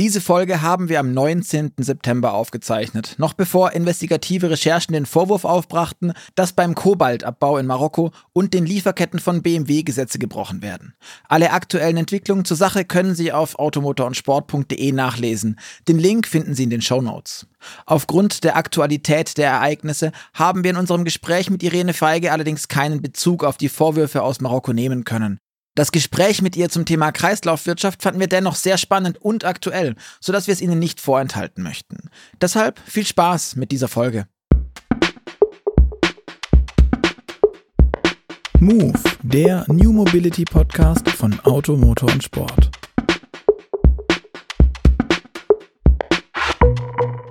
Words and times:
Diese 0.00 0.20
Folge 0.20 0.60
haben 0.60 0.88
wir 0.88 0.98
am 0.98 1.14
19. 1.14 1.74
September 1.76 2.34
aufgezeichnet, 2.34 3.14
noch 3.18 3.32
bevor 3.32 3.74
investigative 3.74 4.50
Recherchen 4.50 4.92
den 4.92 5.06
Vorwurf 5.06 5.44
aufbrachten, 5.44 6.14
dass 6.34 6.52
beim 6.52 6.74
Kobaltabbau 6.74 7.58
in 7.58 7.66
Marokko 7.66 8.10
und 8.32 8.54
den 8.54 8.66
Lieferketten 8.66 9.20
von 9.20 9.42
BMW 9.42 9.84
Gesetze 9.84 10.18
gebrochen 10.18 10.62
werden. 10.62 10.94
Alle 11.28 11.52
aktuellen 11.52 11.96
Entwicklungen 11.96 12.44
zur 12.44 12.56
Sache 12.56 12.84
können 12.84 13.14
Sie 13.14 13.30
auf 13.30 13.56
automotorundsport.de 13.56 14.90
nachlesen. 14.90 15.60
Den 15.86 16.00
Link 16.00 16.26
finden 16.26 16.56
Sie 16.56 16.64
in 16.64 16.70
den 16.70 16.82
Show 16.82 17.00
Notes. 17.00 17.46
Aufgrund 17.86 18.42
der 18.42 18.56
Aktualität 18.56 19.38
der 19.38 19.50
Ereignisse 19.50 20.10
haben 20.32 20.64
wir 20.64 20.70
in 20.70 20.76
unserem 20.76 21.04
Gespräch 21.04 21.50
mit 21.50 21.62
Irene 21.62 21.92
Feige 21.92 22.32
allerdings 22.32 22.66
keinen 22.66 23.00
Bezug 23.00 23.44
auf 23.44 23.58
die 23.58 23.68
Vorwürfe 23.68 24.22
aus 24.22 24.40
Marokko 24.40 24.72
nehmen 24.72 25.04
können. 25.04 25.38
Das 25.76 25.90
Gespräch 25.90 26.40
mit 26.40 26.54
ihr 26.54 26.68
zum 26.68 26.84
Thema 26.84 27.10
Kreislaufwirtschaft 27.10 28.00
fanden 28.00 28.20
wir 28.20 28.28
dennoch 28.28 28.54
sehr 28.54 28.78
spannend 28.78 29.20
und 29.20 29.44
aktuell, 29.44 29.96
sodass 30.20 30.46
wir 30.46 30.52
es 30.52 30.60
Ihnen 30.60 30.78
nicht 30.78 31.00
vorenthalten 31.00 31.64
möchten. 31.64 32.10
Deshalb 32.40 32.78
viel 32.86 33.04
Spaß 33.04 33.56
mit 33.56 33.72
dieser 33.72 33.88
Folge. 33.88 34.28
Move, 38.60 39.00
der 39.24 39.64
New 39.66 39.92
Mobility 39.92 40.44
Podcast 40.44 41.08
von 41.08 41.40
Auto, 41.40 41.76
Motor 41.76 42.12
und 42.12 42.22
Sport. 42.22 42.70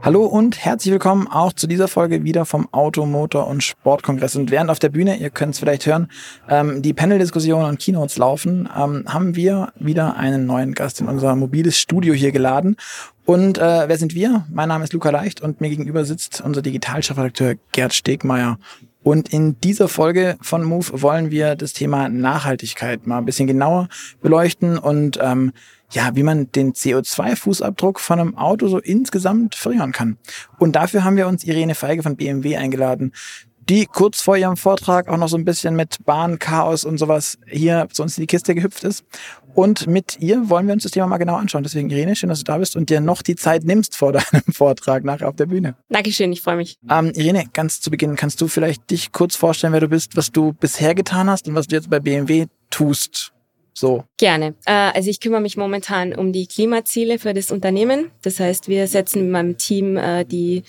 Hallo 0.06 0.26
und 0.26 0.58
herzlich 0.58 0.92
willkommen 0.92 1.30
auch 1.30 1.54
zu 1.54 1.66
dieser 1.66 1.88
Folge 1.88 2.26
wieder 2.26 2.44
vom 2.44 2.68
Auto, 2.74 3.06
Motor 3.06 3.48
und 3.48 3.64
Sportkongress. 3.64 4.36
Und 4.36 4.52
während 4.52 4.70
auf 4.70 4.80
der 4.80 4.90
Bühne, 4.90 5.16
ihr 5.16 5.30
könnt 5.30 5.54
es 5.54 5.60
vielleicht 5.60 5.86
hören, 5.86 6.10
ähm, 6.50 6.82
die 6.82 6.94
Panel-Diskussionen 6.94 7.70
und 7.70 7.80
Keynotes 7.80 8.18
laufen, 8.18 8.68
ähm, 8.78 9.06
haben 9.08 9.38
wir 9.38 9.72
wieder 9.80 10.18
einen 10.18 10.46
neuen 10.46 10.74
Gast 10.74 11.00
in 11.00 11.08
unser 11.08 11.38
mobiles 11.38 11.80
Studio 11.80 12.14
hier 12.14 12.34
geladen. 12.34 12.76
Und 13.24 13.58
äh, 13.60 13.88
wer 13.88 13.98
sind 13.98 14.14
wir? 14.14 14.46
Mein 14.52 14.68
Name 14.68 14.84
ist 14.84 14.92
Luca 14.92 15.10
Leicht 15.10 15.40
und 15.40 15.62
mir 15.62 15.70
gegenüber 15.70 16.04
sitzt 16.04 16.42
unser 16.42 16.62
Digitalchefredakteur 16.62 17.56
Gerd 17.72 17.94
Stegmeier. 17.94 18.60
Und 19.04 19.32
in 19.32 19.58
dieser 19.62 19.88
Folge 19.88 20.36
von 20.42 20.66
Move 20.66 21.02
wollen 21.02 21.32
wir 21.32 21.56
das 21.56 21.72
Thema 21.72 22.10
Nachhaltigkeit 22.10 23.08
mal 23.08 23.20
ein 23.20 23.26
bisschen 23.26 23.48
genauer 23.48 23.88
beleuchten 24.22 24.78
und 24.78 25.18
ähm, 25.22 25.54
ja, 25.94 26.16
wie 26.16 26.24
man 26.24 26.52
den 26.52 26.74
CO2-Fußabdruck 26.74 28.00
von 28.00 28.20
einem 28.20 28.38
Auto 28.38 28.68
so 28.68 28.80
insgesamt 28.80 29.56
verringern 29.56 29.92
kann. 29.92 30.18
Und 30.60 30.76
dafür 30.76 31.04
haben 31.04 31.18
wir 31.18 31.28
uns 31.28 31.44
Irene 31.44 31.76
Feige 31.76 32.04
von 32.04 32.16
BMW 32.16 32.58
eingeladen, 32.58 33.14
die 33.70 33.86
kurz 33.86 34.22
vor 34.22 34.36
ihrem 34.36 34.58
Vortrag 34.58 35.08
auch 35.08 35.18
noch 35.18 35.30
so 35.30 35.38
ein 35.38 35.46
bisschen 35.46 35.76
mit 35.76 36.04
Bahnchaos 36.06 36.84
und 36.84 36.98
sowas 36.98 37.38
hier 37.48 37.88
zu 37.92 38.04
uns 38.04 38.18
in 38.18 38.24
die 38.24 38.28
Kiste 38.28 38.56
gehüpft 38.56 38.84
ist. 38.84 39.06
Und 39.54 39.86
mit 39.86 40.20
ihr 40.20 40.50
wollen 40.50 40.66
wir 40.66 40.74
uns 40.74 40.84
das 40.84 40.92
Thema 40.92 41.06
mal 41.06 41.18
genau 41.18 41.36
anschauen. 41.36 41.64
Deswegen, 41.64 41.90
Irene, 41.90 42.16
schön, 42.16 42.30
dass 42.30 42.40
du 42.40 42.46
da 42.46 42.58
bist 42.58 42.76
und 42.76 42.90
dir 42.90 43.00
noch 43.02 43.22
die 43.22 43.36
Zeit 43.36 43.64
nimmst 43.64 43.96
vor 43.96 44.12
deinem 44.32 44.44
Vortrag 44.52 45.04
nachher 45.04 45.30
auf 45.30 45.36
der 45.36 45.46
Bühne. 45.46 45.76
Dankeschön, 45.90 46.32
ich 46.34 46.42
freue 46.42 46.58
mich. 46.58 46.78
Ähm, 46.90 47.12
Irene, 47.16 47.46
ganz 47.54 47.80
zu 47.80 47.92
Beginn, 47.92 48.16
kannst 48.16 48.42
du 48.42 48.48
vielleicht 48.48 48.90
dich 48.90 49.12
kurz 49.12 49.36
vorstellen, 49.36 49.74
wer 49.74 49.80
du 49.80 49.88
bist, 49.88 50.18
was 50.18 50.32
du 50.32 50.54
bisher 50.54 50.96
getan 50.96 51.30
hast 51.30 51.48
und 51.48 51.56
was 51.56 51.68
du 51.68 51.76
jetzt 51.76 51.90
bei 51.90 52.00
BMW 52.00 52.48
tust? 52.70 53.34
So. 53.74 54.04
Gerne. 54.18 54.56
Äh, 54.66 54.72
also 54.72 55.10
ich 55.10 55.20
kümmere 55.20 55.42
mich 55.42 55.58
momentan 55.58 56.14
um 56.14 56.32
die 56.32 56.48
Klimaziele 56.48 57.20
für 57.20 57.34
das 57.34 57.52
Unternehmen. 57.52 58.12
Das 58.22 58.40
heißt, 58.40 58.68
wir 58.68 58.88
setzen 58.88 59.24
mit 59.24 59.32
meinem 59.32 59.58
Team 59.58 59.98
äh, 59.98 60.26
die 60.26 60.64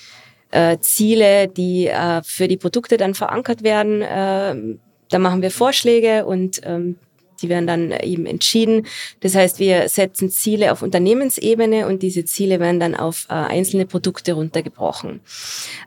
äh, 0.51 0.79
Ziele, 0.79 1.49
die 1.49 1.91
für 2.23 2.49
die 2.49 2.57
Produkte 2.57 2.97
dann 2.97 3.15
verankert 3.15 3.65
werden. 3.65 4.01
Da 4.01 5.19
machen 5.19 5.43
wir 5.43 5.51
Vorschläge 5.51 6.27
und 6.27 6.61
ähm, 6.65 6.97
die 7.45 7.51
werden 7.51 7.67
dann 7.67 7.93
eben 7.93 8.25
entschieden. 8.27 8.87
Das 9.21 9.35
heißt, 9.35 9.59
wir 9.59 9.89
setzen 9.89 10.31
Ziele 10.31 10.73
auf 10.73 10.83
Unternehmensebene 10.83 11.87
und 11.87 12.03
diese 12.03 12.25
Ziele 12.25 12.59
werden 12.59 12.81
dann 12.81 12.95
auf 12.95 13.27
einzelne 13.29 13.87
Produkte 13.87 14.33
runtergebrochen. 14.33 15.21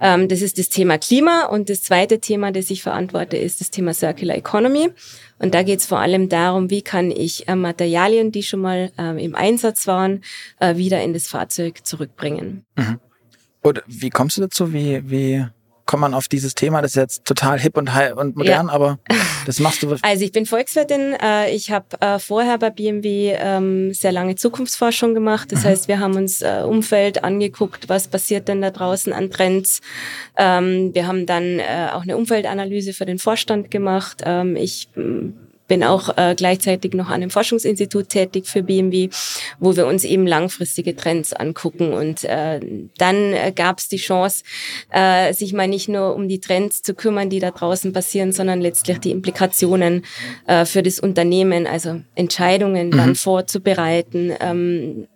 Ähm, 0.02 0.28
das 0.28 0.42
ist 0.42 0.60
das 0.60 0.70
Thema 0.70 0.98
Klima 0.98 1.46
und 1.46 1.70
das 1.70 1.82
zweite 1.82 2.20
Thema, 2.20 2.52
das 2.52 2.70
ich 2.70 2.84
verantworte, 2.84 3.38
ist 3.38 3.60
das 3.60 3.72
Thema 3.72 3.94
Circular 3.94 4.38
Economy. 4.38 4.90
Und 5.40 5.54
da 5.54 5.64
geht 5.64 5.80
es 5.80 5.86
vor 5.86 6.00
allem 6.00 6.30
darum, 6.30 6.70
wie 6.70 6.82
kann 6.82 7.12
ich 7.12 7.48
äh, 7.48 7.56
Materialien, 7.56 8.32
die 8.32 8.44
schon 8.44 8.62
mal 8.62 8.92
äh, 8.98 9.24
im 9.24 9.36
Einsatz 9.36 9.88
waren, 9.88 10.22
äh, 10.60 10.78
wieder 10.78 11.02
in 11.02 11.14
das 11.14 11.28
Fahrzeug 11.28 11.86
zurückbringen. 11.86 12.66
Mhm. 12.76 13.00
Und 13.62 13.84
wie 13.88 14.10
kommst 14.10 14.38
du 14.38 14.42
dazu? 14.42 14.74
Wie, 14.74 15.02
wie 15.10 15.46
kommt 15.88 16.02
man 16.02 16.14
auf 16.14 16.28
dieses 16.28 16.54
Thema? 16.54 16.82
Das 16.84 16.92
ist 16.92 16.98
jetzt 16.98 17.26
total 17.26 17.60
hip 17.60 17.78
und, 17.78 17.94
high 17.96 18.14
und 18.14 18.36
modern, 18.36 18.68
ja. 18.68 18.74
aber 18.74 19.00
das 19.48 19.60
machst 19.60 19.82
du. 19.82 19.96
Also 20.04 20.24
ich 20.24 20.32
bin 20.32 20.46
Volkswirtin. 20.46 21.16
Äh, 21.20 21.56
ich 21.56 21.72
habe 21.72 22.00
äh, 22.00 22.20
vorher 22.20 22.60
bei 22.60 22.70
BMW 22.70 23.36
ähm, 23.40 23.94
sehr 23.94 24.12
lange 24.12 24.36
Zukunftsforschung 24.36 25.16
gemacht. 25.16 25.52
Das 25.52 25.64
mhm. 25.64 25.70
heißt, 25.70 25.88
wir 25.88 26.00
haben 26.00 26.16
uns 26.16 26.44
äh, 26.44 26.62
Umfeld 26.64 27.24
angeguckt, 27.24 27.90
was 27.90 28.08
passiert 28.08 28.48
denn 28.48 28.62
da 28.62 28.70
draußen 28.70 29.14
an 29.14 29.32
Trends. 29.32 29.82
Ähm, 30.38 30.94
wir 30.94 31.08
haben 31.08 31.26
dann 31.26 31.60
auch 31.94 32.04
eine 32.04 32.18
Umfeldanalyse 32.18 32.94
für 32.94 33.06
den 33.06 33.18
Vorstand 33.18 33.72
gemacht. 33.72 34.22
Ähm, 34.26 34.56
ich 34.56 34.90
bin 35.68 35.84
auch 35.84 36.18
äh, 36.18 36.36
gleichzeitig 36.36 36.94
noch 36.94 37.08
an 37.08 37.16
einem 37.16 37.30
Forschungsinstitut 37.30 38.10
tätig 38.10 38.48
für 38.48 38.64
BMW, 38.64 39.10
wo 39.60 39.76
wir 39.76 39.88
uns 39.88 40.04
eben 40.04 40.26
langfristige 40.26 40.96
Trends 40.96 41.34
angucken. 41.34 41.94
Und 41.94 42.24
äh, 42.24 42.60
dann 42.98 43.34
äh, 43.34 43.52
gab 43.56 43.80
es 43.80 43.90
die 43.90 43.98
Chance, 43.98 44.44
äh, 44.92 45.34
sich 45.34 45.54
mal 45.54 45.68
nicht 45.68 45.90
nur 45.90 46.16
um 46.16 46.28
die 46.28 46.40
Trends 46.40 46.82
zu 46.82 46.94
kümmern, 46.94 47.30
die 47.30 47.40
da 47.40 47.52
draußen 47.52 47.94
passieren, 47.94 48.32
sondern 48.32 48.62
letztlich 48.62 49.00
die 49.00 49.12
Implikationen 49.12 50.06
äh, 50.48 50.66
für 50.66 50.84
das 50.84 51.00
Unternehmen, 51.00 51.68
also 51.68 52.02
Entscheidungen 52.16 52.88
mhm. 52.88 52.98
dann 52.98 53.16
vorzubereiten. 53.16 54.34
Ähm, 54.40 55.08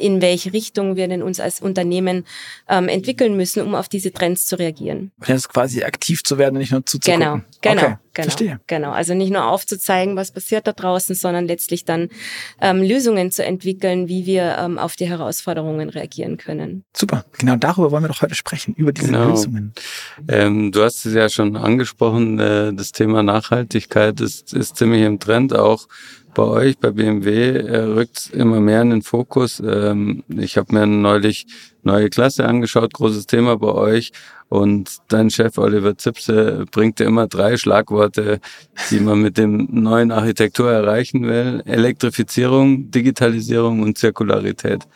in 0.00 0.22
welche 0.22 0.52
Richtung 0.52 0.96
wir 0.96 1.08
denn 1.08 1.22
uns 1.22 1.40
als 1.40 1.60
Unternehmen 1.60 2.24
ähm, 2.68 2.88
entwickeln 2.88 3.36
müssen, 3.36 3.62
um 3.62 3.74
auf 3.74 3.88
diese 3.88 4.12
Trends 4.12 4.46
zu 4.46 4.58
reagieren. 4.58 5.12
Jetzt 5.26 5.48
quasi 5.48 5.82
aktiv 5.82 6.22
zu 6.24 6.38
werden, 6.38 6.58
nicht 6.58 6.72
nur 6.72 6.84
zuzugucken. 6.84 7.20
Genau, 7.20 7.40
genau, 7.60 7.82
okay, 7.82 7.96
genau. 8.14 8.24
Verstehe. 8.24 8.60
Genau, 8.66 8.90
also 8.90 9.14
nicht 9.14 9.32
nur 9.32 9.46
aufzuzeigen, 9.46 10.16
was 10.16 10.32
passiert 10.32 10.66
da 10.66 10.72
draußen, 10.72 11.14
sondern 11.14 11.46
letztlich 11.46 11.84
dann 11.84 12.08
ähm, 12.60 12.82
Lösungen 12.82 13.30
zu 13.30 13.44
entwickeln, 13.44 14.08
wie 14.08 14.26
wir 14.26 14.56
ähm, 14.58 14.78
auf 14.78 14.96
die 14.96 15.06
Herausforderungen 15.06 15.88
reagieren 15.88 16.36
können. 16.36 16.84
Super, 16.96 17.24
genau 17.38 17.56
darüber 17.56 17.90
wollen 17.90 18.04
wir 18.04 18.08
doch 18.08 18.22
heute 18.22 18.34
sprechen, 18.34 18.74
über 18.74 18.92
diese 18.92 19.08
genau. 19.08 19.30
Lösungen. 19.30 19.72
Ähm, 20.28 20.72
du 20.72 20.82
hast 20.82 21.04
es 21.04 21.14
ja 21.14 21.28
schon 21.28 21.56
angesprochen, 21.56 22.38
äh, 22.38 22.72
das 22.72 22.92
Thema 22.92 23.22
Nachhaltigkeit 23.22 24.20
ist, 24.20 24.52
ist 24.54 24.76
ziemlich 24.76 25.02
im 25.02 25.18
Trend 25.18 25.54
auch 25.54 25.86
bei 26.34 26.42
euch, 26.42 26.78
bei 26.78 26.90
BMW, 26.90 27.56
äh, 27.56 27.78
rückt 27.78 28.30
immer 28.32 28.60
mehr 28.60 28.82
in 28.82 28.90
den 28.90 29.02
Fokus. 29.02 29.62
Ähm, 29.64 30.24
ich 30.28 30.56
habe 30.56 30.74
mir 30.74 30.86
neulich 30.86 31.46
neue 31.82 32.10
Klasse 32.10 32.46
angeschaut, 32.46 32.94
großes 32.94 33.26
Thema 33.26 33.56
bei 33.56 33.72
euch. 33.72 34.12
Und 34.48 34.98
dein 35.08 35.30
Chef 35.30 35.58
Oliver 35.58 35.96
Zipse 35.96 36.64
bringt 36.72 36.98
dir 36.98 37.04
immer 37.04 37.28
drei 37.28 37.56
Schlagworte, 37.56 38.40
die 38.90 38.98
man 38.98 39.22
mit 39.22 39.38
dem 39.38 39.68
neuen 39.70 40.10
Architektur 40.10 40.70
erreichen 40.70 41.22
will. 41.22 41.62
Elektrifizierung, 41.66 42.90
Digitalisierung 42.90 43.80
und 43.80 43.96
Zirkularität. 43.96 44.88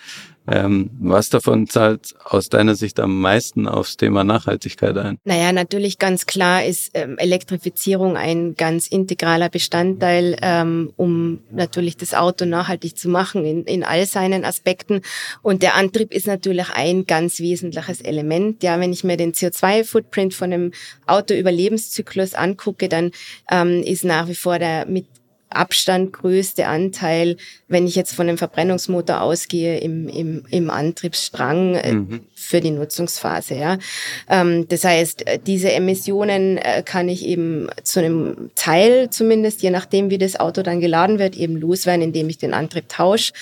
Ähm, 0.47 0.91
was 1.01 1.31
davon 1.31 1.67
zahlt 1.69 2.15
aus 2.23 2.51
deiner 2.51 2.75
Sicht 2.75 3.01
am 3.01 3.21
meisten 3.21 3.67
aufs 3.67 3.97
Thema 3.97 4.25
Nachhaltigkeit 4.25 4.97
ein? 4.99 5.19
Naja, 5.25 5.53
natürlich 5.53 5.99
ganz 5.99 6.27
klar 6.27 6.65
ist 6.65 6.91
ähm, 6.93 7.17
Elektrifizierung 7.17 8.19
ein 8.19 8.55
ganz 8.55 8.87
integraler 8.87 9.49
Bestandteil, 9.49 10.37
ähm, 10.43 10.93
um 10.97 11.41
natürlich 11.51 11.97
das 11.97 12.13
Auto 12.13 12.45
nachhaltig 12.45 12.99
zu 12.99 13.09
machen 13.09 13.47
in, 13.47 13.65
in 13.65 13.85
all 13.85 14.05
seinen 14.05 14.45
Aspekten. 14.45 15.01
Und 15.41 15.63
der 15.63 15.77
Antrieb 15.77 16.13
ist 16.13 16.27
natürlich 16.27 16.71
ein 16.75 17.07
ganz 17.07 17.41
wesentliches 17.41 18.03
Element. 18.03 18.63
Ja, 18.63 18.79
wenn 18.81 18.93
ich 18.93 19.03
mir 19.03 19.17
den 19.17 19.33
CO2-Footprint 19.33 20.35
von 20.35 20.53
einem 20.53 20.73
Auto-Überlebenszyklus 21.07 22.35
angucke, 22.35 22.91
dann 22.91 23.13
ähm, 23.51 23.83
ist 23.83 24.05
nach 24.05 24.29
wie 24.29 24.35
vor 24.35 24.59
der 24.59 24.85
mit 24.87 25.07
Abstand 25.57 26.13
größte 26.13 26.67
Anteil, 26.67 27.37
wenn 27.69 27.87
ich 27.87 27.95
jetzt 27.95 28.15
von 28.15 28.29
einem 28.29 28.39
Verbrennungsmotor 28.39 29.21
ausgehe, 29.21 29.79
im, 29.79 30.09
im, 30.09 30.45
im 30.51 30.71
Antriebsstrang 30.71 31.75
äh, 31.75 31.93
mhm. 31.93 32.21
für 32.35 32.61
die 32.61 32.71
Nutzungsphase. 32.71 33.55
Ja. 33.55 33.79
Ähm, 34.29 34.69
das 34.69 34.85
heißt, 34.85 35.27
äh, 35.27 35.39
diese 35.39 35.73
Emissionen 35.73 36.59
äh, 36.59 36.83
kann 36.85 37.09
ich 37.09 37.27
eben 37.27 37.69
zu 37.83 38.01
einem 38.01 38.51
Teil 38.55 39.11
zumindest, 39.11 39.63
je 39.63 39.71
nachdem 39.71 40.11
wie 40.11 40.19
das 40.19 40.39
Auto 40.39 40.63
dann 40.63 40.81
geladen 40.81 41.19
wird, 41.19 41.37
eben 41.37 41.57
loswerden, 41.57 42.03
indem 42.03 42.29
ich 42.29 42.39
den 42.39 42.55
Antrieb 42.55 42.89
tausche. 42.89 43.33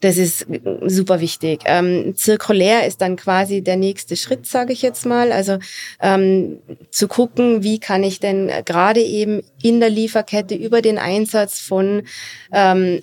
Das 0.00 0.18
ist 0.18 0.46
super 0.86 1.20
wichtig. 1.20 1.60
Ähm, 1.64 2.14
zirkulär 2.16 2.86
ist 2.86 3.00
dann 3.00 3.16
quasi 3.16 3.62
der 3.62 3.76
nächste 3.76 4.16
Schritt, 4.16 4.46
sage 4.46 4.72
ich 4.74 4.82
jetzt 4.82 5.06
mal. 5.06 5.32
Also 5.32 5.58
ähm, 6.00 6.58
zu 6.90 7.08
gucken, 7.08 7.62
wie 7.62 7.80
kann 7.80 8.02
ich 8.02 8.20
denn 8.20 8.50
gerade 8.64 9.00
eben 9.00 9.42
in 9.62 9.80
der 9.80 9.88
Lieferkette 9.88 10.54
über 10.54 10.82
den 10.82 10.98
Einsatz 10.98 11.60
von 11.60 12.02
ähm, 12.52 13.00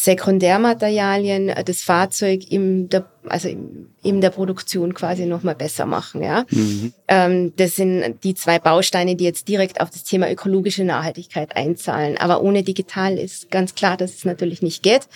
Sekundärmaterialien 0.00 1.52
das 1.64 1.82
Fahrzeug 1.82 2.52
im 2.52 2.88
der, 2.88 3.10
also 3.26 3.48
in 3.48 4.20
der 4.20 4.30
Produktion 4.30 4.94
quasi 4.94 5.26
nochmal 5.26 5.56
besser 5.56 5.86
machen. 5.86 6.22
Ja? 6.22 6.46
Mhm. 6.50 6.92
Ähm, 7.08 7.52
das 7.56 7.74
sind 7.74 8.22
die 8.22 8.34
zwei 8.34 8.60
Bausteine, 8.60 9.16
die 9.16 9.24
jetzt 9.24 9.48
direkt 9.48 9.80
auf 9.80 9.90
das 9.90 10.04
Thema 10.04 10.30
ökologische 10.30 10.84
Nachhaltigkeit 10.84 11.56
einzahlen. 11.56 12.16
Aber 12.16 12.42
ohne 12.42 12.62
digital 12.62 13.18
ist 13.18 13.50
ganz 13.50 13.74
klar, 13.74 13.96
dass 13.96 14.14
es 14.14 14.24
natürlich 14.24 14.62
nicht 14.62 14.84
geht. 14.84 15.08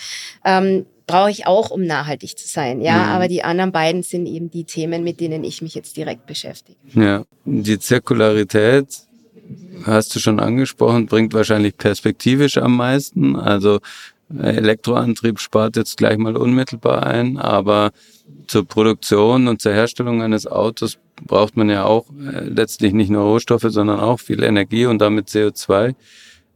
Ähm, 0.44 0.84
brauche 1.06 1.30
ich 1.30 1.46
auch, 1.46 1.70
um 1.70 1.84
nachhaltig 1.84 2.36
zu 2.36 2.48
sein. 2.48 2.80
Ja, 2.80 2.96
mhm. 2.96 3.10
aber 3.10 3.28
die 3.28 3.44
anderen 3.44 3.70
beiden 3.70 4.02
sind 4.02 4.26
eben 4.26 4.50
die 4.50 4.64
Themen, 4.64 5.04
mit 5.04 5.20
denen 5.20 5.44
ich 5.44 5.62
mich 5.62 5.76
jetzt 5.76 5.96
direkt 5.96 6.26
beschäftige. 6.26 6.78
Ja, 6.94 7.22
die 7.44 7.78
Zirkularität 7.78 8.88
hast 9.84 10.12
du 10.16 10.18
schon 10.18 10.40
angesprochen, 10.40 11.06
bringt 11.06 11.34
wahrscheinlich 11.34 11.76
perspektivisch 11.76 12.58
am 12.58 12.76
meisten. 12.76 13.36
Also 13.36 13.78
Elektroantrieb 14.40 15.38
spart 15.38 15.76
jetzt 15.76 15.96
gleich 15.96 16.18
mal 16.18 16.36
unmittelbar 16.36 17.06
ein, 17.06 17.38
aber 17.38 17.90
zur 18.46 18.66
Produktion 18.66 19.48
und 19.48 19.60
zur 19.60 19.72
Herstellung 19.72 20.22
eines 20.22 20.46
Autos 20.46 20.98
braucht 21.26 21.56
man 21.56 21.70
ja 21.70 21.84
auch 21.84 22.06
äh, 22.10 22.44
letztlich 22.44 22.92
nicht 22.92 23.10
nur 23.10 23.24
Rohstoffe, 23.24 23.66
sondern 23.68 24.00
auch 24.00 24.20
viel 24.20 24.42
Energie 24.42 24.86
und 24.86 24.98
damit 25.00 25.28
CO2. 25.28 25.94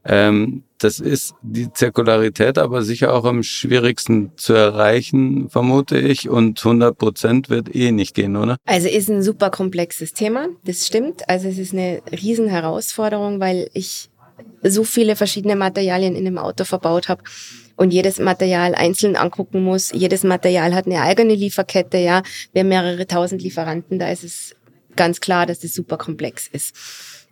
Ähm, 0.05 0.63
das 0.79 1.01
ist 1.01 1.35
die 1.43 1.73
Zirkularität 1.73 2.59
aber 2.59 2.83
sicher 2.83 3.15
auch 3.15 3.25
am 3.25 3.43
schwierigsten 3.43 4.33
zu 4.37 4.53
erreichen, 4.53 5.49
vermute 5.49 5.99
ich. 5.99 6.29
Und 6.29 6.59
100 6.59 6.97
Prozent 6.97 7.49
wird 7.49 7.75
eh 7.75 7.93
nicht 7.93 8.15
gehen, 8.15 8.37
oder? 8.37 8.57
Also 8.67 8.89
ist 8.89 9.09
ein 9.09 9.23
super 9.23 9.51
komplexes 9.51 10.13
Thema, 10.13 10.49
das 10.65 10.87
stimmt. 10.87 11.29
Also 11.29 11.49
es 11.49 11.59
ist 11.59 11.73
eine 11.73 12.03
Riesenherausforderung, 12.13 13.41
weil 13.41 13.71
ich 13.73 14.11
so 14.63 14.85
viele 14.85 15.17
verschiedene 15.17 15.57
Materialien 15.57 16.15
in 16.15 16.25
dem 16.25 16.39
Auto 16.39 16.65
verbaut 16.65 17.09
habe 17.09 17.23
und 17.77 17.93
jedes 17.93 18.19
Material 18.19 18.75
einzeln 18.75 19.17
angucken 19.17 19.63
muss. 19.63 19.93
Jedes 19.93 20.25
Material 20.25 20.75
hat 20.75 20.87
eine 20.87 21.03
eigene 21.03 21.35
Lieferkette, 21.35 21.99
ja. 21.99 22.23
Wir 22.53 22.61
haben 22.61 22.69
mehrere 22.69 23.07
tausend 23.07 23.43
Lieferanten, 23.43 23.99
da 23.99 24.11
ist 24.11 24.25
es 24.25 24.57
ganz 24.97 25.21
klar, 25.21 25.47
dass 25.47 25.63
es 25.63 25.75
super 25.75 25.99
komplex 25.99 26.49
ist. 26.49 26.75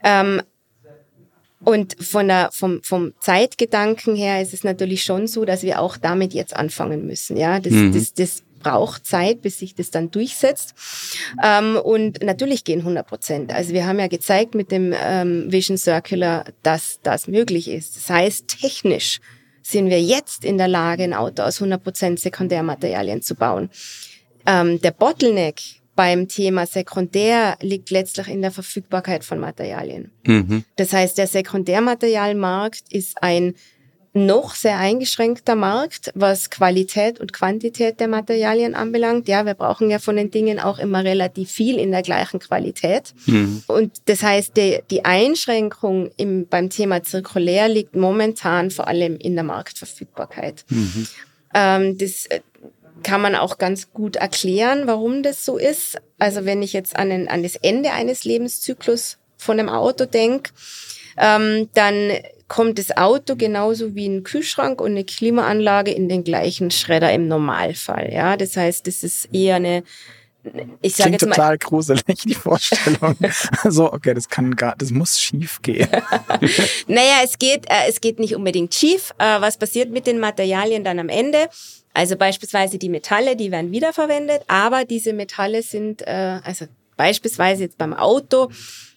Ähm, 0.02 0.42
und 1.64 1.96
von 2.04 2.28
der, 2.28 2.50
vom, 2.52 2.82
vom 2.82 3.14
Zeitgedanken 3.20 4.14
her 4.14 4.42
ist 4.42 4.52
es 4.52 4.64
natürlich 4.64 5.02
schon 5.02 5.26
so, 5.26 5.46
dass 5.46 5.62
wir 5.62 5.80
auch 5.80 5.96
damit 5.96 6.34
jetzt 6.34 6.54
anfangen 6.54 7.06
müssen. 7.06 7.38
Ja, 7.38 7.58
das, 7.58 7.72
mhm. 7.72 7.92
das, 7.92 8.12
das 8.12 8.42
braucht 8.62 9.06
Zeit, 9.06 9.42
bis 9.42 9.58
sich 9.58 9.74
das 9.74 9.90
dann 9.90 10.10
durchsetzt. 10.10 10.74
Ähm, 11.42 11.76
und 11.76 12.22
natürlich 12.22 12.64
gehen 12.64 12.80
100 12.80 13.06
Prozent. 13.06 13.52
Also 13.52 13.72
wir 13.72 13.86
haben 13.86 13.98
ja 13.98 14.08
gezeigt 14.08 14.54
mit 14.54 14.70
dem 14.70 14.92
ähm, 14.94 15.50
Vision 15.50 15.78
Circular, 15.78 16.44
dass 16.62 16.98
das 17.02 17.28
möglich 17.28 17.68
ist. 17.68 17.96
Das 17.96 18.10
heißt, 18.10 18.48
technisch 18.48 19.20
sind 19.66 19.88
wir 19.88 20.00
jetzt 20.00 20.44
in 20.44 20.58
der 20.58 20.68
Lage, 20.68 21.04
ein 21.04 21.14
Auto 21.14 21.42
aus 21.42 21.56
100 21.56 21.82
Prozent 21.82 22.20
Sekundärmaterialien 22.20 23.22
zu 23.22 23.34
bauen. 23.34 23.70
Ähm, 24.46 24.80
der 24.80 24.90
Bottleneck 24.90 25.60
beim 25.96 26.28
Thema 26.28 26.66
Sekundär 26.66 27.56
liegt 27.60 27.90
letztlich 27.90 28.28
in 28.28 28.42
der 28.42 28.50
Verfügbarkeit 28.50 29.24
von 29.24 29.38
Materialien. 29.38 30.10
Mhm. 30.26 30.64
Das 30.76 30.92
heißt, 30.92 31.16
der 31.16 31.28
Sekundärmaterialmarkt 31.28 32.92
ist 32.92 33.22
ein 33.22 33.54
noch 34.14 34.54
sehr 34.54 34.78
eingeschränkter 34.78 35.56
Markt, 35.56 36.12
was 36.14 36.48
Qualität 36.48 37.18
und 37.18 37.32
Quantität 37.32 37.98
der 37.98 38.06
Materialien 38.06 38.76
anbelangt. 38.76 39.26
Ja, 39.26 39.44
wir 39.44 39.54
brauchen 39.54 39.90
ja 39.90 39.98
von 39.98 40.14
den 40.14 40.30
Dingen 40.30 40.60
auch 40.60 40.78
immer 40.78 41.02
relativ 41.02 41.50
viel 41.50 41.78
in 41.78 41.90
der 41.90 42.02
gleichen 42.02 42.38
Qualität. 42.38 43.12
Mhm. 43.26 43.64
Und 43.66 43.92
das 44.04 44.22
heißt, 44.22 44.56
die, 44.56 44.78
die 44.88 45.04
Einschränkung 45.04 46.12
im, 46.16 46.46
beim 46.46 46.70
Thema 46.70 47.02
zirkulär 47.02 47.68
liegt 47.68 47.96
momentan 47.96 48.70
vor 48.70 48.86
allem 48.86 49.16
in 49.16 49.34
der 49.34 49.44
Marktverfügbarkeit. 49.44 50.64
Mhm. 50.68 51.08
Ähm, 51.52 51.98
das 51.98 52.26
äh, 52.26 52.40
kann 53.02 53.20
man 53.20 53.34
auch 53.34 53.58
ganz 53.58 53.92
gut 53.92 54.14
erklären, 54.14 54.86
warum 54.86 55.24
das 55.24 55.44
so 55.44 55.58
ist. 55.58 55.98
Also 56.20 56.44
wenn 56.44 56.62
ich 56.62 56.72
jetzt 56.72 56.94
an, 56.94 57.10
den, 57.10 57.28
an 57.28 57.42
das 57.42 57.56
Ende 57.56 57.90
eines 57.90 58.22
Lebenszyklus 58.24 59.18
von 59.36 59.58
einem 59.58 59.68
Auto 59.68 60.04
denke, 60.04 60.52
ähm, 61.16 61.68
dann 61.74 62.12
kommt 62.48 62.78
das 62.78 62.96
Auto 62.96 63.36
genauso 63.36 63.94
wie 63.94 64.06
ein 64.06 64.22
Kühlschrank 64.22 64.80
und 64.80 64.92
eine 64.92 65.04
Klimaanlage 65.04 65.90
in 65.90 66.08
den 66.08 66.24
gleichen 66.24 66.70
Schredder 66.70 67.12
im 67.12 67.28
Normalfall. 67.28 68.12
Ja, 68.12 68.36
das 68.36 68.56
heißt, 68.56 68.86
das 68.86 69.02
ist 69.02 69.28
eher 69.32 69.56
eine 69.56 69.82
ich 70.82 70.96
sage 70.96 71.12
jetzt 71.12 71.24
mal, 71.24 71.34
total 71.34 71.58
gruselig, 71.58 72.04
die 72.24 72.34
Vorstellung. 72.34 73.16
so, 73.64 73.92
okay, 73.92 74.14
das 74.14 74.28
kann 74.28 74.54
gar, 74.56 74.76
das 74.76 74.90
muss 74.90 75.18
schief 75.18 75.62
gehen. 75.62 75.88
naja, 76.86 77.20
es 77.24 77.38
geht, 77.38 77.66
äh, 77.68 77.88
es 77.88 78.00
geht 78.00 78.18
nicht 78.18 78.34
unbedingt 78.34 78.74
schief. 78.74 79.14
Äh, 79.18 79.40
was 79.40 79.56
passiert 79.56 79.90
mit 79.90 80.06
den 80.06 80.18
Materialien 80.18 80.84
dann 80.84 80.98
am 80.98 81.08
Ende? 81.08 81.48
Also 81.94 82.16
beispielsweise 82.16 82.76
die 82.78 82.88
Metalle, 82.88 83.36
die 83.36 83.50
werden 83.52 83.70
wiederverwendet, 83.70 84.42
aber 84.48 84.84
diese 84.84 85.12
Metalle 85.12 85.62
sind, 85.62 86.02
äh, 86.02 86.40
also 86.42 86.66
beispielsweise 86.96 87.62
jetzt 87.62 87.78
beim 87.78 87.94
Auto, 87.94 88.50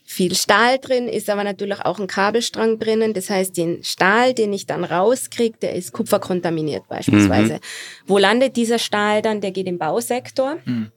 viel 0.09 0.33
Stahl 0.35 0.79
drin, 0.79 1.09
ist 1.09 1.29
aber 1.29 1.43
natürlich 1.43 1.81
auch 1.81 1.99
ein 1.99 2.07
Kabelstrang 2.07 2.79
drinnen. 2.79 3.13
Das 3.13 3.29
heißt, 3.29 3.57
den 3.57 3.83
Stahl, 3.83 4.33
den 4.33 4.53
ich 4.53 4.65
dann 4.65 4.85
rauskriege, 4.85 5.57
der 5.61 5.75
ist 5.75 5.91
kupferkontaminiert 5.91 6.87
beispielsweise. 6.87 7.55
Mhm. 7.55 7.59
Wo 8.07 8.17
landet 8.17 8.55
dieser 8.55 8.79
Stahl 8.79 9.21
dann? 9.21 9.41
Der 9.41 9.51
geht 9.51 9.67
im 9.67 9.77
Bausektor. 9.77 10.57
Mhm 10.63 10.91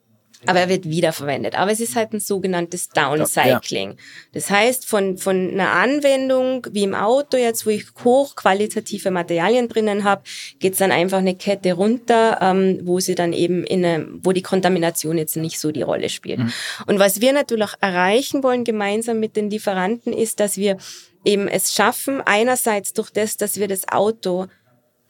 aber 0.46 0.60
er 0.60 0.68
wird 0.68 0.88
wiederverwendet. 0.88 1.54
Aber 1.54 1.70
es 1.70 1.80
ist 1.80 1.96
halt 1.96 2.14
ein 2.14 2.20
sogenanntes 2.20 2.88
Downcycling. 2.88 3.96
Das 4.32 4.50
heißt, 4.50 4.86
von, 4.86 5.18
von 5.18 5.50
einer 5.50 5.72
Anwendung 5.72 6.66
wie 6.72 6.84
im 6.84 6.94
Auto 6.94 7.36
jetzt, 7.36 7.66
wo 7.66 7.70
ich 7.70 7.86
hochqualitative 8.02 9.10
Materialien 9.10 9.68
drinnen 9.68 10.04
habe, 10.04 10.22
geht's 10.58 10.78
dann 10.78 10.92
einfach 10.92 11.18
eine 11.18 11.34
Kette 11.34 11.74
runter, 11.74 12.38
ähm, 12.40 12.80
wo 12.84 13.00
sie 13.00 13.14
dann 13.14 13.32
eben 13.32 13.64
in 13.64 13.84
eine, 13.84 14.06
wo 14.22 14.32
die 14.32 14.42
Kontamination 14.42 15.18
jetzt 15.18 15.36
nicht 15.36 15.60
so 15.60 15.72
die 15.72 15.82
Rolle 15.82 16.08
spielt. 16.08 16.38
Mhm. 16.38 16.52
Und 16.86 16.98
was 16.98 17.20
wir 17.20 17.32
natürlich 17.32 17.66
auch 17.66 17.74
erreichen 17.80 18.42
wollen 18.42 18.64
gemeinsam 18.64 19.20
mit 19.20 19.36
den 19.36 19.50
Lieferanten 19.50 20.12
ist, 20.12 20.40
dass 20.40 20.56
wir 20.56 20.78
eben 21.24 21.48
es 21.48 21.74
schaffen, 21.74 22.22
einerseits 22.24 22.94
durch 22.94 23.10
das, 23.10 23.36
dass 23.36 23.58
wir 23.58 23.68
das 23.68 23.88
Auto 23.88 24.46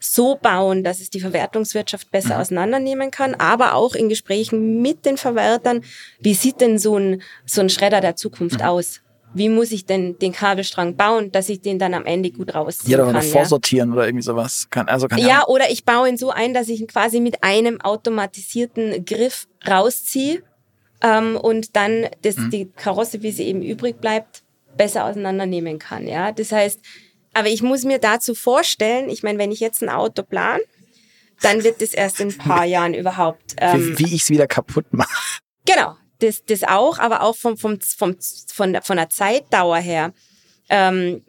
so 0.01 0.35
bauen, 0.35 0.83
dass 0.83 0.99
es 0.99 1.11
die 1.11 1.19
Verwertungswirtschaft 1.19 2.11
besser 2.11 2.35
mhm. 2.35 2.41
auseinandernehmen 2.41 3.11
kann, 3.11 3.35
aber 3.35 3.75
auch 3.75 3.93
in 3.93 4.09
Gesprächen 4.09 4.81
mit 4.81 5.05
den 5.05 5.15
Verwertern, 5.15 5.83
wie 6.19 6.33
sieht 6.33 6.59
denn 6.59 6.79
so 6.79 6.97
ein, 6.97 7.21
so 7.45 7.61
ein 7.61 7.69
Schredder 7.69 8.01
der 8.01 8.15
Zukunft 8.15 8.59
mhm. 8.59 8.65
aus? 8.65 9.01
Wie 9.33 9.47
muss 9.47 9.71
ich 9.71 9.85
denn 9.85 10.17
den 10.19 10.33
Kabelstrang 10.33 10.97
bauen, 10.97 11.31
dass 11.31 11.47
ich 11.47 11.61
den 11.61 11.79
dann 11.79 11.93
am 11.93 12.05
Ende 12.05 12.31
gut 12.31 12.53
rausziehen 12.53 12.99
ja, 12.99 13.05
kann? 13.05 13.15
Ja, 13.15 13.21
vorsortieren 13.21 13.93
oder 13.93 14.05
irgendwie 14.05 14.23
sowas. 14.23 14.67
Kann, 14.69 14.89
also 14.89 15.07
kann 15.07 15.19
ja, 15.19 15.47
oder 15.47 15.69
ich 15.69 15.85
baue 15.85 16.09
ihn 16.09 16.17
so 16.17 16.31
ein, 16.31 16.53
dass 16.53 16.67
ich 16.67 16.81
ihn 16.81 16.87
quasi 16.87 17.21
mit 17.21 17.41
einem 17.43 17.79
automatisierten 17.79 19.05
Griff 19.05 19.47
rausziehe 19.65 20.43
ähm, 21.01 21.37
und 21.37 21.75
dann 21.77 22.07
das, 22.23 22.37
mhm. 22.37 22.49
die 22.49 22.65
Karosse, 22.75 23.21
wie 23.21 23.31
sie 23.31 23.43
eben 23.43 23.61
übrig 23.61 24.01
bleibt, 24.01 24.43
besser 24.75 25.05
auseinandernehmen 25.05 25.79
kann. 25.79 26.07
Ja, 26.07 26.31
das 26.31 26.51
heißt, 26.51 26.81
aber 27.33 27.47
ich 27.47 27.61
muss 27.61 27.83
mir 27.83 27.99
dazu 27.99 28.35
vorstellen, 28.35 29.09
ich 29.09 29.23
meine, 29.23 29.39
wenn 29.39 29.51
ich 29.51 29.59
jetzt 29.59 29.81
ein 29.81 29.89
Auto 29.89 30.23
plan, 30.23 30.59
dann 31.41 31.63
wird 31.63 31.81
das 31.81 31.93
erst 31.93 32.19
in 32.19 32.29
ein 32.29 32.37
paar 32.37 32.65
Jahren 32.65 32.93
überhaupt. 32.93 33.55
Ähm, 33.57 33.97
wie, 33.97 34.05
wie 34.05 34.15
ich 34.15 34.23
es 34.23 34.29
wieder 34.29 34.47
kaputt 34.47 34.85
mache. 34.91 35.39
Genau, 35.65 35.95
das, 36.19 36.43
das 36.45 36.63
auch, 36.63 36.99
aber 36.99 37.21
auch 37.21 37.35
vom, 37.35 37.57
vom, 37.57 37.79
vom, 37.81 38.15
von, 38.47 38.73
der, 38.73 38.81
von 38.81 38.97
der 38.97 39.09
Zeitdauer 39.09 39.77
her. 39.77 40.13
Ähm, 40.69 41.23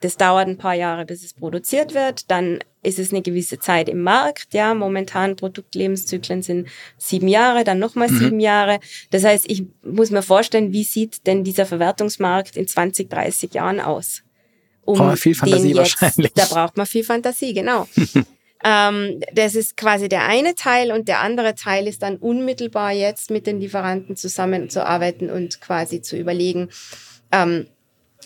das 0.00 0.16
dauert 0.16 0.46
ein 0.46 0.58
paar 0.58 0.74
Jahre, 0.74 1.04
bis 1.04 1.24
es 1.24 1.34
produziert 1.34 1.92
wird. 1.92 2.30
Dann 2.30 2.60
ist 2.82 3.00
es 3.00 3.10
eine 3.10 3.22
gewisse 3.22 3.58
Zeit 3.58 3.88
im 3.88 4.02
Markt. 4.02 4.54
Ja, 4.54 4.74
momentan 4.74 5.34
Produktlebenszyklen 5.34 6.42
sind 6.42 6.68
sieben 6.96 7.26
Jahre, 7.26 7.64
dann 7.64 7.80
nochmal 7.80 8.08
mhm. 8.08 8.18
sieben 8.18 8.40
Jahre. 8.40 8.78
Das 9.10 9.24
heißt, 9.24 9.50
ich 9.50 9.64
muss 9.82 10.10
mir 10.10 10.22
vorstellen, 10.22 10.72
wie 10.72 10.84
sieht 10.84 11.26
denn 11.26 11.42
dieser 11.42 11.66
Verwertungsmarkt 11.66 12.56
in 12.56 12.68
20, 12.68 13.10
30 13.10 13.54
Jahren 13.54 13.80
aus? 13.80 14.22
Um 14.88 14.96
braucht 14.96 15.06
man 15.06 15.16
viel 15.18 15.34
Fantasie 15.34 15.68
jetzt, 15.68 15.76
wahrscheinlich. 15.76 16.32
Da 16.32 16.46
braucht 16.46 16.76
man 16.78 16.86
viel 16.86 17.04
Fantasie, 17.04 17.52
genau. 17.52 17.86
ähm, 18.64 19.20
das 19.34 19.54
ist 19.54 19.76
quasi 19.76 20.08
der 20.08 20.24
eine 20.26 20.54
Teil 20.54 20.92
und 20.92 21.08
der 21.08 21.20
andere 21.20 21.54
Teil 21.54 21.86
ist 21.86 22.02
dann 22.02 22.16
unmittelbar 22.16 22.92
jetzt 22.92 23.30
mit 23.30 23.46
den 23.46 23.60
Lieferanten 23.60 24.16
zusammenzuarbeiten 24.16 25.28
und 25.28 25.60
quasi 25.60 26.00
zu 26.00 26.16
überlegen, 26.16 26.70
ähm, 27.32 27.66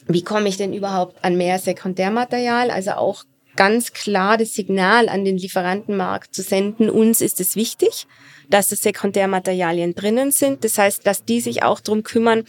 wie 0.07 0.23
komme 0.23 0.49
ich 0.49 0.57
denn 0.57 0.73
überhaupt 0.73 1.25
an 1.25 1.37
mehr 1.37 1.59
Sekundärmaterial, 1.59 2.71
also 2.71 2.93
auch 2.93 3.25
ganz 3.57 3.93
klar 3.93 4.39
das 4.39 4.55
Signal 4.55 5.09
an 5.09 5.25
den 5.25 5.39
Lieferantenmarkt 5.39 6.33
zu 6.33 6.43
senden, 6.43 6.91
uns 6.91 7.21
ist 7.21 7.41
es 7.41 7.57
wichtig 7.57 8.07
dass 8.49 8.73
es 8.73 8.83
Sekundärmaterialien 8.83 9.95
drinnen 9.95 10.31
sind. 10.31 10.65
Das 10.65 10.79
heißt, 10.79 11.07
dass 11.07 11.25
die 11.25 11.41
sich 11.41 11.63
auch 11.63 11.81
darum 11.81 12.03
kümmern, 12.03 12.45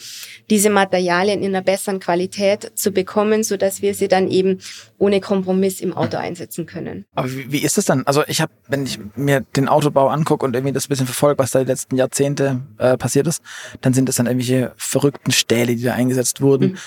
diese 0.49 0.69
Materialien 0.69 1.41
in 1.41 1.55
einer 1.55 1.63
besseren 1.63 1.99
Qualität 1.99 2.71
zu 2.75 2.91
bekommen, 2.91 3.43
so 3.43 3.57
dass 3.57 3.81
wir 3.81 3.93
sie 3.93 4.07
dann 4.07 4.29
eben 4.29 4.59
ohne 4.97 5.21
Kompromiss 5.21 5.81
im 5.81 5.93
Auto 5.93 6.17
einsetzen 6.17 6.65
können. 6.65 7.05
Aber 7.13 7.31
wie, 7.31 7.51
wie 7.51 7.63
ist 7.63 7.77
das 7.77 7.85
dann? 7.85 8.05
Also 8.05 8.23
ich 8.27 8.41
habe, 8.41 8.51
wenn 8.67 8.85
ich 8.85 8.99
mir 9.15 9.41
den 9.55 9.67
Autobau 9.67 10.07
angucke 10.07 10.45
und 10.45 10.55
irgendwie 10.55 10.73
das 10.73 10.87
bisschen 10.87 11.05
verfolge, 11.05 11.39
was 11.39 11.51
da 11.51 11.59
die 11.59 11.65
letzten 11.65 11.97
Jahrzehnte 11.97 12.61
äh, 12.77 12.97
passiert 12.97 13.27
ist, 13.27 13.41
dann 13.81 13.93
sind 13.93 14.07
das 14.07 14.15
dann 14.15 14.27
irgendwelche 14.27 14.73
verrückten 14.77 15.31
Stähle, 15.31 15.75
die 15.75 15.83
da 15.83 15.93
eingesetzt 15.93 16.41
wurden. 16.41 16.71
Mhm. 16.71 16.77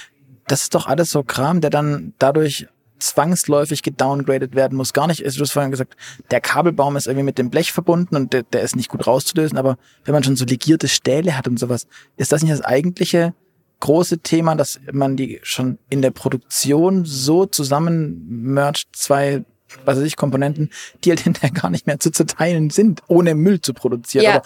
Das 0.46 0.62
ist 0.62 0.74
doch 0.74 0.86
alles 0.86 1.10
so 1.10 1.22
Kram, 1.22 1.60
der 1.60 1.70
dann 1.70 2.14
dadurch 2.18 2.68
zwangsläufig 2.98 3.82
gedowngradet 3.82 4.54
werden 4.54 4.76
muss. 4.76 4.92
Gar 4.92 5.06
nicht, 5.06 5.24
also 5.24 5.38
du 5.38 5.42
hast 5.42 5.52
vorhin 5.52 5.70
gesagt, 5.70 5.96
der 6.30 6.40
Kabelbaum 6.40 6.96
ist 6.96 7.06
irgendwie 7.06 7.24
mit 7.24 7.38
dem 7.38 7.50
Blech 7.50 7.72
verbunden 7.72 8.16
und 8.16 8.32
der, 8.32 8.42
der 8.42 8.62
ist 8.62 8.76
nicht 8.76 8.88
gut 8.88 9.06
rauszulösen, 9.06 9.58
aber 9.58 9.76
wenn 10.04 10.14
man 10.14 10.24
schon 10.24 10.36
so 10.36 10.44
legierte 10.44 10.88
Stähle 10.88 11.36
hat 11.36 11.48
und 11.48 11.58
sowas, 11.58 11.86
ist 12.16 12.32
das 12.32 12.42
nicht 12.42 12.52
das 12.52 12.62
eigentliche 12.62 13.34
große 13.80 14.18
Thema, 14.18 14.54
dass 14.54 14.80
man 14.90 15.16
die 15.16 15.40
schon 15.42 15.78
in 15.90 16.00
der 16.00 16.10
Produktion 16.10 17.04
so 17.04 17.46
zusammen 17.46 18.26
mercht, 18.28 18.88
zwei 18.92 19.44
was 19.84 19.98
weiß 19.98 20.04
ich, 20.04 20.16
Komponenten, 20.16 20.70
die 21.04 21.10
halt 21.10 21.20
hinterher 21.24 21.50
gar 21.50 21.70
nicht 21.70 21.86
mehr 21.86 21.98
zu 21.98 22.10
zerteilen 22.10 22.70
sind, 22.70 23.02
ohne 23.08 23.34
Müll 23.34 23.60
zu 23.60 23.74
produzieren. 23.74 24.24
Ja. 24.24 24.36
Oder 24.36 24.42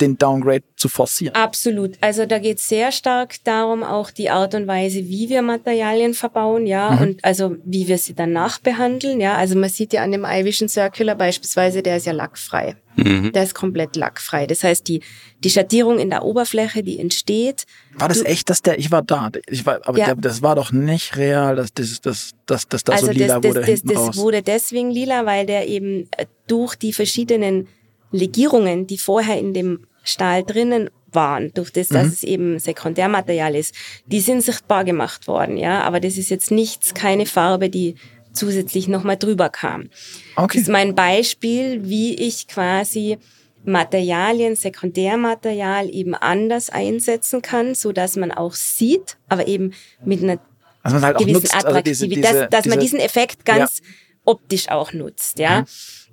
den 0.00 0.18
Downgrade 0.18 0.64
zu 0.76 0.88
forcieren. 0.88 1.34
Absolut. 1.34 1.96
Also 2.00 2.26
da 2.26 2.38
geht 2.38 2.58
es 2.58 2.68
sehr 2.68 2.90
stark 2.90 3.36
darum, 3.44 3.82
auch 3.82 4.10
die 4.10 4.30
Art 4.30 4.54
und 4.54 4.66
Weise, 4.66 4.98
wie 5.04 5.28
wir 5.28 5.42
Materialien 5.42 6.14
verbauen, 6.14 6.66
ja, 6.66 6.90
mhm. 6.90 6.98
und 6.98 7.24
also 7.24 7.56
wie 7.64 7.86
wir 7.86 7.98
sie 7.98 8.14
danach 8.14 8.58
behandeln, 8.58 9.20
ja. 9.20 9.36
Also 9.36 9.56
man 9.56 9.70
sieht 9.70 9.92
ja 9.92 10.02
an 10.02 10.12
dem 10.12 10.24
iVision 10.24 10.68
Circular 10.68 11.14
beispielsweise, 11.14 11.82
der 11.82 11.98
ist 11.98 12.06
ja 12.06 12.12
lackfrei. 12.12 12.76
Mhm. 12.96 13.32
Der 13.32 13.42
ist 13.42 13.54
komplett 13.54 13.96
lackfrei. 13.96 14.46
Das 14.46 14.62
heißt, 14.62 14.86
die, 14.86 15.00
die 15.42 15.50
Schattierung 15.50 15.98
in 15.98 16.10
der 16.10 16.24
Oberfläche, 16.24 16.82
die 16.82 16.98
entsteht. 16.98 17.66
War 17.94 18.08
das 18.08 18.20
du, 18.20 18.24
echt, 18.24 18.50
dass 18.50 18.62
der, 18.62 18.78
ich 18.78 18.90
war 18.90 19.02
da, 19.02 19.30
ich 19.48 19.66
war, 19.66 19.80
aber 19.84 19.98
ja. 19.98 20.06
der, 20.06 20.14
das 20.16 20.42
war 20.42 20.54
doch 20.54 20.70
nicht 20.72 21.16
real, 21.16 21.56
dass 21.56 21.72
das, 21.74 22.00
das, 22.00 22.34
das, 22.46 22.68
das, 22.68 22.84
das 22.84 22.94
also 22.94 23.06
so 23.06 23.12
lila 23.12 23.40
das, 23.40 23.50
wurde. 23.50 23.60
Das, 23.60 23.82
das, 23.82 24.06
das 24.06 24.16
wurde 24.16 24.42
deswegen 24.42 24.90
lila, 24.90 25.26
weil 25.26 25.46
der 25.46 25.68
eben 25.68 26.08
äh, 26.16 26.26
durch 26.46 26.76
die 26.76 26.92
verschiedenen 26.92 27.68
Legierungen, 28.14 28.86
die 28.86 28.98
vorher 28.98 29.38
in 29.38 29.52
dem 29.54 29.86
Stahl 30.02 30.44
drinnen 30.44 30.90
waren, 31.12 31.52
durch 31.54 31.70
das, 31.72 31.88
dass 31.88 32.06
mhm. 32.06 32.12
es 32.12 32.22
eben 32.22 32.58
Sekundärmaterial 32.58 33.54
ist, 33.54 33.74
die 34.06 34.20
sind 34.20 34.42
sichtbar 34.42 34.84
gemacht 34.84 35.26
worden, 35.26 35.56
ja. 35.56 35.82
Aber 35.82 36.00
das 36.00 36.16
ist 36.16 36.30
jetzt 36.30 36.50
nichts, 36.50 36.94
keine 36.94 37.26
Farbe, 37.26 37.70
die 37.70 37.94
zusätzlich 38.32 38.88
nochmal 38.88 39.16
drüber 39.16 39.48
kam. 39.48 39.90
Okay. 40.36 40.58
Das 40.58 40.62
ist 40.62 40.68
mein 40.68 40.94
Beispiel, 40.94 41.88
wie 41.88 42.14
ich 42.14 42.48
quasi 42.48 43.18
Materialien, 43.64 44.56
Sekundärmaterial 44.56 45.88
eben 45.88 46.14
anders 46.14 46.68
einsetzen 46.68 47.42
kann, 47.42 47.74
so 47.74 47.92
dass 47.92 48.16
man 48.16 48.30
auch 48.30 48.54
sieht, 48.54 49.16
aber 49.28 49.46
eben 49.46 49.72
mit 50.04 50.22
einer 50.22 50.38
also 50.82 51.00
halt 51.00 51.16
gewissen 51.16 51.34
nutzt, 51.34 51.54
Attraktivität, 51.56 52.26
also 52.26 52.40
dass, 52.40 52.50
dass 52.50 52.62
diese, 52.64 52.74
man 52.74 52.80
diesen 52.80 53.00
Effekt 53.00 53.44
ganz 53.46 53.78
ja. 53.78 53.84
optisch 54.24 54.68
auch 54.68 54.92
nutzt, 54.92 55.38
ja. 55.38 55.62
Mhm. 55.62 55.66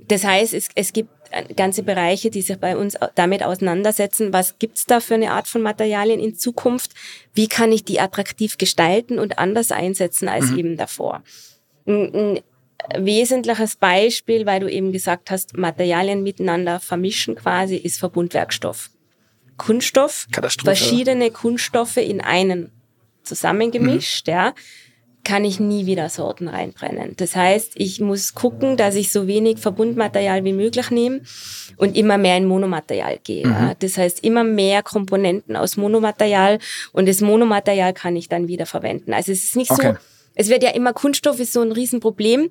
Das 0.08 0.24
heißt, 0.24 0.54
es, 0.54 0.70
es 0.76 0.94
gibt 0.94 1.10
ganze 1.56 1.84
Bereiche, 1.84 2.30
die 2.30 2.42
sich 2.42 2.58
bei 2.58 2.76
uns 2.76 2.98
damit 3.16 3.44
auseinandersetzen, 3.44 4.34
was 4.34 4.60
gibt's 4.60 4.86
da 4.86 5.00
für 5.00 5.16
eine 5.16 5.32
Art 5.32 5.48
von 5.48 5.62
Materialien 5.62 6.20
in 6.20 6.36
Zukunft, 6.36 6.92
wie 7.34 7.48
kann 7.48 7.72
ich 7.72 7.84
die 7.84 8.00
attraktiv 8.00 8.58
gestalten 8.58 9.20
und 9.20 9.40
anders 9.40 9.72
einsetzen 9.72 10.28
als 10.28 10.52
mhm. 10.52 10.60
eben 10.60 10.78
davor. 10.78 11.24
Ein, 11.86 12.16
ein 12.16 12.40
wesentliches 13.06 13.76
Beispiel, 13.76 14.46
weil 14.46 14.60
du 14.60 14.70
eben 14.70 14.92
gesagt 14.92 15.32
hast, 15.32 15.58
Materialien 15.58 16.24
miteinander 16.24 16.80
vermischen 16.80 17.36
quasi, 17.36 17.76
ist 17.76 18.00
Verbundwerkstoff. 18.00 18.90
Kunststoff, 19.58 20.28
verschiedene 20.64 21.30
Kunststoffe 21.30 21.98
in 21.98 22.22
einen 22.22 22.72
zusammengemischt, 23.24 24.28
mhm. 24.28 24.34
ja 24.34 24.54
kann 25.24 25.46
ich 25.46 25.60
nie 25.60 25.86
wieder 25.86 26.10
Sorten 26.10 26.48
reinbrennen. 26.48 27.16
Das 27.18 27.36
heißt, 27.36 27.74
ich 27.76 28.00
muss 28.00 28.34
gucken, 28.34 28.78
dass 28.78 28.96
ich 28.96 29.12
so 29.12 29.28
wenig 29.28 29.60
Verbundmaterial 29.60 30.44
wie 30.44 30.54
möglich 30.54 30.90
nehme 30.92 31.22
und 31.78 31.96
immer 31.96 32.18
mehr 32.18 32.38
in 32.38 32.46
Monomaterial 32.46 33.20
gehe. 33.24 33.46
Mhm. 33.46 33.74
Das 33.80 33.98
heißt, 33.98 34.24
immer 34.24 34.44
mehr 34.44 34.84
Komponenten 34.84 35.56
aus 35.56 35.78
Monomaterial 35.78 36.60
und 36.92 37.08
das 37.08 37.22
Monomaterial 37.22 37.94
kann 37.94 38.16
ich 38.16 38.30
dann 38.30 38.48
wieder 38.48 38.66
verwenden. 38.66 39.14
Also 39.14 39.32
es 39.32 39.44
ist 39.44 39.56
nicht 39.56 39.72
okay. 39.72 39.94
so, 39.94 39.98
es 40.36 40.50
wird 40.50 40.64
ja 40.64 40.72
immer 40.72 40.94
Kunststoff 40.94 41.40
ist 41.40 41.54
so 41.54 41.62
ein 41.62 41.72
Riesenproblem 41.72 42.50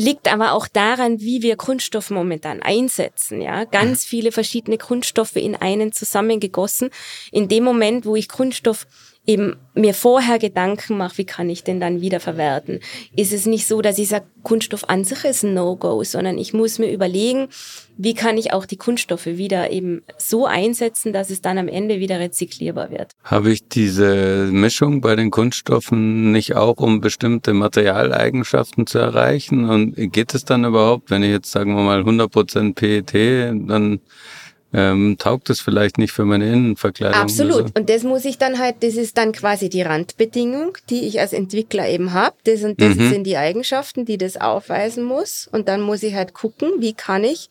liegt 0.00 0.32
aber 0.32 0.52
auch 0.52 0.66
daran, 0.66 1.20
wie 1.20 1.42
wir 1.42 1.56
Kunststoff 1.56 2.10
momentan 2.10 2.62
einsetzen. 2.62 3.40
Ja, 3.40 3.64
ganz 3.64 4.04
viele 4.04 4.32
verschiedene 4.32 4.78
Kunststoffe 4.78 5.36
in 5.36 5.54
einen 5.54 5.92
zusammengegossen. 5.92 6.90
In 7.30 7.48
dem 7.48 7.64
Moment, 7.64 8.06
wo 8.06 8.16
ich 8.16 8.28
Kunststoff 8.28 8.86
eben 9.26 9.56
mir 9.74 9.94
vorher 9.94 10.38
Gedanken 10.38 10.96
mache, 10.96 11.18
wie 11.18 11.24
kann 11.24 11.50
ich 11.50 11.62
den 11.62 11.78
dann 11.78 12.00
wieder 12.00 12.20
verwerten, 12.20 12.80
ist 13.14 13.32
es 13.32 13.46
nicht 13.46 13.66
so, 13.66 13.82
dass 13.82 13.98
ich 13.98 14.08
sage, 14.08 14.26
Kunststoff 14.42 14.88
an 14.88 15.04
sich 15.04 15.24
ist 15.24 15.44
ein 15.44 15.54
No-Go, 15.54 16.02
sondern 16.04 16.38
ich 16.38 16.52
muss 16.54 16.78
mir 16.78 16.90
überlegen, 16.90 17.48
wie 17.96 18.14
kann 18.14 18.38
ich 18.38 18.52
auch 18.54 18.64
die 18.64 18.78
Kunststoffe 18.78 19.26
wieder 19.26 19.70
eben 19.70 20.02
so 20.16 20.46
einsetzen, 20.46 21.12
dass 21.12 21.28
es 21.28 21.42
dann 21.42 21.58
am 21.58 21.68
Ende 21.68 22.00
wieder 22.00 22.18
rezyklierbar 22.18 22.90
wird. 22.90 23.12
Habe 23.22 23.52
ich 23.52 23.68
diese 23.68 24.48
Mischung 24.50 25.02
bei 25.02 25.14
den 25.16 25.30
Kunststoffen 25.30 26.32
nicht 26.32 26.56
auch, 26.56 26.78
um 26.78 27.02
bestimmte 27.02 27.52
Materialeigenschaften 27.52 28.86
zu 28.86 28.98
erreichen? 28.98 29.68
Und 29.68 29.94
geht 30.12 30.34
es 30.34 30.46
dann 30.46 30.64
überhaupt, 30.64 31.10
wenn 31.10 31.22
ich 31.22 31.30
jetzt 31.30 31.52
sagen 31.52 31.74
wir 31.74 31.82
mal 31.82 32.00
100% 32.00 32.74
PET, 32.74 33.68
dann 33.68 34.00
ähm, 34.72 35.16
taugt 35.18 35.50
es 35.50 35.60
vielleicht 35.60 35.98
nicht 35.98 36.12
für 36.12 36.24
meine 36.24 36.50
Innenverkleidung. 36.50 37.20
Absolut. 37.20 37.68
So. 37.68 37.72
Und 37.74 37.90
das 37.90 38.04
muss 38.04 38.24
ich 38.24 38.38
dann 38.38 38.58
halt, 38.58 38.76
das 38.82 38.94
ist 38.94 39.18
dann 39.18 39.32
quasi 39.32 39.68
die 39.68 39.82
Randbedingung, 39.82 40.78
die 40.88 41.06
ich 41.06 41.20
als 41.20 41.32
Entwickler 41.32 41.88
eben 41.88 42.12
habe. 42.12 42.36
Das, 42.44 42.62
und 42.62 42.80
das 42.80 42.94
mhm. 42.94 43.10
sind 43.10 43.24
die 43.24 43.36
Eigenschaften, 43.36 44.04
die 44.04 44.18
das 44.18 44.36
aufweisen 44.36 45.04
muss. 45.04 45.48
Und 45.50 45.68
dann 45.68 45.80
muss 45.80 46.02
ich 46.02 46.14
halt 46.14 46.34
gucken, 46.34 46.70
wie 46.78 46.92
kann 46.92 47.24
ich 47.24 47.50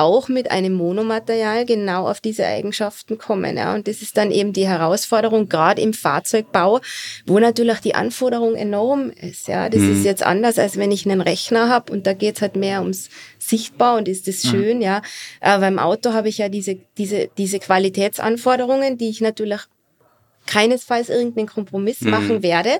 auch 0.00 0.28
mit 0.28 0.50
einem 0.50 0.74
Monomaterial 0.74 1.64
genau 1.64 2.08
auf 2.08 2.20
diese 2.20 2.46
Eigenschaften 2.46 3.18
kommen. 3.18 3.56
Ja. 3.56 3.74
Und 3.74 3.88
das 3.88 4.02
ist 4.02 4.16
dann 4.16 4.30
eben 4.30 4.52
die 4.52 4.66
Herausforderung, 4.66 5.48
gerade 5.48 5.82
im 5.82 5.92
Fahrzeugbau, 5.92 6.80
wo 7.26 7.38
natürlich 7.38 7.78
die 7.80 7.94
Anforderung 7.94 8.54
enorm 8.54 9.10
ist. 9.10 9.48
Ja. 9.48 9.68
Das 9.68 9.80
mhm. 9.80 9.92
ist 9.92 10.04
jetzt 10.04 10.22
anders, 10.22 10.58
als 10.58 10.76
wenn 10.76 10.92
ich 10.92 11.06
einen 11.06 11.20
Rechner 11.20 11.68
habe 11.68 11.92
und 11.92 12.06
da 12.06 12.12
geht's 12.12 12.42
halt 12.42 12.56
mehr 12.56 12.80
ums 12.80 13.08
Sichtbar 13.38 13.98
und 13.98 14.08
ist 14.08 14.26
das 14.26 14.44
mhm. 14.44 14.48
schön, 14.48 14.76
mhm. 14.78 14.82
ja. 14.82 15.02
Aber 15.40 15.60
beim 15.60 15.78
Auto 15.78 16.12
habe 16.12 16.28
ich 16.28 16.38
ja 16.38 16.48
diese, 16.48 16.78
diese, 16.96 17.28
diese 17.36 17.58
Qualitätsanforderungen, 17.58 18.96
die 18.96 19.10
ich 19.10 19.20
natürlich 19.20 19.60
keinesfalls 20.46 21.08
irgendeinen 21.08 21.48
Kompromiss 21.48 22.00
mhm. 22.00 22.10
machen 22.10 22.42
werde. 22.42 22.78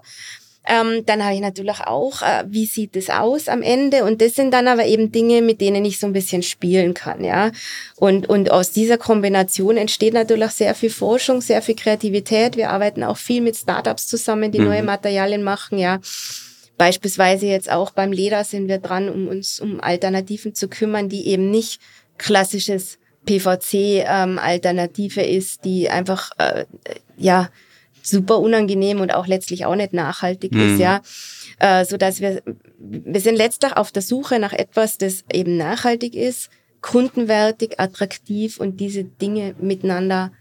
Ähm, 0.67 1.05
dann 1.05 1.23
habe 1.23 1.35
ich 1.35 1.41
natürlich 1.41 1.81
auch, 1.81 2.23
äh, 2.23 2.45
wie 2.47 2.65
sieht 2.65 2.97
es 2.97 3.11
aus 3.11 3.49
am 3.49 3.61
Ende? 3.61 4.05
Und 4.05 4.23
das 4.23 4.35
sind 4.35 4.53
dann 4.53 4.67
aber 4.67 4.87
eben 4.87 5.13
Dinge, 5.13 5.43
mit 5.43 5.61
denen 5.61 5.85
ich 5.85 5.99
so 5.99 6.07
ein 6.07 6.15
bisschen 6.15 6.43
spielen 6.43 6.95
kann, 6.95 7.23
ja. 7.23 7.51
Und, 7.97 8.29
und 8.29 8.51
aus 8.51 8.71
dieser 8.71 8.97
Kombination 8.97 9.77
entsteht 9.77 10.15
natürlich 10.15 10.53
sehr 10.53 10.75
viel 10.75 10.89
Forschung, 10.89 11.43
sehr 11.43 11.61
viel 11.61 11.75
Kreativität. 11.75 12.57
Wir 12.57 12.71
arbeiten 12.71 13.05
auch 13.05 13.19
viel 13.19 13.43
mit 13.43 13.57
Startups 13.57 14.07
zusammen, 14.07 14.53
die 14.53 14.61
mhm. 14.61 14.67
neue 14.67 14.83
Materialien 14.83 15.43
machen, 15.43 15.79
ja. 15.79 16.01
Beispielsweise 16.79 17.47
jetzt 17.47 17.71
auch 17.71 17.91
beim 17.91 18.11
Leder 18.11 18.43
sind 18.43 18.67
wir 18.67 18.79
dran, 18.79 19.09
um 19.09 19.29
uns 19.29 19.61
um 19.61 19.81
Alternativen 19.81 20.55
zu 20.55 20.69
kümmern, 20.69 21.09
die 21.09 21.29
eben 21.29 21.51
nicht 21.51 21.81
klassisches 22.17 22.99
PVC-Alternative 23.27 25.21
ähm, 25.21 25.39
ist, 25.39 25.65
die 25.65 25.89
einfach 25.89 26.31
äh, 26.39 26.65
ja 27.17 27.51
super 28.05 28.39
unangenehm 28.39 29.01
und 29.01 29.13
auch 29.13 29.27
letztlich 29.27 29.67
auch 29.67 29.75
nicht 29.75 29.93
nachhaltig 29.93 30.53
mhm. 30.53 30.75
ist, 30.75 30.81
ja. 30.81 31.01
Äh, 31.59 31.85
so 31.85 31.97
dass 31.97 32.21
wir, 32.21 32.43
wir 32.79 33.21
sind 33.21 33.37
letztlich 33.37 33.77
auf 33.77 33.93
der 33.93 34.03
Suche 34.03 34.39
nach 34.39 34.53
etwas, 34.53 34.99
das 34.99 35.25
eben 35.33 35.57
nachhaltig 35.57 36.15
ist, 36.15 36.51
kundenwertig, 36.81 37.81
attraktiv 37.81 38.59
und 38.59 38.79
diese 38.79 39.05
Dinge 39.05 39.55
miteinander 39.59 40.33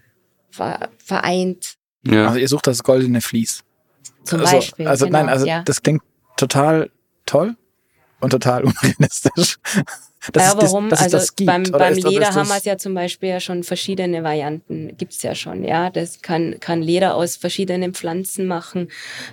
vereint. 0.50 1.76
Ja. 2.06 2.28
Also 2.28 2.40
ihr 2.40 2.48
sucht 2.48 2.68
das 2.68 2.84
goldene 2.84 3.22
Vlies. 3.22 3.64
Zum 4.24 4.42
also, 4.42 4.58
Beispiel. 4.58 4.88
Also 4.88 5.06
genau, 5.06 5.20
nein, 5.20 5.30
also 5.30 5.46
ja. 5.46 5.64
das 5.64 5.82
klingt 5.82 6.04
total 6.38 6.92
toll 7.26 7.56
und 8.20 8.30
total 8.30 8.64
unrealistisch. 8.66 9.58
Das 10.32 10.54
ja, 10.54 10.62
warum? 10.62 10.90
Das, 10.90 11.02
also 11.02 11.18
das 11.18 11.36
gibt, 11.36 11.48
beim, 11.48 11.64
beim 11.64 11.94
ist, 11.94 12.04
Leder 12.04 12.34
haben 12.34 12.48
wir 12.48 12.58
es 12.58 12.66
ja 12.66 12.78
zum 12.78 12.94
Beispiel 12.94 13.30
ja 13.30 13.40
schon 13.40 13.64
verschiedene 13.64 14.24
Varianten, 14.24 14.96
gibt's 14.98 15.22
ja 15.22 15.36
schon, 15.36 15.64
ja. 15.64 15.90
Das 15.90 16.22
kann, 16.22 16.56
kann 16.60 16.82
Leder 16.82 17.16
aus 17.16 17.36
verschiedenen 17.36 17.94
Pflanzen 17.94 18.46
machen. 18.46 18.88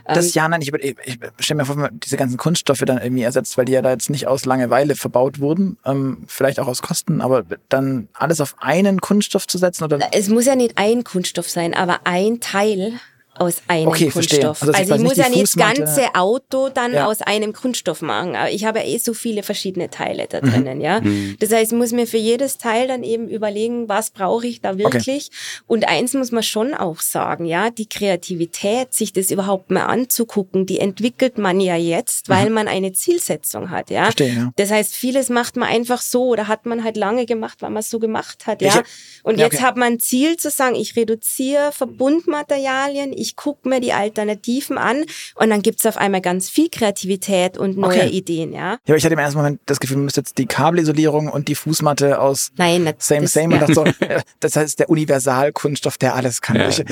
Das 0.04 0.26
ähm, 0.26 0.32
ja, 0.35 0.49
nein, 0.49 0.62
ich, 0.62 0.73
ich, 0.73 0.97
ich 1.04 1.18
stelle 1.38 1.59
mir 1.59 1.64
vor, 1.64 1.76
wenn 1.76 1.82
man 1.82 2.00
diese 2.00 2.16
ganzen 2.16 2.37
Kunststoffe 2.37 2.82
dann 2.85 2.99
irgendwie 2.99 3.23
ersetzt, 3.23 3.56
weil 3.56 3.66
die 3.66 3.73
ja 3.73 3.82
da 3.82 3.90
jetzt 3.90 4.11
nicht 4.11 4.26
aus 4.26 4.44
Langeweile 4.44 4.97
verbaut 4.97 5.38
wurden, 5.38 5.78
ähm, 5.85 6.25
vielleicht 6.26 6.59
auch 6.59 6.66
aus 6.66 6.82
Kosten, 6.82 7.20
aber 7.20 7.44
dann 7.68 8.09
alles 8.14 8.40
auf 8.40 8.56
einen 8.59 9.00
Kunststoff 9.00 9.47
zu 9.47 9.59
setzen 9.59 9.85
oder? 9.85 9.99
Es 10.12 10.28
muss 10.28 10.47
ja 10.47 10.56
nicht 10.56 10.76
ein 10.76 11.04
Kunststoff 11.04 11.49
sein, 11.49 11.75
aber 11.75 12.00
ein 12.04 12.40
Teil 12.40 12.94
aus 13.40 13.62
einem 13.68 13.88
okay, 13.88 14.11
Kunststoff. 14.11 14.62
Also, 14.62 14.75
also 14.75 14.94
ich 14.97 15.00
muss 15.00 15.16
ja 15.16 15.30
nicht 15.30 15.42
das 15.42 15.56
ganze 15.56 16.14
Auto 16.14 16.68
dann 16.68 16.92
ja. 16.92 17.06
aus 17.06 17.23
einem 17.23 17.54
Kunststoff 17.54 18.02
machen. 18.02 18.37
Aber 18.37 18.50
ich 18.50 18.66
habe 18.66 18.80
ja 18.80 18.85
eh 18.85 18.99
so 18.99 19.14
viele 19.14 19.42
verschiedene 19.42 19.88
Teile 19.88 20.26
da 20.28 20.42
mhm. 20.42 20.50
drinnen, 20.50 20.78
mhm. 20.78 20.85
ja. 20.85 21.00
Das 21.38 21.50
heißt, 21.50 21.73
ich 21.73 21.78
muss 21.78 21.92
mir 21.92 22.06
für 22.06 22.18
jedes 22.18 22.59
Teil 22.59 22.88
dann 22.88 23.02
eben 23.02 23.28
überlegen, 23.28 23.88
was 23.88 24.11
brauche 24.11 24.47
ich 24.47 24.61
da 24.61 24.76
wirklich. 24.76 25.28
Okay. 25.28 25.64
Und 25.66 25.88
eins 25.88 26.12
muss 26.12 26.32
man 26.32 26.42
schon 26.42 26.75
auch 26.75 27.00
sagen, 27.00 27.47
ja, 27.47 27.70
die 27.70 27.88
Kreativität, 27.88 28.92
sich 28.92 29.14
das 29.14 29.30
überhaupt 29.30 29.70
mal 29.70 29.87
anzugucken, 29.87 30.66
die 30.66 30.78
entwickelt 30.78 31.38
man 31.38 31.61
ja 31.61 31.76
jetzt, 31.76 32.28
weil 32.28 32.50
mhm. 32.50 32.54
man 32.54 32.68
eine 32.68 32.92
Zielsetzung 32.92 33.70
hat, 33.70 33.88
ja. 33.88 34.04
Verstehe, 34.04 34.35
ja. 34.35 34.52
Das 34.56 34.70
heißt, 34.70 34.94
vieles 34.94 35.30
macht 35.30 35.56
man 35.56 35.70
einfach 35.70 36.02
so 36.02 36.26
oder 36.26 36.47
hat 36.47 36.66
man 36.66 36.85
halt 36.85 36.99
lange 36.99 37.25
gemacht, 37.25 37.62
weil 37.62 37.70
man 37.70 37.80
es 37.80 37.88
so 37.88 37.99
gemacht 37.99 38.47
hat, 38.47 38.61
ja. 38.61 38.82
Ich, 38.85 39.25
Und 39.25 39.38
ja, 39.38 39.47
jetzt 39.47 39.54
okay. 39.54 39.64
hat 39.64 39.78
man 39.78 39.94
ein 39.94 40.00
Ziel 40.00 40.37
zu 40.37 40.50
sagen, 40.50 40.75
ich 40.75 40.94
reduziere 40.94 41.73
Verbundmaterialien, 41.73 43.14
ich 43.14 43.29
ich 43.30 43.37
gucke 43.37 43.68
mir 43.68 43.80
die 43.80 43.92
Alternativen 43.92 44.76
an 44.76 45.04
und 45.37 45.50
dann 45.50 45.62
gibt's 45.62 45.87
auf 45.87 45.96
einmal 45.96 46.20
ganz 46.20 46.50
viel 46.50 46.68
Kreativität 46.68 47.56
und 47.58 47.78
neue 47.78 47.99
okay. 47.99 48.08
Ideen, 48.08 48.52
ja. 48.52 48.72
Ja, 48.72 48.78
aber 48.88 48.96
ich 48.96 49.04
hatte 49.04 49.14
im 49.14 49.20
ersten 49.20 49.38
Moment 49.38 49.60
das 49.66 49.78
Gefühl, 49.78 49.99
man 49.99 50.06
müsste 50.06 50.20
jetzt 50.20 50.37
die 50.38 50.46
Kabelisolierung 50.46 51.28
und 51.28 51.46
die 51.49 51.54
Fußmatte 51.54 52.20
aus 52.20 52.50
Nein, 52.56 52.92
Same 52.99 53.22
das, 53.22 53.32
Same 53.32 53.54
ja. 53.54 53.60
und 53.60 53.68
das 53.68 53.76
so, 53.76 53.84
das 54.40 54.56
heißt 54.56 54.80
der 54.80 54.90
Universalkunststoff, 54.90 55.96
der 55.96 56.14
alles 56.16 56.40
kann. 56.40 56.56
Ja. 56.56 56.68
Ich, 56.68 56.82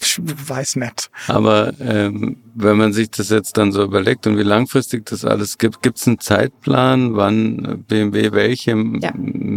ich 0.00 0.20
weiß 0.20 0.76
nicht. 0.76 1.10
Aber 1.28 1.72
ähm, 1.80 2.36
wenn 2.54 2.76
man 2.76 2.92
sich 2.92 3.10
das 3.10 3.30
jetzt 3.30 3.56
dann 3.56 3.72
so 3.72 3.82
überlegt 3.82 4.26
und 4.26 4.38
wie 4.38 4.42
langfristig 4.42 5.06
das 5.06 5.24
alles 5.24 5.58
gibt, 5.58 5.82
gibt 5.82 5.98
es 5.98 6.06
einen 6.06 6.20
Zeitplan, 6.20 7.16
wann 7.16 7.84
BMW 7.88 8.32
welche 8.32 8.76
ja. 9.00 9.12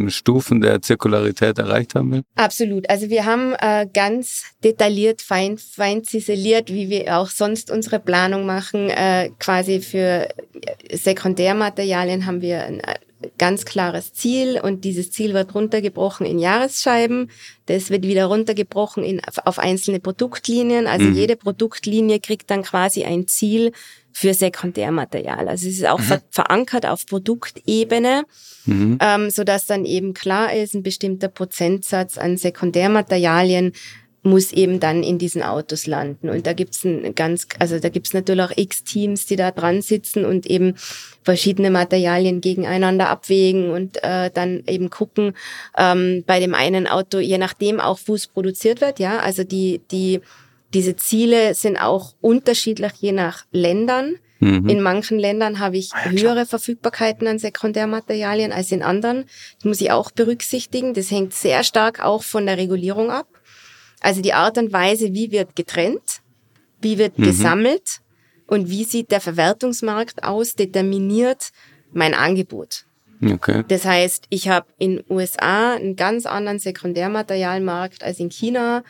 Stufen 0.09 0.61
der 0.61 0.81
Zirkularität 0.81 1.59
erreicht 1.59 1.95
haben 1.95 2.11
will? 2.11 2.23
Absolut. 2.35 2.89
Also 2.89 3.09
wir 3.09 3.25
haben 3.25 3.53
äh, 3.59 3.87
ganz 3.91 4.43
detailliert, 4.63 5.21
fein, 5.21 5.57
fein 5.57 6.03
ziseliert, 6.03 6.71
wie 6.71 6.89
wir 6.89 7.17
auch 7.17 7.29
sonst 7.29 7.71
unsere 7.71 7.99
Planung 7.99 8.45
machen. 8.45 8.89
Äh, 8.89 9.29
quasi 9.39 9.81
für 9.81 10.27
Sekundärmaterialien 10.91 12.25
haben 12.25 12.41
wir 12.41 12.63
ein 12.63 12.81
ganz 13.37 13.65
klares 13.65 14.13
Ziel 14.13 14.59
und 14.61 14.83
dieses 14.83 15.11
Ziel 15.11 15.33
wird 15.33 15.55
runtergebrochen 15.55 16.25
in 16.25 16.39
Jahresscheiben. 16.39 17.31
Das 17.65 17.89
wird 17.89 18.03
wieder 18.03 18.25
runtergebrochen 18.25 19.03
in, 19.03 19.21
auf 19.45 19.59
einzelne 19.59 19.99
Produktlinien. 19.99 20.87
Also 20.87 21.05
mhm. 21.05 21.15
jede 21.15 21.35
Produktlinie 21.35 22.19
kriegt 22.19 22.51
dann 22.51 22.63
quasi 22.63 23.03
ein 23.03 23.27
Ziel 23.27 23.71
für 24.11 24.33
Sekundärmaterial. 24.33 25.47
Also 25.47 25.67
es 25.67 25.75
ist 25.75 25.87
auch 25.87 25.99
mhm. 25.99 26.03
ver 26.03 26.21
verankert 26.29 26.85
auf 26.85 27.05
Produktebene, 27.05 28.25
mhm. 28.65 28.97
ähm, 29.01 29.29
so 29.29 29.43
dass 29.43 29.65
dann 29.65 29.85
eben 29.85 30.13
klar 30.13 30.53
ist, 30.53 30.73
ein 30.73 30.83
bestimmter 30.83 31.27
Prozentsatz 31.27 32.17
an 32.17 32.37
Sekundärmaterialien 32.37 33.73
muss 34.23 34.51
eben 34.51 34.79
dann 34.79 35.03
in 35.03 35.17
diesen 35.17 35.43
Autos 35.43 35.87
landen. 35.87 36.29
Und 36.29 36.45
da 36.45 36.53
gibt's 36.53 36.83
ein 36.83 37.15
ganz, 37.15 37.47
also 37.59 37.79
da 37.79 37.89
gibt's 37.89 38.13
natürlich 38.13 38.43
auch 38.43 38.53
x 38.55 38.83
Teams, 38.83 39.25
die 39.25 39.35
da 39.35 39.51
dran 39.51 39.81
sitzen 39.81 40.25
und 40.25 40.45
eben 40.45 40.75
verschiedene 41.23 41.71
Materialien 41.71 42.41
gegeneinander 42.41 43.09
abwägen 43.09 43.69
und 43.71 44.03
äh, 44.03 44.29
dann 44.33 44.63
eben 44.67 44.89
gucken, 44.89 45.33
ähm, 45.77 46.23
bei 46.25 46.39
dem 46.39 46.55
einen 46.55 46.87
Auto, 46.87 47.19
je 47.19 47.37
nachdem 47.37 47.79
auch, 47.79 47.99
wo 48.05 48.15
es 48.15 48.27
produziert 48.27 48.81
wird, 48.81 48.99
ja, 48.99 49.19
also 49.19 49.43
die, 49.43 49.81
die, 49.91 50.21
diese 50.73 50.95
Ziele 50.95 51.53
sind 51.53 51.77
auch 51.77 52.13
unterschiedlich 52.21 52.93
je 52.99 53.11
nach 53.11 53.45
Ländern. 53.51 54.15
Mhm. 54.39 54.69
In 54.69 54.81
manchen 54.81 55.17
Ländern 55.17 55.59
habe 55.59 55.77
ich 55.77 55.91
ah 55.93 56.09
höhere 56.09 56.45
Verfügbarkeiten 56.45 57.27
an 57.27 57.39
Sekundärmaterialien 57.39 58.51
als 58.51 58.71
in 58.71 58.83
anderen. 58.83 59.25
Das 59.57 59.65
muss 59.65 59.81
ich 59.81 59.91
auch 59.91 60.11
berücksichtigen. 60.11 60.93
Das 60.93 61.09
hängt 61.09 61.33
sehr 61.33 61.63
stark 61.63 62.03
auch 62.03 62.23
von 62.23 62.45
der 62.45 62.57
Regulierung 62.57 63.09
ab. 63.09 63.27
Also 64.01 64.21
die 64.21 64.33
Art 64.33 64.57
und 64.57 64.71
Weise, 64.71 65.13
wie 65.13 65.31
wird 65.31 65.55
getrennt, 65.55 66.21
wie 66.81 66.97
wird 66.97 67.17
mhm. 67.17 67.23
gesammelt 67.23 68.01
und 68.47 68.69
wie 68.69 68.83
sieht 68.83 69.11
der 69.11 69.21
Verwertungsmarkt 69.21 70.23
aus, 70.23 70.53
determiniert 70.53 71.49
mein 71.91 72.13
Angebot. 72.13 72.85
Okay. 73.23 73.63
Das 73.67 73.85
heißt, 73.85 74.25
ich 74.29 74.47
habe 74.47 74.67
in 74.77 75.03
USA 75.09 75.73
einen 75.73 75.95
ganz 75.95 76.25
anderen 76.25 76.59
Sekundärmaterialmarkt 76.59 78.03
als 78.03 78.19
in 78.19 78.29
China 78.29 78.83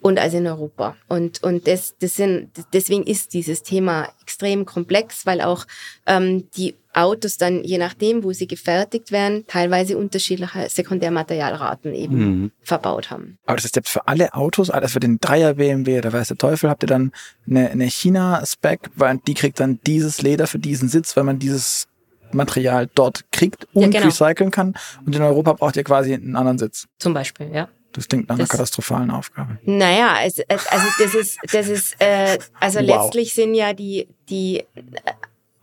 und 0.00 0.18
als 0.18 0.34
in 0.34 0.46
Europa. 0.46 0.96
Und, 1.08 1.42
und 1.42 1.66
das, 1.66 1.94
das 1.98 2.14
sind, 2.14 2.50
deswegen 2.72 3.04
ist 3.04 3.34
dieses 3.34 3.62
Thema 3.62 4.08
extrem 4.22 4.64
komplex, 4.64 5.26
weil 5.26 5.40
auch 5.40 5.66
ähm, 6.06 6.48
die 6.56 6.76
Autos 6.94 7.36
dann, 7.36 7.62
je 7.62 7.78
nachdem, 7.78 8.24
wo 8.24 8.32
sie 8.32 8.46
gefertigt 8.46 9.12
werden, 9.12 9.44
teilweise 9.46 9.96
unterschiedliche 9.96 10.68
Sekundärmaterialraten 10.68 11.94
eben 11.94 12.16
mhm. 12.16 12.50
verbaut 12.62 13.10
haben. 13.10 13.38
Aber 13.46 13.56
das 13.56 13.66
ist 13.66 13.76
jetzt 13.76 13.88
für 13.88 14.06
alle 14.08 14.34
Autos, 14.34 14.70
also 14.70 14.88
für 14.88 15.00
den 15.00 15.18
Dreier 15.20 15.54
BMW 15.54 15.98
oder 15.98 16.12
weiß 16.12 16.28
der 16.28 16.38
Teufel, 16.38 16.70
habt 16.70 16.82
ihr 16.82 16.88
dann 16.88 17.12
eine, 17.48 17.70
eine 17.70 17.86
China-Spec, 17.86 18.90
weil 18.96 19.18
die 19.26 19.34
kriegt 19.34 19.60
dann 19.60 19.80
dieses 19.86 20.22
Leder 20.22 20.46
für 20.46 20.58
diesen 20.58 20.88
Sitz, 20.88 21.16
weil 21.16 21.24
man 21.24 21.38
dieses 21.38 21.88
Material 22.32 22.88
dort 22.94 23.30
kriegt 23.32 23.68
und 23.72 23.82
ja, 23.94 24.00
genau. 24.00 24.06
recyceln 24.06 24.50
kann. 24.50 24.74
Und 25.04 25.14
in 25.14 25.22
Europa 25.22 25.52
braucht 25.54 25.76
ihr 25.76 25.84
quasi 25.84 26.14
einen 26.14 26.36
anderen 26.36 26.58
Sitz. 26.58 26.86
Zum 26.98 27.14
Beispiel, 27.14 27.50
ja. 27.52 27.68
Das 27.92 28.08
klingt 28.08 28.28
nach 28.28 28.36
einer 28.36 28.46
katastrophalen 28.46 29.10
Aufgabe. 29.10 29.58
Naja, 29.64 30.14
also, 30.14 30.42
also 30.48 30.86
das 30.98 31.14
ist, 31.14 31.38
das 31.52 31.68
ist, 31.68 31.96
äh, 32.00 32.38
also 32.60 32.80
wow. 32.80 32.86
letztlich 32.86 33.34
sind 33.34 33.54
ja 33.54 33.72
die, 33.72 34.08
die, 34.28 34.58
äh, 34.58 34.64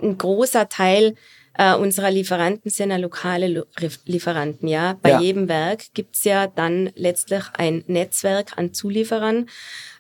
ein 0.01 0.17
großer 0.17 0.67
Teil 0.67 1.15
äh, 1.57 1.75
unserer 1.75 2.11
Lieferanten 2.11 2.69
sind 2.69 2.91
ja 2.91 2.97
lokale 2.97 3.65
Lieferanten, 4.05 4.67
ja. 4.67 4.97
Bei 5.01 5.11
ja. 5.11 5.21
jedem 5.21 5.47
Werk 5.47 5.85
gibt's 5.93 6.23
ja 6.25 6.47
dann 6.47 6.89
letztlich 6.95 7.43
ein 7.53 7.83
Netzwerk 7.87 8.57
an 8.57 8.73
Zulieferern. 8.73 9.47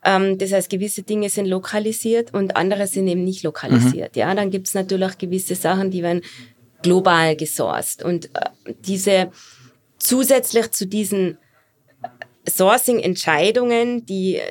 Ähm, 0.03 0.37
das 0.37 0.51
heißt, 0.51 0.69
gewisse 0.69 1.03
Dinge 1.03 1.29
sind 1.29 1.45
lokalisiert 1.45 2.33
und 2.33 2.57
andere 2.57 2.87
sind 2.87 3.07
eben 3.07 3.23
nicht 3.23 3.43
lokalisiert, 3.43 4.15
mhm. 4.15 4.19
ja. 4.19 4.35
Dann 4.35 4.51
gibt's 4.51 4.73
natürlich 4.73 5.09
auch 5.09 5.17
gewisse 5.17 5.55
Sachen, 5.55 5.91
die 5.91 6.03
werden 6.03 6.21
global 6.81 7.35
gesourced. 7.35 8.03
Und 8.03 8.25
äh, 8.35 8.49
diese 8.85 9.31
zusätzlich 9.97 10.71
zu 10.71 10.85
diesen 10.85 11.37
Sourcing-Entscheidungen, 12.49 14.05
die 14.05 14.41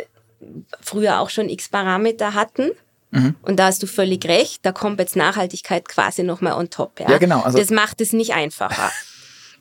früher 0.81 1.21
auch 1.21 1.31
schon 1.31 1.49
x 1.49 1.69
Parameter 1.69 2.35
hatten. 2.35 2.71
Mhm. 3.11 3.37
Und 3.43 3.57
da 3.59 3.67
hast 3.67 3.83
du 3.83 3.87
völlig 3.87 4.27
recht, 4.27 4.67
da 4.67 4.73
kommt 4.73 4.99
jetzt 4.99 5.17
Nachhaltigkeit 5.17 5.89
quasi 5.89 6.23
nochmal 6.23 6.55
on 6.55 6.71
top. 6.71 7.01
Ja, 7.01 7.11
ja 7.11 7.19
genau. 7.19 7.41
Also 7.43 7.59
das 7.59 7.71
macht 7.71 8.01
es 8.01 8.13
nicht 8.13 8.35
einfacher. 8.35 8.91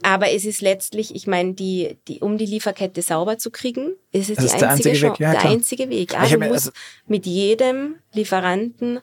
Aber 0.04 0.32
es 0.32 0.44
ist 0.44 0.62
letztlich, 0.62 1.16
ich 1.16 1.28
meine, 1.28 1.54
die, 1.54 1.98
die, 2.10 2.20
um 2.20 2.38
die 2.38 2.46
Lieferkette 2.46 3.02
sauber 3.02 3.38
zu 3.38 3.52
kriegen, 3.52 3.94
ist 4.12 4.30
es 4.30 4.36
das 4.36 4.58
die 4.58 4.66
einzige, 4.66 4.90
einzige 4.90 5.02
Weg. 5.02 5.20
Ja, 5.20 5.32
der 5.32 5.46
einzige 5.46 5.90
Weg. 5.90 6.14
Ja, 6.14 6.28
du 6.28 6.40
musst 6.40 6.52
also 6.52 6.72
mit 7.08 7.26
jedem 7.26 7.96
Lieferanten 8.12 9.00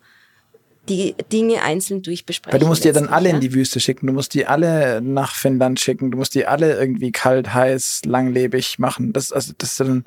die 0.88 1.14
Dinge 1.32 1.62
einzeln 1.62 2.02
durchbesprechen. 2.02 2.52
Weil 2.52 2.60
du 2.60 2.66
musst 2.66 2.84
die 2.84 2.92
dann 2.92 3.08
alle 3.08 3.28
ja? 3.28 3.34
in 3.34 3.40
die 3.40 3.52
Wüste 3.52 3.80
schicken, 3.80 4.06
du 4.06 4.12
musst 4.12 4.34
die 4.34 4.46
alle 4.46 5.00
nach 5.02 5.34
Finnland 5.34 5.78
schicken, 5.78 6.10
du 6.10 6.18
musst 6.18 6.34
die 6.34 6.46
alle 6.46 6.78
irgendwie 6.78 7.12
kalt, 7.12 7.52
heiß, 7.52 8.02
langlebig 8.06 8.78
machen. 8.78 9.12
Das, 9.12 9.32
also, 9.32 9.52
das 9.56 9.70
ist 9.70 9.80
dann. 9.80 10.04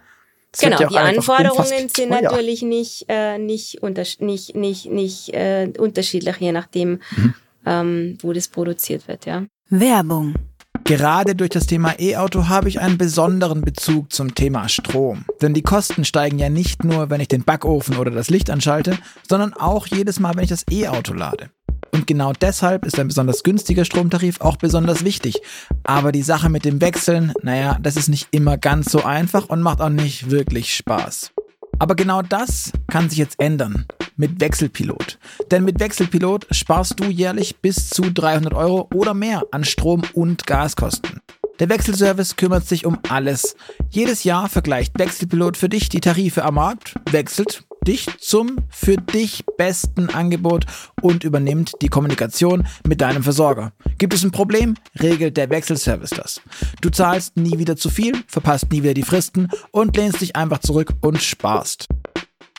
Das 0.52 0.62
genau, 0.62 0.80
ja 0.82 0.88
die 0.88 0.98
Anforderungen 0.98 1.90
sind 1.90 1.96
teuer. 1.96 2.22
natürlich 2.22 2.62
nicht, 2.62 3.06
äh, 3.08 3.40
nicht, 3.40 3.82
unter, 3.82 4.04
nicht, 4.20 4.56
nicht, 4.56 4.86
nicht 4.86 5.34
äh, 5.34 5.72
unterschiedlich, 5.80 6.38
je 6.38 6.52
nachdem, 6.52 7.00
mhm. 7.16 7.34
ähm, 7.66 8.18
wo 8.22 8.34
das 8.34 8.50
produziert 8.50 9.08
wird, 9.08 9.26
ja. 9.26 9.46
Werbung 9.70 10.36
Gerade 10.86 11.34
durch 11.34 11.50
das 11.50 11.66
Thema 11.66 11.98
E-Auto 11.98 12.50
habe 12.50 12.68
ich 12.68 12.82
einen 12.82 12.98
besonderen 12.98 13.62
Bezug 13.62 14.12
zum 14.12 14.36
Thema 14.36 14.68
Strom. 14.68 15.24
Denn 15.42 15.54
die 15.54 15.62
Kosten 15.62 16.04
steigen 16.04 16.40
ja 16.40 16.50
nicht 16.50 16.84
nur, 16.84 17.10
wenn 17.10 17.22
ich 17.22 17.30
den 17.30 17.46
Backofen 17.46 17.96
oder 17.96 18.12
das 18.12 18.30
Licht 18.30 18.50
anschalte, 18.50 18.98
sondern 19.28 19.54
auch 19.54 19.88
jedes 19.88 20.20
Mal, 20.20 20.36
wenn 20.36 20.44
ich 20.44 20.50
das 20.50 20.66
E-Auto 20.70 21.14
lade. 21.14 21.50
Und 21.94 22.08
genau 22.08 22.34
deshalb 22.34 22.86
ist 22.86 23.00
ein 23.00 23.08
besonders 23.08 23.44
günstiger 23.44 23.86
Stromtarif 23.86 24.42
auch 24.42 24.58
besonders 24.58 25.06
wichtig. 25.06 25.42
Aber 25.84 26.12
die 26.12 26.24
Sache 26.24 26.50
mit 26.50 26.66
dem 26.66 26.82
Wechseln, 26.82 27.34
naja, 27.44 27.78
das 27.82 27.96
ist 27.96 28.10
nicht 28.10 28.28
immer 28.32 28.58
ganz 28.58 28.92
so 28.92 29.04
einfach 29.04 29.48
und 29.48 29.62
macht 29.62 29.80
auch 29.80 29.90
nicht 29.90 30.32
wirklich 30.32 30.76
Spaß. 30.76 31.33
Aber 31.80 31.96
genau 31.96 32.22
das 32.22 32.72
kann 32.88 33.10
sich 33.10 33.20
jetzt 33.20 33.40
ändern 33.40 33.86
mit 34.16 34.40
Wechselpilot. 34.40 35.18
Denn 35.52 35.64
mit 35.64 35.80
Wechselpilot 35.80 36.48
sparst 36.52 37.00
du 37.00 37.06
jährlich 37.06 37.58
bis 37.58 37.90
zu 37.90 38.04
300 38.04 38.54
Euro 38.54 38.88
oder 38.94 39.14
mehr 39.14 39.44
an 39.52 39.64
Strom- 39.64 40.04
und 40.14 40.46
Gaskosten. 40.46 41.20
Der 41.60 41.70
Wechselservice 41.70 42.36
kümmert 42.36 42.68
sich 42.68 42.86
um 42.86 42.98
alles. 43.10 43.56
Jedes 43.90 44.24
Jahr 44.24 44.50
vergleicht 44.50 44.98
Wechselpilot 44.98 45.56
für 45.56 45.70
dich 45.70 45.90
die 45.90 46.02
Tarife 46.02 46.44
am 46.44 46.56
Markt, 46.56 46.96
wechselt 47.12 47.64
dich 47.88 48.08
zum 48.20 48.58
für 48.70 48.98
dich 48.98 49.44
besten 49.58 50.10
Angebot 50.10 50.66
und 51.02 51.24
übernimmt 51.24 51.74
die 51.82 51.90
Kommunikation 51.90 52.66
mit 52.88 53.02
deinem 53.02 53.24
Versorger. 53.24 53.74
Gibt 53.98 54.14
es 54.14 54.24
ein 54.24 54.32
Problem, 54.32 54.76
regelt 55.00 55.38
der 55.38 55.50
Wechselservice 55.50 56.12
das. 56.12 56.42
Du 56.82 56.90
zahlst 56.90 57.38
nie 57.38 57.58
wieder 57.60 57.76
zu 57.76 57.90
viel, 57.90 58.14
verpasst 58.28 58.72
nie 58.72 58.84
wieder 58.84 58.94
die 58.94 59.04
Fristen 59.04 59.50
und 59.72 59.96
lehnst 59.96 60.22
dich 60.22 60.36
einfach 60.36 60.60
zurück 60.60 60.94
und 61.02 61.22
sparst. 61.22 61.88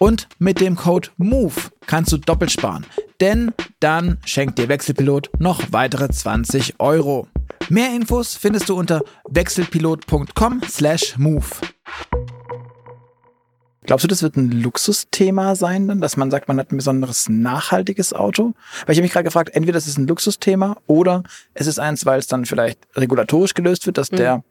Und 0.00 0.28
mit 0.38 0.60
dem 0.60 0.76
Code 0.76 1.08
MOVE 1.16 1.70
kannst 1.86 2.12
du 2.12 2.18
doppelt 2.18 2.50
sparen, 2.50 2.84
denn 3.20 3.52
dann 3.80 4.18
schenkt 4.24 4.58
dir 4.58 4.68
Wechselpilot 4.68 5.30
noch 5.38 5.62
weitere 5.70 6.08
20 6.08 6.80
Euro. 6.80 7.28
Mehr 7.68 7.94
Infos 7.94 8.34
findest 8.34 8.68
du 8.68 8.74
unter 8.74 9.02
wechselpilot.com/move. 9.28 11.44
Glaubst 13.84 14.04
du, 14.04 14.08
das 14.08 14.22
wird 14.22 14.36
ein 14.36 14.50
Luxusthema 14.50 15.54
sein, 15.54 15.88
dann, 15.88 16.00
dass 16.00 16.16
man 16.16 16.30
sagt, 16.30 16.48
man 16.48 16.58
hat 16.58 16.72
ein 16.72 16.76
besonderes 16.76 17.28
nachhaltiges 17.28 18.12
Auto? 18.12 18.54
Weil 18.86 18.92
ich 18.92 18.98
habe 18.98 19.02
mich 19.02 19.12
gerade 19.12 19.24
gefragt, 19.24 19.50
entweder 19.54 19.74
das 19.74 19.86
ist 19.86 19.98
ein 19.98 20.06
Luxusthema 20.06 20.76
oder 20.86 21.22
es 21.52 21.66
ist 21.66 21.78
eins, 21.78 22.06
weil 22.06 22.18
es 22.18 22.26
dann 22.26 22.46
vielleicht 22.46 22.78
regulatorisch 22.96 23.54
gelöst 23.54 23.86
wird, 23.86 23.98
dass 23.98 24.10
mhm. 24.10 24.16
der 24.16 24.44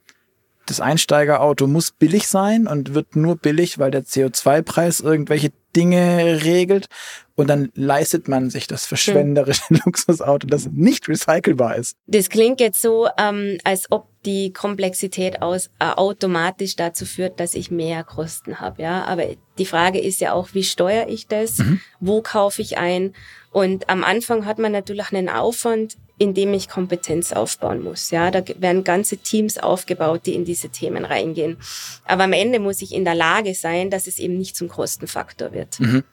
das 0.66 0.80
Einsteigerauto 0.80 1.68
muss 1.68 1.92
billig 1.92 2.28
sein 2.28 2.68
und 2.68 2.94
wird 2.94 3.16
nur 3.16 3.36
billig, 3.36 3.80
weil 3.80 3.92
der 3.92 4.06
CO2-Preis 4.06 5.02
irgendwelche 5.02 5.52
Dinge 5.76 6.44
regelt. 6.44 6.88
Und 7.36 7.50
dann 7.50 7.72
leistet 7.76 8.28
man 8.28 8.50
sich 8.50 8.68
das 8.68 8.86
verschwenderische 8.86 9.68
hm. 9.68 9.82
Luxusauto, 9.86 10.48
das 10.48 10.70
nicht 10.72 11.10
recycelbar 11.10 11.76
ist. 11.76 11.98
Das 12.06 12.30
klingt 12.30 12.60
jetzt 12.60 12.82
so, 12.82 13.08
ähm, 13.18 13.58
als 13.64 13.92
ob 13.92 14.13
die 14.26 14.54
Komplexität 14.54 15.42
aus, 15.42 15.70
äh, 15.80 15.86
automatisch 15.86 16.76
dazu 16.76 17.06
führt, 17.06 17.40
dass 17.40 17.56
ich 17.56 17.72
mehr 17.72 18.04
Kosten 18.04 18.60
habe. 18.60 18.82
Ja, 18.82 19.04
aber 19.06 19.26
die 19.58 19.66
Frage 19.66 20.00
ist 20.00 20.22
ja 20.22 20.34
auch, 20.34 20.50
wie 20.54 20.64
steuere 20.64 21.10
ich 21.10 21.28
das? 21.28 21.60
Mhm. 21.60 21.80
Wo 22.00 22.22
kaufe 22.22 22.62
ich 22.62 22.78
ein? 22.78 23.14
Und 23.52 23.90
am 23.90 24.04
Anfang 24.04 24.46
hat 24.46 24.60
man 24.60 24.72
natürlich 24.72 25.12
einen 25.12 25.30
Aufwand 25.30 25.98
indem 26.18 26.54
ich 26.54 26.70
Kompetenz 26.70 27.34
aufbauen 27.34 27.84
muss. 27.84 28.12
Ja, 28.12 28.32
da 28.32 28.44
werden 28.60 28.84
ganze 28.84 29.18
Teams 29.18 29.58
aufgebaut, 29.58 30.22
die 30.26 30.36
in 30.36 30.46
diese 30.46 30.70
Themen 30.70 31.06
reingehen. 31.06 31.58
Aber 32.06 32.24
am 32.24 32.34
Ende 32.34 32.60
muss 32.60 32.82
ich 32.82 32.94
in 32.94 33.04
der 33.04 33.16
Lage 33.16 33.56
sein, 33.56 33.90
dass 33.90 34.08
es 34.08 34.20
eben 34.20 34.38
nicht 34.38 34.56
zum 34.56 34.70
Kostenfaktor 34.70 35.54
wird. 35.54 35.80
Mhm. 35.80 36.04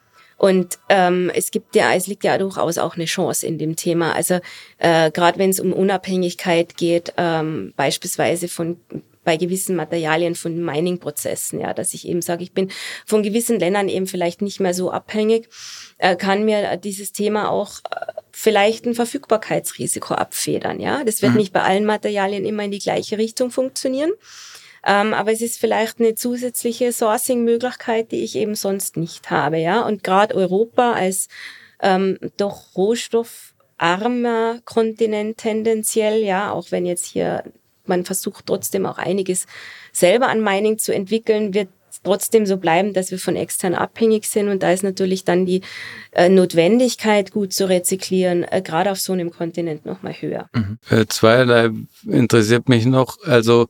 Und 0.41 0.79
ähm, 0.89 1.29
es 1.35 1.51
gibt 1.51 1.75
ja, 1.75 1.93
es 1.93 2.07
liegt 2.07 2.23
ja 2.23 2.39
durchaus 2.39 2.79
auch 2.79 2.95
eine 2.95 3.05
Chance 3.05 3.45
in 3.45 3.59
dem 3.59 3.75
Thema. 3.75 4.13
Also 4.13 4.39
äh, 4.79 5.11
gerade 5.11 5.37
wenn 5.37 5.51
es 5.51 5.59
um 5.59 5.71
Unabhängigkeit 5.71 6.77
geht, 6.77 7.13
ähm, 7.17 7.73
beispielsweise 7.75 8.47
von 8.47 8.77
bei 9.23 9.37
gewissen 9.37 9.75
Materialien 9.75 10.33
von 10.33 10.65
Mining-Prozessen, 10.65 11.59
ja, 11.59 11.75
dass 11.75 11.93
ich 11.93 12.07
eben 12.07 12.23
sage, 12.23 12.41
ich 12.41 12.53
bin 12.53 12.71
von 13.05 13.21
gewissen 13.21 13.59
Ländern 13.59 13.87
eben 13.87 14.07
vielleicht 14.07 14.41
nicht 14.41 14.59
mehr 14.59 14.73
so 14.73 14.89
abhängig, 14.89 15.47
äh, 15.99 16.15
kann 16.15 16.43
mir 16.43 16.75
dieses 16.77 17.11
Thema 17.11 17.51
auch 17.51 17.77
äh, 17.91 18.13
vielleicht 18.31 18.87
ein 18.87 18.95
Verfügbarkeitsrisiko 18.95 20.15
abfedern, 20.15 20.79
ja. 20.79 21.03
Das 21.03 21.21
wird 21.21 21.33
mhm. 21.33 21.37
nicht 21.37 21.53
bei 21.53 21.61
allen 21.61 21.85
Materialien 21.85 22.45
immer 22.45 22.63
in 22.63 22.71
die 22.71 22.79
gleiche 22.79 23.19
Richtung 23.19 23.51
funktionieren. 23.51 24.11
Ähm, 24.85 25.13
aber 25.13 25.31
es 25.31 25.41
ist 25.41 25.59
vielleicht 25.59 25.99
eine 25.99 26.15
zusätzliche 26.15 26.91
Sourcing-Möglichkeit, 26.91 28.11
die 28.11 28.23
ich 28.23 28.35
eben 28.35 28.55
sonst 28.55 28.97
nicht 28.97 29.29
habe, 29.29 29.57
ja. 29.57 29.81
Und 29.81 30.03
gerade 30.03 30.35
Europa 30.35 30.93
als 30.93 31.27
ähm, 31.81 32.17
doch 32.37 32.75
rohstoffarmer 32.75 34.59
Kontinent 34.65 35.37
tendenziell, 35.37 36.23
ja, 36.23 36.51
auch 36.51 36.71
wenn 36.71 36.85
jetzt 36.85 37.05
hier 37.05 37.43
man 37.85 38.05
versucht 38.05 38.45
trotzdem 38.47 38.85
auch 38.85 38.97
einiges 38.97 39.47
selber 39.91 40.29
an 40.29 40.41
Mining 40.41 40.77
zu 40.77 40.93
entwickeln, 40.93 41.53
wird 41.53 41.69
trotzdem 42.03 42.45
so 42.45 42.57
bleiben, 42.57 42.93
dass 42.93 43.11
wir 43.11 43.19
von 43.19 43.35
extern 43.35 43.75
abhängig 43.75 44.25
sind. 44.25 44.47
Und 44.47 44.63
da 44.63 44.71
ist 44.71 44.83
natürlich 44.83 45.25
dann 45.25 45.45
die 45.45 45.61
äh, 46.11 46.29
Notwendigkeit, 46.29 47.31
gut 47.31 47.53
zu 47.53 47.67
rezyklieren, 47.67 48.43
äh, 48.43 48.61
gerade 48.61 48.91
auf 48.91 48.99
so 48.99 49.13
einem 49.13 49.31
Kontinent 49.31 49.85
nochmal 49.85 50.13
höher. 50.13 50.49
Mhm. 50.53 50.77
Äh, 50.89 51.05
zweierlei 51.07 51.69
interessiert 52.05 52.69
mich 52.69 52.85
noch. 52.85 53.17
Also 53.23 53.67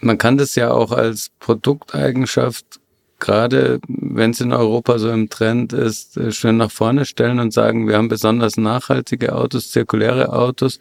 man 0.00 0.18
kann 0.18 0.36
das 0.36 0.54
ja 0.54 0.70
auch 0.70 0.92
als 0.92 1.30
Produkteigenschaft, 1.40 2.80
gerade 3.18 3.80
wenn 3.88 4.32
es 4.32 4.40
in 4.40 4.52
Europa 4.52 4.98
so 4.98 5.10
im 5.10 5.30
Trend 5.30 5.72
ist, 5.72 6.16
äh, 6.16 6.32
schön 6.32 6.56
nach 6.56 6.70
vorne 6.70 7.04
stellen 7.04 7.38
und 7.38 7.52
sagen, 7.52 7.88
wir 7.88 7.96
haben 7.96 8.08
besonders 8.08 8.56
nachhaltige 8.56 9.34
Autos, 9.34 9.70
zirkuläre 9.70 10.32
Autos. 10.32 10.78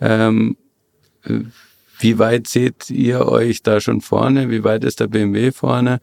Ähm, 0.00 0.56
wie 1.98 2.18
weit 2.18 2.46
seht 2.46 2.90
ihr 2.90 3.26
euch 3.26 3.62
da 3.62 3.80
schon 3.80 4.00
vorne? 4.00 4.50
Wie 4.50 4.64
weit 4.64 4.84
ist 4.84 5.00
der 5.00 5.06
BMW 5.06 5.52
vorne? 5.52 6.00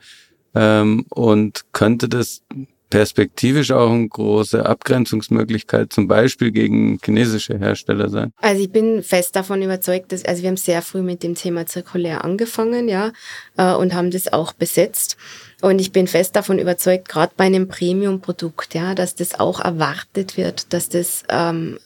Ähm, 0.56 1.06
und 1.10 1.66
könnte 1.74 2.08
das 2.08 2.42
perspektivisch 2.90 3.72
auch 3.72 3.92
eine 3.92 4.08
große 4.08 4.66
Abgrenzungsmöglichkeit 4.66 5.92
zum 5.92 6.08
Beispiel 6.08 6.52
gegen 6.52 7.00
chinesische 7.04 7.58
Hersteller 7.58 8.10
sein? 8.10 8.32
Also 8.38 8.62
ich 8.62 8.72
bin 8.72 9.04
fest 9.04 9.36
davon 9.36 9.62
überzeugt, 9.62 10.12
dass 10.12 10.24
also 10.26 10.42
wir 10.42 10.50
haben 10.50 10.58
sehr 10.58 10.82
früh 10.82 11.02
mit 11.02 11.24
dem 11.24 11.36
Thema 11.36 11.66
zirkulär 11.66 12.24
angefangen, 12.24 12.88
ja, 12.88 13.12
äh, 13.58 13.74
und 13.74 13.94
haben 13.94 14.12
das 14.12 14.32
auch 14.32 14.54
besetzt. 14.54 15.18
Und 15.62 15.80
ich 15.80 15.92
bin 15.92 16.08
fest 16.08 16.36
davon 16.36 16.60
überzeugt, 16.60 17.10
gerade 17.10 17.34
bei 17.36 17.46
einem 17.46 17.68
Premium-Produkt, 17.68 18.76
ja, 18.76 18.96
dass 18.96 19.16
das 19.16 19.40
auch 19.40 19.60
erwartet 19.60 20.38
wird, 20.38 20.72
dass 20.74 20.90
das 20.90 21.24
ähm, 21.30 21.80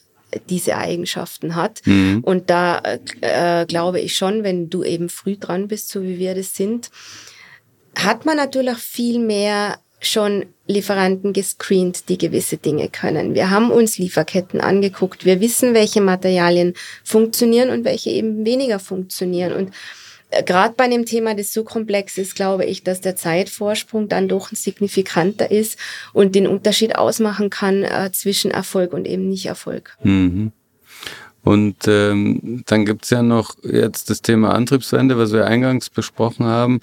diese 0.48 0.76
Eigenschaften 0.76 1.54
hat. 1.56 1.80
Mhm. 1.84 2.20
Und 2.22 2.50
da 2.50 2.82
äh, 3.20 3.66
glaube 3.66 4.00
ich 4.00 4.16
schon, 4.16 4.44
wenn 4.44 4.70
du 4.70 4.84
eben 4.84 5.08
früh 5.08 5.36
dran 5.36 5.68
bist, 5.68 5.88
so 5.88 6.02
wie 6.02 6.18
wir 6.18 6.34
das 6.34 6.54
sind, 6.54 6.90
hat 7.96 8.24
man 8.24 8.36
natürlich 8.36 8.78
viel 8.78 9.18
mehr 9.18 9.78
schon 10.02 10.46
Lieferanten 10.66 11.32
gescreent, 11.32 12.08
die 12.08 12.18
gewisse 12.18 12.56
Dinge 12.56 12.88
können. 12.88 13.34
Wir 13.34 13.50
haben 13.50 13.70
uns 13.70 13.98
Lieferketten 13.98 14.60
angeguckt. 14.60 15.24
Wir 15.24 15.40
wissen, 15.40 15.74
welche 15.74 16.00
Materialien 16.00 16.74
funktionieren 17.04 17.70
und 17.70 17.84
welche 17.84 18.10
eben 18.10 18.44
weniger 18.44 18.78
funktionieren. 18.78 19.52
Und 19.52 19.72
gerade 20.44 20.74
bei 20.76 20.88
dem 20.88 21.06
Thema, 21.06 21.34
das 21.34 21.52
so 21.52 21.64
komplex 21.64 22.18
ist, 22.18 22.34
glaube 22.34 22.64
ich, 22.64 22.82
dass 22.82 23.00
der 23.00 23.16
Zeitvorsprung 23.16 24.08
dann 24.08 24.28
doch 24.28 24.50
ein 24.50 24.56
signifikanter 24.56 25.50
ist 25.50 25.78
und 26.12 26.34
den 26.34 26.46
Unterschied 26.46 26.96
ausmachen 26.96 27.50
kann 27.50 27.84
äh, 27.84 28.10
zwischen 28.12 28.50
Erfolg 28.50 28.92
und 28.92 29.06
eben 29.06 29.28
nicht 29.28 29.46
Erfolg. 29.46 29.96
Mhm. 30.02 30.52
Und 31.44 31.88
ähm, 31.88 32.62
dann 32.66 32.86
gibt's 32.86 33.10
ja 33.10 33.22
noch 33.22 33.56
jetzt 33.64 34.10
das 34.10 34.22
Thema 34.22 34.54
Antriebswende, 34.54 35.18
was 35.18 35.32
wir 35.32 35.44
eingangs 35.44 35.90
besprochen 35.90 36.46
haben. 36.46 36.80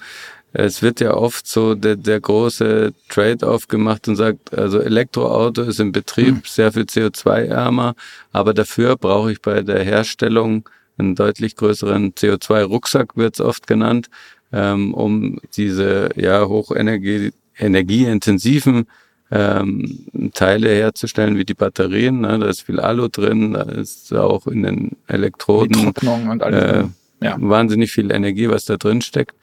Es 0.52 0.82
wird 0.82 1.00
ja 1.00 1.14
oft 1.14 1.46
so 1.46 1.74
der, 1.74 1.96
der 1.96 2.20
große 2.20 2.92
Trade-off 3.08 3.68
gemacht 3.68 4.08
und 4.08 4.16
sagt, 4.16 4.52
also 4.56 4.80
Elektroauto 4.80 5.62
ist 5.62 5.78
im 5.78 5.92
Betrieb 5.92 6.34
mhm. 6.34 6.42
sehr 6.44 6.72
viel 6.72 6.82
CO2-ärmer, 6.82 7.94
aber 8.32 8.52
dafür 8.52 8.96
brauche 8.96 9.30
ich 9.32 9.40
bei 9.40 9.62
der 9.62 9.84
Herstellung 9.84 10.68
einen 10.98 11.14
deutlich 11.14 11.56
größeren 11.56 12.12
CO2-Rucksack 12.14 13.16
wird 13.16 13.34
es 13.34 13.40
oft 13.40 13.66
genannt, 13.66 14.08
ähm, 14.52 14.92
um 14.94 15.40
diese 15.56 16.10
ja 16.16 16.46
hochenergie 16.46 17.32
energieintensiven 17.56 18.86
ähm, 19.30 20.06
Teile 20.34 20.70
herzustellen, 20.70 21.36
wie 21.36 21.44
die 21.44 21.54
Batterien. 21.54 22.20
Ne? 22.20 22.38
Da 22.38 22.46
ist 22.46 22.62
viel 22.62 22.80
Alu 22.80 23.08
drin, 23.08 23.52
da 23.52 23.62
ist 23.62 24.12
auch 24.12 24.46
in 24.46 24.62
den 24.62 24.96
Elektroden 25.06 25.88
und 26.28 26.42
alles, 26.42 26.88
äh, 27.20 27.24
ja. 27.24 27.36
wahnsinnig 27.38 27.92
viel 27.92 28.10
Energie, 28.10 28.48
was 28.48 28.64
da 28.64 28.76
drin 28.76 29.00
steckt. 29.00 29.34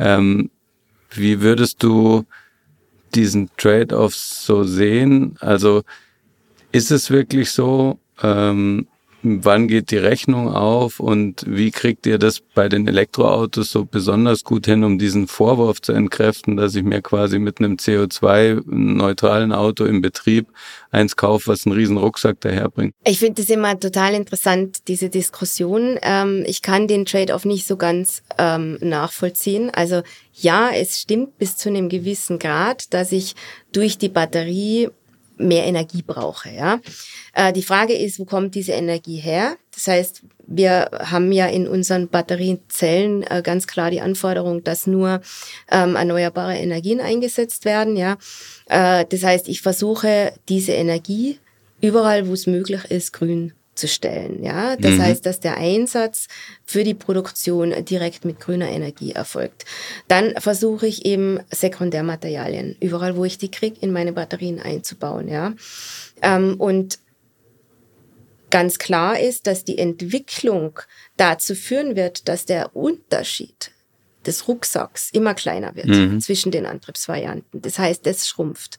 Ähm, 0.00 0.50
wie 1.10 1.42
würdest 1.42 1.82
du 1.82 2.24
diesen 3.14 3.50
Trade-off 3.58 4.14
so 4.14 4.64
sehen? 4.64 5.36
Also 5.40 5.82
ist 6.72 6.90
es 6.90 7.10
wirklich 7.10 7.50
so, 7.50 7.98
ähm, 8.22 8.86
wann 9.22 9.68
geht 9.68 9.90
die 9.90 9.96
Rechnung 9.96 10.48
auf 10.48 11.00
und 11.00 11.44
wie 11.46 11.70
kriegt 11.70 12.06
ihr 12.06 12.18
das 12.18 12.40
bei 12.40 12.68
den 12.68 12.86
Elektroautos 12.86 13.70
so 13.70 13.84
besonders 13.84 14.44
gut 14.44 14.66
hin, 14.66 14.84
um 14.84 14.98
diesen 14.98 15.28
Vorwurf 15.28 15.82
zu 15.82 15.92
entkräften, 15.92 16.56
dass 16.56 16.74
ich 16.74 16.82
mir 16.82 17.02
quasi 17.02 17.38
mit 17.38 17.58
einem 17.58 17.76
CO2-neutralen 17.76 19.52
Auto 19.52 19.84
im 19.84 20.00
Betrieb 20.00 20.48
eins 20.90 21.16
kaufe, 21.16 21.48
was 21.48 21.66
einen 21.66 21.76
riesen 21.76 21.96
Rucksack 21.96 22.40
daherbringt? 22.40 22.94
Ich 23.04 23.18
finde 23.18 23.42
das 23.42 23.50
immer 23.50 23.78
total 23.78 24.14
interessant, 24.14 24.88
diese 24.88 25.08
Diskussion. 25.08 25.98
Ähm, 26.02 26.44
ich 26.46 26.62
kann 26.62 26.88
den 26.88 27.04
Trade-off 27.04 27.44
nicht 27.44 27.66
so 27.66 27.76
ganz 27.76 28.22
ähm, 28.38 28.78
nachvollziehen. 28.80 29.70
Also 29.70 30.02
ja, 30.32 30.70
es 30.70 31.00
stimmt 31.00 31.38
bis 31.38 31.56
zu 31.56 31.68
einem 31.68 31.88
gewissen 31.88 32.38
Grad, 32.38 32.92
dass 32.94 33.12
ich 33.12 33.34
durch 33.72 33.98
die 33.98 34.08
Batterie 34.08 34.88
mehr 35.40 35.64
Energie 35.64 36.02
brauche. 36.02 36.50
Ja? 36.50 36.80
Äh, 37.34 37.52
die 37.52 37.62
Frage 37.62 37.94
ist, 37.94 38.18
wo 38.18 38.24
kommt 38.24 38.54
diese 38.54 38.72
Energie 38.72 39.16
her? 39.16 39.56
Das 39.74 39.86
heißt, 39.86 40.22
wir 40.46 40.90
haben 40.92 41.32
ja 41.32 41.46
in 41.46 41.66
unseren 41.66 42.08
Batteriezellen 42.08 43.22
äh, 43.22 43.42
ganz 43.42 43.66
klar 43.66 43.90
die 43.90 44.00
Anforderung, 44.00 44.64
dass 44.64 44.86
nur 44.86 45.20
ähm, 45.70 45.96
erneuerbare 45.96 46.56
Energien 46.56 47.00
eingesetzt 47.00 47.64
werden. 47.64 47.96
Ja? 47.96 48.18
Äh, 48.66 49.04
das 49.08 49.22
heißt, 49.22 49.48
ich 49.48 49.62
versuche 49.62 50.32
diese 50.48 50.72
Energie 50.72 51.38
überall, 51.80 52.28
wo 52.28 52.32
es 52.34 52.46
möglich 52.46 52.84
ist, 52.90 53.12
grün 53.12 53.52
zu 53.80 53.88
stellen. 53.88 54.44
Ja, 54.44 54.76
das 54.76 54.92
mhm. 54.92 55.02
heißt, 55.02 55.26
dass 55.26 55.40
der 55.40 55.56
Einsatz 55.56 56.28
für 56.64 56.84
die 56.84 56.94
Produktion 56.94 57.74
direkt 57.84 58.24
mit 58.24 58.38
grüner 58.38 58.68
Energie 58.68 59.12
erfolgt. 59.12 59.64
Dann 60.06 60.34
versuche 60.38 60.86
ich 60.86 61.04
eben 61.04 61.40
Sekundärmaterialien 61.50 62.76
überall, 62.80 63.16
wo 63.16 63.24
ich 63.24 63.38
die 63.38 63.50
kriege, 63.50 63.78
in 63.80 63.92
meine 63.92 64.12
Batterien 64.12 64.60
einzubauen. 64.60 65.26
Ja, 65.26 65.54
ähm, 66.22 66.54
und 66.60 66.98
ganz 68.50 68.78
klar 68.78 69.18
ist, 69.18 69.46
dass 69.46 69.64
die 69.64 69.78
Entwicklung 69.78 70.78
dazu 71.16 71.54
führen 71.54 71.96
wird, 71.96 72.28
dass 72.28 72.44
der 72.44 72.76
Unterschied 72.76 73.72
des 74.26 74.46
Rucksacks 74.46 75.10
immer 75.12 75.34
kleiner 75.34 75.74
wird 75.74 75.86
mhm. 75.86 76.20
zwischen 76.20 76.52
den 76.52 76.66
Antriebsvarianten. 76.66 77.62
Das 77.62 77.78
heißt, 77.78 78.06
es 78.06 78.28
schrumpft. 78.28 78.78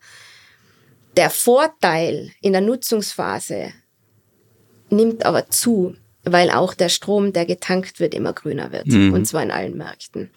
Der 1.17 1.29
Vorteil 1.29 2.31
in 2.41 2.53
der 2.53 2.61
Nutzungsphase 2.61 3.73
nimmt 4.91 5.25
aber 5.25 5.49
zu, 5.49 5.95
weil 6.23 6.49
auch 6.51 6.73
der 6.73 6.89
Strom, 6.89 7.33
der 7.33 7.45
getankt 7.45 7.99
wird, 7.99 8.13
immer 8.13 8.33
grüner 8.33 8.71
wird. 8.71 8.87
Mhm. 8.87 9.13
Und 9.13 9.25
zwar 9.25 9.43
in 9.43 9.51
allen 9.51 9.77
Märkten. 9.77 10.29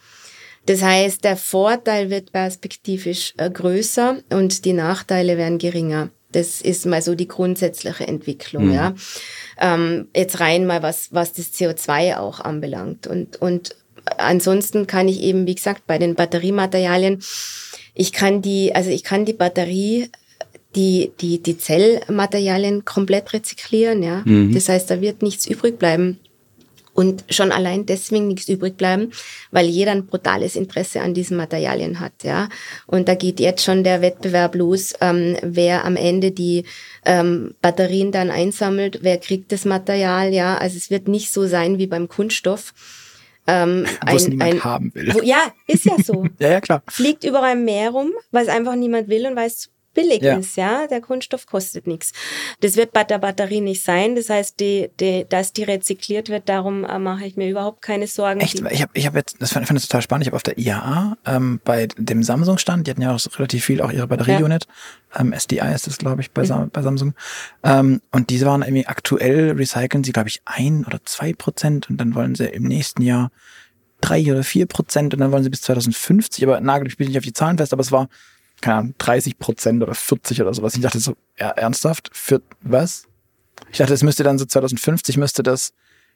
Das 0.67 0.83
heißt, 0.83 1.25
der 1.25 1.37
Vorteil 1.37 2.11
wird 2.11 2.33
perspektivisch 2.33 3.35
äh, 3.37 3.51
größer 3.51 4.19
und 4.31 4.65
die 4.65 4.73
Nachteile 4.73 5.37
werden 5.37 5.59
geringer. 5.59 6.09
Das 6.33 6.63
ist 6.63 6.87
mal 6.87 7.03
so 7.03 7.15
die 7.15 7.29
grundsätzliche 7.29 8.09
Entwicklung, 8.09 8.69
mhm. 8.69 8.75
ja. 8.75 8.95
Ähm, 9.61 10.09
jetzt 10.17 10.41
rein 10.41 10.67
mal 10.67 10.83
was, 10.83 11.13
was 11.13 11.33
das 11.33 11.53
CO2 11.53 12.17
auch 12.17 12.41
anbelangt. 12.41 13.07
Und, 13.07 13.41
und 13.41 13.77
ansonsten 14.17 14.87
kann 14.87 15.07
ich 15.07 15.21
eben, 15.21 15.47
wie 15.47 15.55
gesagt, 15.55 15.87
bei 15.87 15.99
den 15.99 16.15
Batteriematerialien, 16.15 17.23
ich 17.95 18.13
kann 18.13 18.43
die, 18.43 18.75
also 18.75 18.91
ich 18.91 19.05
kann 19.05 19.25
die 19.25 19.33
Batterie 19.33 20.11
die, 20.75 21.13
die, 21.21 21.43
die 21.43 21.59
Zellmaterialien 21.59 22.85
komplett 22.85 23.33
rezyklieren, 23.33 24.03
ja. 24.03 24.23
Mhm. 24.25 24.53
Das 24.55 24.69
heißt, 24.69 24.91
da 24.91 25.01
wird 25.01 25.23
nichts 25.23 25.47
übrig 25.47 25.79
bleiben. 25.79 26.19
und 26.97 27.25
schon 27.29 27.51
allein 27.51 27.87
deswegen 27.87 28.29
nichts 28.29 28.49
übrig 28.49 28.77
bleiben, 28.77 29.11
weil 29.51 29.67
jeder 29.67 29.91
ein 29.91 30.07
brutales 30.07 30.55
Interesse 30.55 31.01
an 31.01 31.13
diesen 31.13 31.37
Materialien 31.37 31.99
hat, 31.99 32.13
ja. 32.23 32.49
Und 32.87 33.09
da 33.09 33.17
geht 33.17 33.41
jetzt 33.41 33.65
schon 33.65 33.83
der 33.83 34.01
Wettbewerb 34.01 34.55
los, 34.55 34.95
ähm, 35.01 35.37
wer 35.43 35.85
am 35.85 35.97
Ende 35.97 36.31
die 36.31 36.65
ähm, 37.05 37.55
Batterien 37.61 38.13
dann 38.13 38.31
einsammelt, 38.31 39.01
wer 39.03 39.19
kriegt 39.19 39.51
das 39.51 39.65
Material, 39.65 40.33
ja. 40.33 40.57
Also 40.57 40.77
es 40.77 40.89
wird 40.89 41.09
nicht 41.09 41.33
so 41.33 41.47
sein 41.47 41.79
wie 41.79 41.89
beim 41.89 42.09
Kunststoff. 42.09 42.73
Ähm, 43.47 43.85
wo 44.07 44.17
es 44.17 44.29
niemand 44.29 44.53
ein, 44.53 44.65
haben 44.65 44.95
will. 44.95 45.13
Wo, 45.15 45.21
ja, 45.21 45.53
ist 45.67 45.85
ja 45.85 45.97
so. 46.03 46.27
ja, 46.39 46.51
ja, 46.51 46.61
klar. 46.61 46.83
Fliegt 46.89 47.25
überall 47.25 47.55
im 47.55 47.65
Meer 47.65 47.91
rum, 47.91 48.13
weil 48.31 48.45
es 48.45 48.49
einfach 48.49 48.77
niemand 48.77 49.09
will 49.09 49.27
und 49.27 49.37
weil 49.37 49.49
es 49.49 49.71
billig 49.95 50.23
ja. 50.23 50.37
ist, 50.37 50.57
ja. 50.57 50.87
Der 50.87 51.01
Kunststoff 51.01 51.47
kostet 51.47 51.87
nichts. 51.87 52.13
Das 52.61 52.77
wird 52.77 52.93
bei 52.93 53.05
der 53.05 53.19
Batterie 53.19 53.61
nicht 53.61 53.83
sein. 53.83 54.17
Das 54.17 54.29
heißt, 54.29 54.61
die, 54.61 54.91
die, 55.01 55.27
dass 55.29 55.53
die 55.53 55.63
rezykliert 55.63 56.29
wird, 56.29 56.49
darum 56.49 56.85
äh, 56.85 56.99
mache 56.99 57.25
ich 57.25 57.37
mir 57.37 57.49
überhaupt 57.49 57.83
keine 57.83 58.07
Sorgen. 58.07 58.41
Echt? 58.41 58.61
Ich 58.71 58.83
habe 58.83 58.93
ich 58.95 59.07
hab 59.07 59.15
jetzt, 59.15 59.37
das 59.41 59.53
fand, 59.53 59.67
fand 59.67 59.81
ich 59.81 59.87
total 59.87 60.03
spannend. 60.03 60.25
Ich 60.25 60.29
habe 60.29 60.37
auf 60.37 60.43
der 60.43 60.59
IAA 60.59 61.17
ähm, 61.27 61.61
bei 61.65 61.87
dem 61.97 62.23
Samsung 62.23 62.59
stand, 62.59 62.87
die 62.87 62.91
hatten 62.91 63.03
ja 63.03 63.15
auch 63.15 63.21
relativ 63.39 63.65
viel, 63.65 63.81
auch 63.81 63.93
ihre 63.93 64.07
Batterieunit. 64.07 64.67
Ja. 65.15 65.21
Ähm, 65.21 65.33
SDI 65.33 65.73
ist 65.75 65.87
das, 65.87 65.99
glaube 65.99 66.21
ich, 66.21 66.33
bei, 66.33 66.43
mhm. 66.43 66.71
bei 66.71 66.83
Samsung. 66.83 67.15
Ähm, 67.63 68.01
und 68.11 68.31
diese 68.31 68.47
waren 68.47 68.63
irgendwie 68.63 68.87
aktuell 68.87 69.53
recyceln 69.53 70.05
sie, 70.05 70.13
glaube 70.13 70.29
ich, 70.29 70.43
ein 70.45 70.85
oder 70.85 71.01
zwei 71.05 71.33
Prozent 71.33 71.89
und 71.89 71.99
dann 71.99 72.15
wollen 72.15 72.35
sie 72.35 72.47
im 72.47 72.65
nächsten 72.65 73.03
Jahr 73.03 73.31
drei 74.01 74.31
oder 74.31 74.45
vier 74.45 74.67
Prozent 74.67 75.15
und 75.15 75.21
dann 75.21 75.33
wollen 75.33 75.43
sie 75.43 75.51
bis 75.51 75.63
2050, 75.63 76.45
aber 76.45 76.61
nagel 76.61 76.89
ich 76.89 76.97
bin 76.97 77.09
nicht 77.09 77.17
auf 77.17 77.25
die 77.25 77.33
Zahlen 77.33 77.57
fest, 77.57 77.73
aber 77.73 77.81
es 77.81 77.93
war 77.93 78.09
keine 78.65 78.79
Ahnung, 78.79 78.95
30 78.97 79.39
Prozent 79.39 79.83
oder 79.83 79.95
40 79.95 80.41
oder 80.41 80.55
sowas. 80.55 80.75
Ich 80.75 80.81
dachte 80.81 80.99
so, 80.99 81.17
ja, 81.39 81.51
ernsthaft? 81.51 82.09
Für 82.15 82.41
was? 82.63 83.07
Ich 83.71 83.77
dachte, 83.77 83.93
es 83.93 84.03
müsste 84.03 84.23
dann 84.23 84.39
so 84.39 84.47
2050 84.47 85.19
müsste 85.19 85.43
das, 85.43 85.75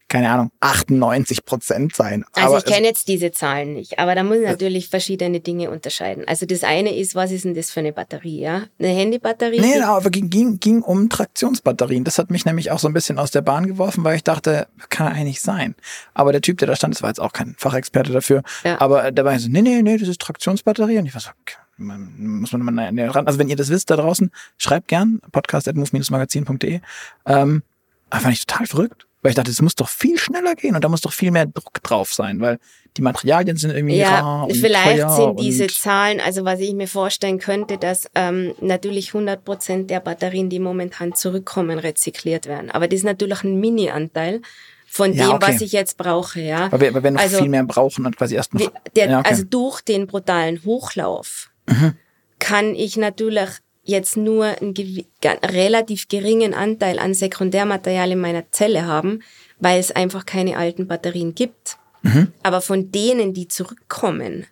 keine 0.09 0.31
Ahnung, 0.31 0.51
98 0.61 1.45
Prozent 1.45 1.95
sein. 1.95 2.25
Also 2.33 2.49
aber 2.49 2.59
ich 2.59 2.65
kenne 2.65 2.87
jetzt 2.87 3.07
diese 3.07 3.33
Zahlen 3.33 3.75
nicht, 3.75 3.99
aber 3.99 4.15
da 4.15 4.23
muss 4.23 4.39
ich 4.39 4.47
natürlich 4.47 4.89
verschiedene 4.89 5.41
Dinge 5.41 5.71
unterscheiden. 5.71 6.25
Also 6.27 6.47
das 6.47 6.65
eine 6.65 6.97
ist, 6.97 7.15
was 7.15 7.33
ist 7.33 7.45
denn 7.45 7.55
das 7.55 7.71
für 7.71 7.81
eine 7.81 7.93
Batterie, 7.93 8.41
ja? 8.41 8.63
Eine 8.79 8.89
Handybatterie? 8.89 9.61
Nee, 9.61 9.81
aber 9.81 10.09
ging, 10.09 10.31
ging, 10.31 10.59
ging 10.59 10.81
um 10.81 11.11
Traktionsbatterien. 11.11 12.05
Das 12.05 12.19
hat 12.19 12.31
mich 12.31 12.47
nämlich 12.47 12.71
auch 12.71 12.79
so 12.79 12.89
ein 12.89 12.95
bisschen 12.95 13.19
aus 13.19 13.31
der 13.31 13.43
Bahn 13.43 13.67
geworfen, 13.67 14.05
weil 14.05 14.17
ich 14.17 14.25
dachte, 14.25 14.69
kann 14.89 15.13
eigentlich 15.13 15.43
sein. 15.43 15.75
Aber 16.15 16.33
der 16.33 16.41
Typ, 16.41 16.57
der 16.57 16.69
da 16.69 16.77
stand, 16.77 16.95
das 16.95 17.03
war 17.03 17.11
jetzt 17.11 17.21
auch 17.21 17.35
kein 17.35 17.57
Fachexperte 17.59 18.11
dafür, 18.11 18.43
ja. 18.65 18.81
aber 18.81 19.13
der 19.13 19.27
war 19.27 19.39
so, 19.39 19.51
nee, 19.51 19.61
nee, 19.61 19.83
nee, 19.83 19.99
das 19.99 20.09
ist 20.09 20.23
Traktionsbatterie. 20.23 20.97
Und 20.97 21.05
ich 21.05 21.13
war 21.13 21.21
so, 21.21 21.29
okay 21.43 21.57
muss 21.79 22.53
man 22.53 22.63
mal 22.63 22.93
näher 22.93 23.15
ran. 23.15 23.27
Also 23.27 23.39
wenn 23.39 23.49
ihr 23.49 23.57
das 23.57 23.71
wisst 23.71 23.91
da 23.91 23.97
draußen, 23.97 24.31
schreibt 24.57 24.89
gern 24.89 25.21
podcast.move-magazin.de. 25.33 26.81
Ähm, 27.27 27.63
fand 28.11 28.33
ich 28.33 28.47
total 28.47 28.67
verrückt, 28.67 29.07
weil 29.23 29.31
ich 29.31 29.37
dachte, 29.37 29.51
es 29.51 29.63
muss 29.63 29.75
doch 29.75 29.89
viel 29.89 30.19
schneller 30.19 30.55
gehen 30.55 30.75
und 30.75 30.83
da 30.83 30.89
muss 30.89 31.01
doch 31.01 31.13
viel 31.13 31.31
mehr 31.31 31.47
Druck 31.47 31.83
drauf 31.83 32.13
sein, 32.13 32.41
weil 32.41 32.59
die 32.97 33.03
Materialien 33.03 33.57
sind 33.57 33.71
irgendwie 33.71 33.97
ja, 33.97 34.21
rar 34.21 34.47
und 34.47 34.57
vielleicht 34.57 35.11
sind 35.11 35.41
diese 35.41 35.67
Zahlen, 35.69 36.21
also 36.21 36.45
was 36.45 36.61
ich 36.61 36.75
mir 36.75 36.89
vorstellen 36.89 37.39
könnte, 37.39 37.79
dass 37.79 38.11
ähm, 38.15 38.55
natürlich 38.61 39.09
100 39.09 39.45
Prozent 39.45 39.91
der 39.91 40.01
Batterien, 40.01 40.49
die 40.49 40.59
momentan 40.59 41.15
zurückkommen, 41.15 41.79
rezykliert 41.79 42.47
werden. 42.47 42.71
Aber 42.71 42.89
das 42.89 42.99
ist 42.99 43.05
natürlich 43.05 43.45
ein 43.45 43.61
Mini-Anteil 43.61 44.43
von 44.87 45.13
ja, 45.13 45.27
dem, 45.27 45.35
okay. 45.35 45.53
was 45.53 45.61
ich 45.61 45.73
jetzt 45.73 45.99
brauche, 45.99 46.41
ja. 46.41 46.73
Weil 46.73 46.81
wir, 46.81 46.95
weil 46.95 47.05
wir 47.05 47.11
noch 47.13 47.21
also, 47.21 47.39
viel 47.39 47.49
mehr 47.49 47.65
brauchen 47.65 48.07
und 48.07 48.17
quasi 48.17 48.35
erst 48.35 48.55
noch. 48.55 48.73
Der, 48.97 49.11
ja, 49.11 49.19
okay. 49.21 49.29
Also 49.29 49.45
durch 49.45 49.83
den 49.83 50.07
brutalen 50.07 50.65
Hochlauf 50.65 51.51
mhm. 51.69 51.95
kann 52.39 52.75
ich 52.75 52.97
natürlich 52.97 53.49
jetzt 53.85 54.17
nur 54.17 54.45
einen 54.61 54.75
relativ 55.45 56.09
geringen 56.09 56.53
Anteil 56.53 56.99
an 56.99 57.15
Sekundärmaterial 57.15 58.13
in 58.13 58.21
meiner 58.21 58.51
Zelle 58.53 58.85
haben, 58.85 59.21
weil 59.61 59.81
es 59.81 59.91
einfach 59.91 60.27
keine 60.27 60.59
alten 60.59 60.87
Batterien 60.87 61.35
gibt. 61.35 61.79
Mhm. 62.03 62.33
Aber 62.43 62.61
von 62.61 62.93
denen, 62.93 63.33
die 63.33 63.49
zurückkommen, 63.49 64.47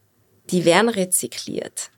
die 0.51 0.65
werden 0.65 0.89
rezykliert. 0.89 1.91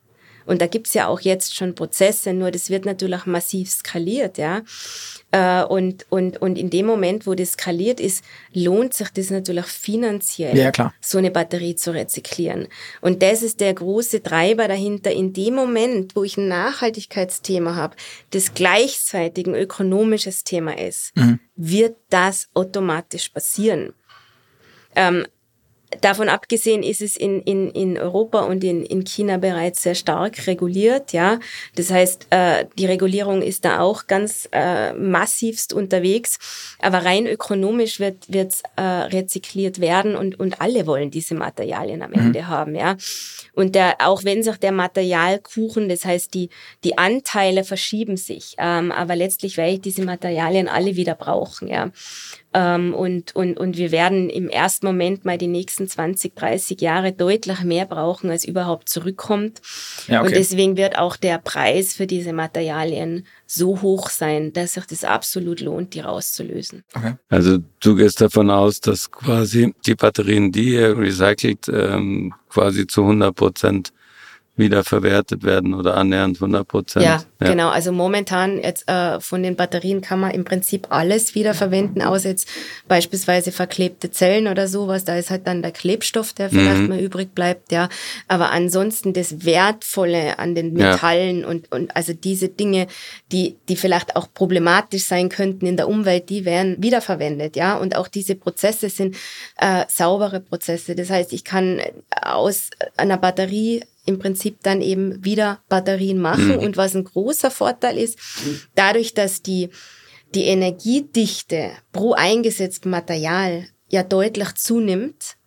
Und 0.49 0.63
da 0.63 0.65
gibt's 0.65 0.95
ja 0.95 1.07
auch 1.07 1.19
jetzt 1.19 1.55
schon 1.55 1.75
Prozesse, 1.75 2.33
nur 2.33 2.49
das 2.49 2.71
wird 2.71 2.83
natürlich 2.83 3.27
massiv 3.27 3.69
skaliert, 3.69 4.39
ja. 4.39 4.63
Äh, 5.29 5.63
und, 5.63 6.07
und, 6.09 6.41
und 6.41 6.57
in 6.57 6.71
dem 6.71 6.87
Moment, 6.87 7.27
wo 7.27 7.35
das 7.35 7.51
skaliert 7.51 7.99
ist, 7.99 8.23
lohnt 8.51 8.95
sich 8.95 9.09
das 9.09 9.29
natürlich 9.29 9.67
finanziell, 9.67 10.57
ja, 10.57 10.71
klar. 10.71 10.91
so 11.01 11.19
eine 11.19 11.29
Batterie 11.29 11.75
zu 11.75 11.93
rezyklieren. 11.93 12.67
Und 12.99 13.21
das 13.21 13.43
ist 13.43 13.59
der 13.59 13.75
große 13.75 14.23
Treiber 14.23 14.67
dahinter. 14.67 15.11
In 15.11 15.33
dem 15.33 15.53
Moment, 15.53 16.15
wo 16.15 16.23
ich 16.23 16.35
ein 16.37 16.47
Nachhaltigkeitsthema 16.47 17.75
habe, 17.75 17.95
das 18.31 18.55
gleichzeitig 18.55 19.45
ein 19.45 19.53
ökonomisches 19.53 20.45
Thema 20.45 20.75
ist, 20.79 21.15
mhm. 21.15 21.39
wird 21.57 21.95
das 22.09 22.49
automatisch 22.55 23.29
passieren. 23.29 23.93
Ähm, 24.95 25.27
Davon 26.01 26.29
abgesehen 26.29 26.83
ist 26.83 27.01
es 27.01 27.17
in, 27.17 27.41
in, 27.41 27.71
in 27.71 27.97
Europa 27.97 28.41
und 28.41 28.63
in, 28.63 28.85
in 28.85 29.03
China 29.05 29.37
bereits 29.37 29.81
sehr 29.81 29.95
stark 29.95 30.45
reguliert, 30.45 31.13
ja. 31.13 31.39
Das 31.75 31.89
heißt, 31.89 32.27
äh, 32.29 32.65
die 32.77 32.85
Regulierung 32.85 33.41
ist 33.41 33.65
da 33.65 33.79
auch 33.79 34.05
ganz 34.05 34.47
äh, 34.51 34.93
massivst 34.93 35.73
unterwegs. 35.73 36.37
Aber 36.79 37.05
rein 37.05 37.25
ökonomisch 37.25 37.99
wird 37.99 38.31
wird's, 38.31 38.61
äh, 38.75 38.81
rezykliert 38.81 39.81
werden 39.81 40.15
und, 40.15 40.39
und 40.39 40.61
alle 40.61 40.85
wollen 40.85 41.09
diese 41.09 41.33
Materialien 41.33 42.03
am 42.03 42.11
mhm. 42.11 42.19
Ende 42.19 42.47
haben, 42.47 42.75
ja. 42.75 42.95
Und 43.53 43.73
der, 43.73 43.95
auch 43.99 44.23
wenn 44.23 44.43
sich 44.43 44.57
der 44.57 44.71
Materialkuchen, 44.71 45.89
das 45.89 46.05
heißt, 46.05 46.33
die, 46.33 46.49
die 46.83 46.97
Anteile 46.97 47.63
verschieben 47.63 48.15
sich, 48.15 48.55
ähm, 48.59 48.91
aber 48.91 49.15
letztlich 49.15 49.57
werde 49.57 49.73
ich 49.73 49.81
diese 49.81 50.03
Materialien 50.03 50.67
alle 50.67 50.95
wieder 50.95 51.15
brauchen, 51.15 51.67
ja. 51.67 51.89
Ähm, 52.51 52.95
und, 52.95 53.35
und, 53.35 53.57
und 53.57 53.77
wir 53.77 53.91
werden 53.91 54.29
im 54.29 54.49
ersten 54.49 54.87
Moment 54.87 55.23
mal 55.23 55.37
die 55.37 55.47
nächsten 55.47 55.87
20, 55.87 56.35
30 56.35 56.81
Jahre 56.81 57.11
deutlich 57.11 57.63
mehr 57.63 57.85
brauchen, 57.85 58.31
als 58.31 58.43
überhaupt 58.43 58.89
zurückkommt. 58.89 59.61
Ja, 60.07 60.19
okay. 60.21 60.27
Und 60.27 60.35
deswegen 60.35 60.75
wird 60.75 60.97
auch 60.97 61.15
der 61.15 61.37
Preis 61.37 61.93
für 61.93 62.07
diese 62.07 62.33
Materialien 62.33 63.25
so 63.45 63.81
hoch 63.81 64.09
sein, 64.09 64.51
dass 64.51 64.73
sich 64.73 64.85
das 64.85 65.03
absolut 65.03 65.61
lohnt, 65.61 65.93
die 65.93 65.99
rauszulösen. 65.99 66.83
Okay. 66.95 67.13
Also 67.29 67.59
du 67.79 67.95
gehst 67.95 68.19
davon 68.19 68.49
aus, 68.49 68.79
dass 68.79 69.11
quasi 69.11 69.73
die 69.85 69.95
Batterien, 69.95 70.51
die 70.51 70.73
ihr 70.73 70.97
recycelt, 70.97 71.67
ähm, 71.69 72.33
quasi 72.49 72.87
zu 72.87 73.01
100 73.01 73.35
Prozent 73.35 73.93
wieder 74.59 74.83
verwertet 74.83 75.43
werden 75.43 75.73
oder 75.73 75.97
annähernd 75.97 76.37
100 76.37 76.67
Prozent. 76.67 77.05
Ja, 77.05 77.23
ja, 77.41 77.47
genau. 77.47 77.69
Also 77.69 77.91
momentan 77.91 78.61
jetzt 78.61 78.87
äh, 78.89 79.19
von 79.19 79.41
den 79.41 79.55
Batterien 79.55 80.01
kann 80.01 80.19
man 80.19 80.31
im 80.31 80.43
Prinzip 80.43 80.87
alles 80.89 81.33
wiederverwenden, 81.33 82.01
außer 82.01 82.29
jetzt 82.29 82.47
beispielsweise 82.87 83.51
verklebte 83.51 84.11
Zellen 84.11 84.47
oder 84.47 84.67
sowas. 84.67 85.05
Da 85.05 85.17
ist 85.17 85.31
halt 85.31 85.47
dann 85.47 85.61
der 85.61 85.71
Klebstoff, 85.71 86.33
der 86.33 86.49
vielleicht 86.49 86.81
mhm. 86.81 86.89
mal 86.89 86.99
übrig 86.99 87.33
bleibt, 87.33 87.71
ja. 87.71 87.89
Aber 88.27 88.51
ansonsten 88.51 89.13
das 89.13 89.45
Wertvolle 89.45 90.37
an 90.37 90.53
den 90.53 90.73
Metallen 90.73 91.41
ja. 91.41 91.47
und, 91.47 91.71
und 91.71 91.95
also 91.95 92.13
diese 92.13 92.49
Dinge, 92.49 92.87
die, 93.31 93.55
die 93.69 93.77
vielleicht 93.77 94.15
auch 94.15 94.27
problematisch 94.33 95.05
sein 95.05 95.29
könnten 95.29 95.65
in 95.65 95.77
der 95.77 95.87
Umwelt, 95.87 96.29
die 96.29 96.45
werden 96.45 96.75
wiederverwendet, 96.79 97.55
ja. 97.55 97.77
Und 97.77 97.95
auch 97.95 98.09
diese 98.09 98.35
Prozesse 98.35 98.89
sind 98.89 99.15
äh, 99.57 99.85
saubere 99.87 100.41
Prozesse. 100.41 100.95
Das 100.95 101.09
heißt, 101.09 101.31
ich 101.31 101.45
kann 101.45 101.79
aus 102.21 102.69
einer 102.97 103.17
Batterie 103.17 103.81
im 104.09 104.19
Prinzip 104.19 104.57
dann 104.63 104.81
eben 104.81 105.23
wieder 105.23 105.61
Batterien 105.69 106.19
machen. 106.19 106.57
Mhm. 106.57 106.59
Und 106.59 106.77
was 106.77 106.95
ein 106.95 107.05
großer 107.05 107.51
Vorteil 107.51 107.97
ist, 107.97 108.19
dadurch, 108.75 109.13
dass 109.13 109.41
die, 109.41 109.69
die 110.35 110.45
Energiedichte 110.45 111.71
pro 111.93 112.13
eingesetztem 112.13 112.91
Material 112.91 113.65
ja 113.87 114.03
deutlich 114.03 114.55
zunimmt, 114.55 115.37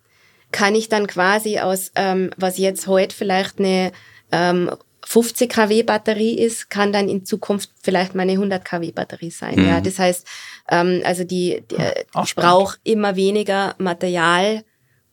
kann 0.51 0.75
ich 0.75 0.87
dann 0.87 1.07
quasi 1.07 1.59
aus, 1.59 1.91
ähm, 1.95 2.31
was 2.37 2.57
jetzt 2.57 2.87
heute 2.87 3.15
vielleicht 3.15 3.59
eine 3.59 3.91
ähm, 4.31 4.71
50 5.05 5.51
kW 5.51 5.83
Batterie 5.83 6.37
ist, 6.39 6.69
kann 6.69 6.93
dann 6.93 7.09
in 7.09 7.25
Zukunft 7.25 7.71
vielleicht 7.81 8.15
meine 8.15 8.33
100 8.33 8.63
kW 8.63 8.91
Batterie 8.91 9.31
sein. 9.31 9.55
Mhm. 9.55 9.67
Ja, 9.67 9.81
das 9.81 9.99
heißt, 9.99 10.25
ähm, 10.69 11.01
also 11.03 11.23
die, 11.23 11.63
die 11.69 11.75
äh, 11.75 12.05
ich 12.23 12.35
brauche 12.35 12.77
immer 12.83 13.15
weniger 13.15 13.75
Material, 13.79 14.63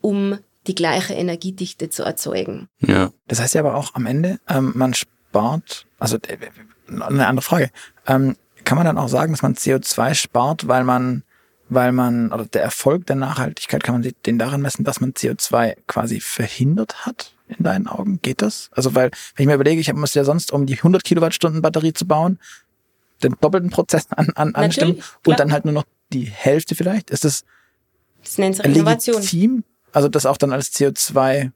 um 0.01 0.39
die 0.71 0.75
gleiche 0.77 1.15
Energiedichte 1.15 1.91
zu 1.91 2.05
erzeugen. 2.05 2.69
Ja. 2.79 3.11
Das 3.27 3.41
heißt 3.41 3.55
ja 3.55 3.61
aber 3.61 3.75
auch 3.75 3.95
am 3.95 4.07
Ende, 4.07 4.39
ähm, 4.49 4.73
man 4.77 4.95
spart, 4.95 5.87
also 5.99 6.17
äh, 6.17 6.39
eine 6.87 7.27
andere 7.27 7.43
Frage, 7.43 7.71
ähm, 8.07 8.37
kann 8.63 8.77
man 8.77 8.85
dann 8.85 8.97
auch 8.97 9.09
sagen, 9.09 9.33
dass 9.33 9.43
man 9.43 9.55
CO2 9.55 10.15
spart, 10.15 10.69
weil 10.69 10.85
man, 10.85 11.25
weil 11.69 11.91
man, 11.91 12.31
oder 12.33 12.45
der 12.47 12.63
Erfolg 12.63 13.05
der 13.07 13.17
Nachhaltigkeit, 13.17 13.83
kann 13.83 14.01
man 14.01 14.13
den 14.25 14.39
daran 14.39 14.63
messen, 14.63 14.85
dass 14.85 15.01
man 15.01 15.13
CO2 15.13 15.77
quasi 15.89 16.21
verhindert 16.21 17.05
hat? 17.05 17.35
In 17.49 17.65
deinen 17.65 17.89
Augen? 17.89 18.21
Geht 18.23 18.43
das? 18.43 18.71
Also, 18.71 18.95
weil, 18.95 19.11
wenn 19.35 19.43
ich 19.43 19.47
mir 19.49 19.55
überlege, 19.55 19.81
ich 19.81 19.93
muss 19.93 20.15
ja 20.15 20.23
sonst, 20.23 20.53
um 20.53 20.67
die 20.67 20.77
100 20.77 21.03
Kilowattstunden 21.03 21.63
Batterie 21.63 21.93
zu 21.93 22.07
bauen, 22.07 22.39
den 23.25 23.35
doppelten 23.41 23.71
Prozess 23.71 24.07
an, 24.11 24.31
an, 24.37 24.55
anstimmen 24.55 25.03
und 25.27 25.41
dann 25.41 25.51
halt 25.51 25.65
nur 25.65 25.75
noch 25.75 25.85
die 26.13 26.27
Hälfte 26.27 26.77
vielleicht. 26.77 27.11
Ist 27.11 27.25
das, 27.25 27.45
das 28.23 28.39
nennt 28.39 28.55
sich 28.55 28.65
Innovation. 28.65 29.17
legitim? 29.17 29.65
Also 29.93 30.09
das 30.09 30.27
auch 30.27 30.37
dann 30.37 30.53
als 30.53 30.73
CO2 30.73 31.51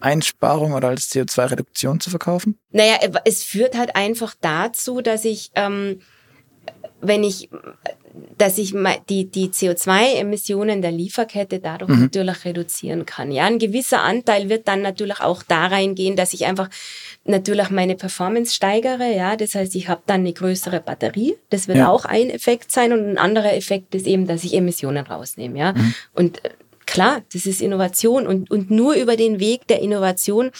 Einsparung 0.00 0.74
oder 0.74 0.88
als 0.88 1.10
CO2-Reduktion 1.10 2.00
zu 2.00 2.10
verkaufen? 2.10 2.58
Naja, 2.70 2.98
es 3.24 3.42
führt 3.42 3.76
halt 3.76 3.96
einfach 3.96 4.34
dazu, 4.40 5.00
dass 5.00 5.24
ich 5.24 5.50
ähm, 5.54 6.00
wenn 7.00 7.24
ich 7.24 7.48
dass 8.36 8.58
ich 8.58 8.74
die, 9.08 9.30
die 9.30 9.48
CO2-Emissionen 9.48 10.82
der 10.82 10.90
Lieferkette 10.90 11.60
dadurch 11.60 11.90
mhm. 11.90 12.02
natürlich 12.02 12.44
reduzieren 12.44 13.06
kann. 13.06 13.30
Ja, 13.30 13.44
ein 13.44 13.58
gewisser 13.58 14.02
Anteil 14.02 14.48
wird 14.48 14.66
dann 14.66 14.82
natürlich 14.82 15.20
auch 15.20 15.42
da 15.42 15.66
reingehen, 15.66 16.16
dass 16.16 16.32
ich 16.32 16.46
einfach 16.46 16.68
natürlich 17.24 17.70
meine 17.70 17.94
Performance 17.94 18.54
steigere. 18.54 19.14
Ja, 19.14 19.36
das 19.36 19.54
heißt, 19.54 19.74
ich 19.76 19.88
habe 19.88 20.02
dann 20.06 20.20
eine 20.20 20.32
größere 20.32 20.80
Batterie. 20.80 21.36
Das 21.50 21.68
wird 21.68 21.78
ja. 21.78 21.88
auch 21.88 22.04
ein 22.04 22.30
Effekt 22.30 22.72
sein 22.72 22.92
und 22.92 23.08
ein 23.08 23.18
anderer 23.18 23.54
Effekt 23.54 23.94
ist 23.94 24.06
eben, 24.06 24.26
dass 24.26 24.42
ich 24.42 24.54
Emissionen 24.54 25.06
rausnehme. 25.06 25.58
Ja, 25.58 25.72
mhm. 25.72 25.94
und 26.14 26.44
äh, 26.44 26.50
klar, 26.88 27.22
das 27.32 27.46
ist 27.46 27.60
Innovation 27.60 28.26
und, 28.26 28.50
und 28.50 28.70
nur 28.70 28.94
über 28.94 29.16
den 29.16 29.38
Weg 29.38 29.66
der 29.68 29.80
Innovation 29.80 30.50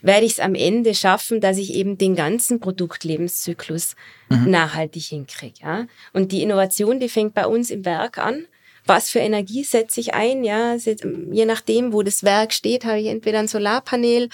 werde 0.00 0.24
ich 0.24 0.32
es 0.32 0.40
am 0.40 0.54
Ende 0.54 0.94
schaffen, 0.94 1.40
dass 1.40 1.58
ich 1.58 1.74
eben 1.74 1.98
den 1.98 2.14
ganzen 2.14 2.60
Produktlebenszyklus 2.60 3.96
mhm. 4.30 4.50
nachhaltig 4.50 5.02
hinkriege. 5.02 5.60
Ja? 5.60 5.86
Und 6.12 6.32
die 6.32 6.42
Innovation, 6.42 7.00
die 7.00 7.08
fängt 7.08 7.34
bei 7.34 7.46
uns 7.46 7.70
im 7.70 7.84
Werk 7.84 8.18
an. 8.18 8.46
Was 8.86 9.10
für 9.10 9.20
Energie 9.20 9.62
setze 9.62 10.00
ich 10.00 10.14
ein? 10.14 10.42
Ja, 10.42 10.74
je 10.74 11.44
nachdem, 11.44 11.92
wo 11.92 12.02
das 12.02 12.24
Werk 12.24 12.52
steht, 12.52 12.84
habe 12.84 13.00
ich 13.00 13.06
entweder 13.06 13.38
ein 13.38 13.46
Solarpanel 13.46 14.28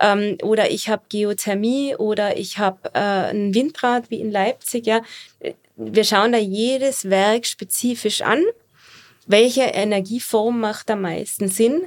ähm, 0.00 0.38
oder 0.42 0.70
ich 0.70 0.88
habe 0.88 1.02
Geothermie 1.10 1.96
oder 1.96 2.38
ich 2.38 2.58
habe 2.58 2.90
äh, 2.94 3.30
ein 3.30 3.54
Windrad 3.54 4.10
wie 4.10 4.20
in 4.20 4.30
Leipzig. 4.30 4.86
Ja, 4.86 5.02
wir 5.76 6.04
schauen 6.04 6.32
da 6.32 6.38
jedes 6.38 7.10
Werk 7.10 7.46
spezifisch 7.46 8.22
an 8.22 8.42
welche 9.30 9.62
Energieform 9.62 10.60
macht 10.60 10.90
am 10.90 11.02
meisten 11.02 11.48
Sinn 11.48 11.82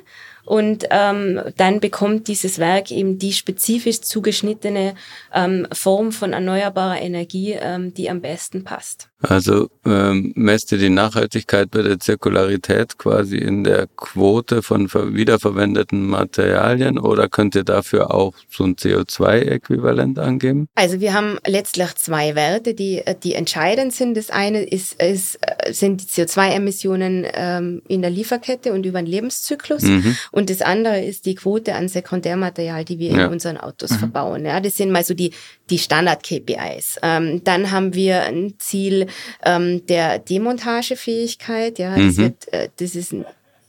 und 0.45 0.85
ähm, 0.89 1.39
dann 1.57 1.79
bekommt 1.79 2.27
dieses 2.27 2.59
Werk 2.59 2.91
eben 2.91 3.17
die 3.17 3.33
spezifisch 3.33 4.01
zugeschnittene 4.01 4.95
ähm, 5.33 5.67
Form 5.71 6.11
von 6.11 6.33
erneuerbarer 6.33 7.01
Energie, 7.01 7.55
ähm, 7.59 7.93
die 7.93 8.09
am 8.09 8.21
besten 8.21 8.63
passt. 8.63 9.09
Also 9.21 9.69
ähm, 9.85 10.33
messt 10.35 10.71
ihr 10.73 10.77
die 10.77 10.89
Nachhaltigkeit 10.89 11.71
bei 11.71 11.81
der 11.81 11.97
Zirkularität 11.97 12.97
quasi 12.97 13.37
in 13.37 13.63
der 13.63 13.87
Quote 13.95 14.61
von 14.61 14.89
wiederverwendeten 14.93 16.05
Materialien 16.07 16.99
oder 16.99 17.29
könnt 17.29 17.55
ihr 17.55 17.63
dafür 17.63 18.13
auch 18.13 18.33
so 18.49 18.65
ein 18.65 18.75
CO2-Äquivalent 18.75 20.19
angeben? 20.19 20.67
Also 20.75 20.99
wir 20.99 21.13
haben 21.13 21.37
letztlich 21.47 21.95
zwei 21.95 22.35
Werte, 22.35 22.73
die, 22.73 23.01
die 23.23 23.35
entscheidend 23.35 23.93
sind. 23.93 24.17
Das 24.17 24.29
eine 24.29 24.63
ist, 24.63 25.01
ist 25.01 25.39
sind 25.71 26.01
die 26.01 26.07
CO2-Emissionen 26.07 27.25
ähm, 27.33 27.81
in 27.87 28.01
der 28.01 28.11
Lieferkette 28.11 28.73
und 28.73 28.85
über 28.85 29.01
den 29.01 29.07
Lebenszyklus. 29.07 29.83
Mhm. 29.83 30.17
Und 30.33 30.49
das 30.49 30.63
andere 30.63 30.99
ist 30.99 31.27
die 31.27 31.35
Quote 31.35 31.75
an 31.75 31.87
Sekundärmaterial, 31.87 32.83
die 32.83 32.97
wir 32.97 33.11
ja. 33.11 33.25
in 33.25 33.33
unseren 33.33 33.57
Autos 33.57 33.91
mhm. 33.91 33.99
verbauen. 33.99 34.45
Ja, 34.45 34.59
das 34.59 34.75
sind 34.75 34.91
mal 34.91 35.03
so 35.03 35.13
die, 35.13 35.31
die 35.69 35.77
Standard-KPIs. 35.77 36.97
Ähm, 37.03 37.43
dann 37.43 37.69
haben 37.69 37.93
wir 37.93 38.23
ein 38.23 38.55
Ziel 38.57 39.05
ähm, 39.45 39.85
der 39.85 40.17
Demontagefähigkeit. 40.17 41.77
Ja, 41.77 41.95
mhm. 41.95 42.07
das, 42.07 42.17
wird, 42.17 42.53
äh, 42.53 42.69
das 42.77 42.95
ist 42.95 43.13
ein 43.13 43.25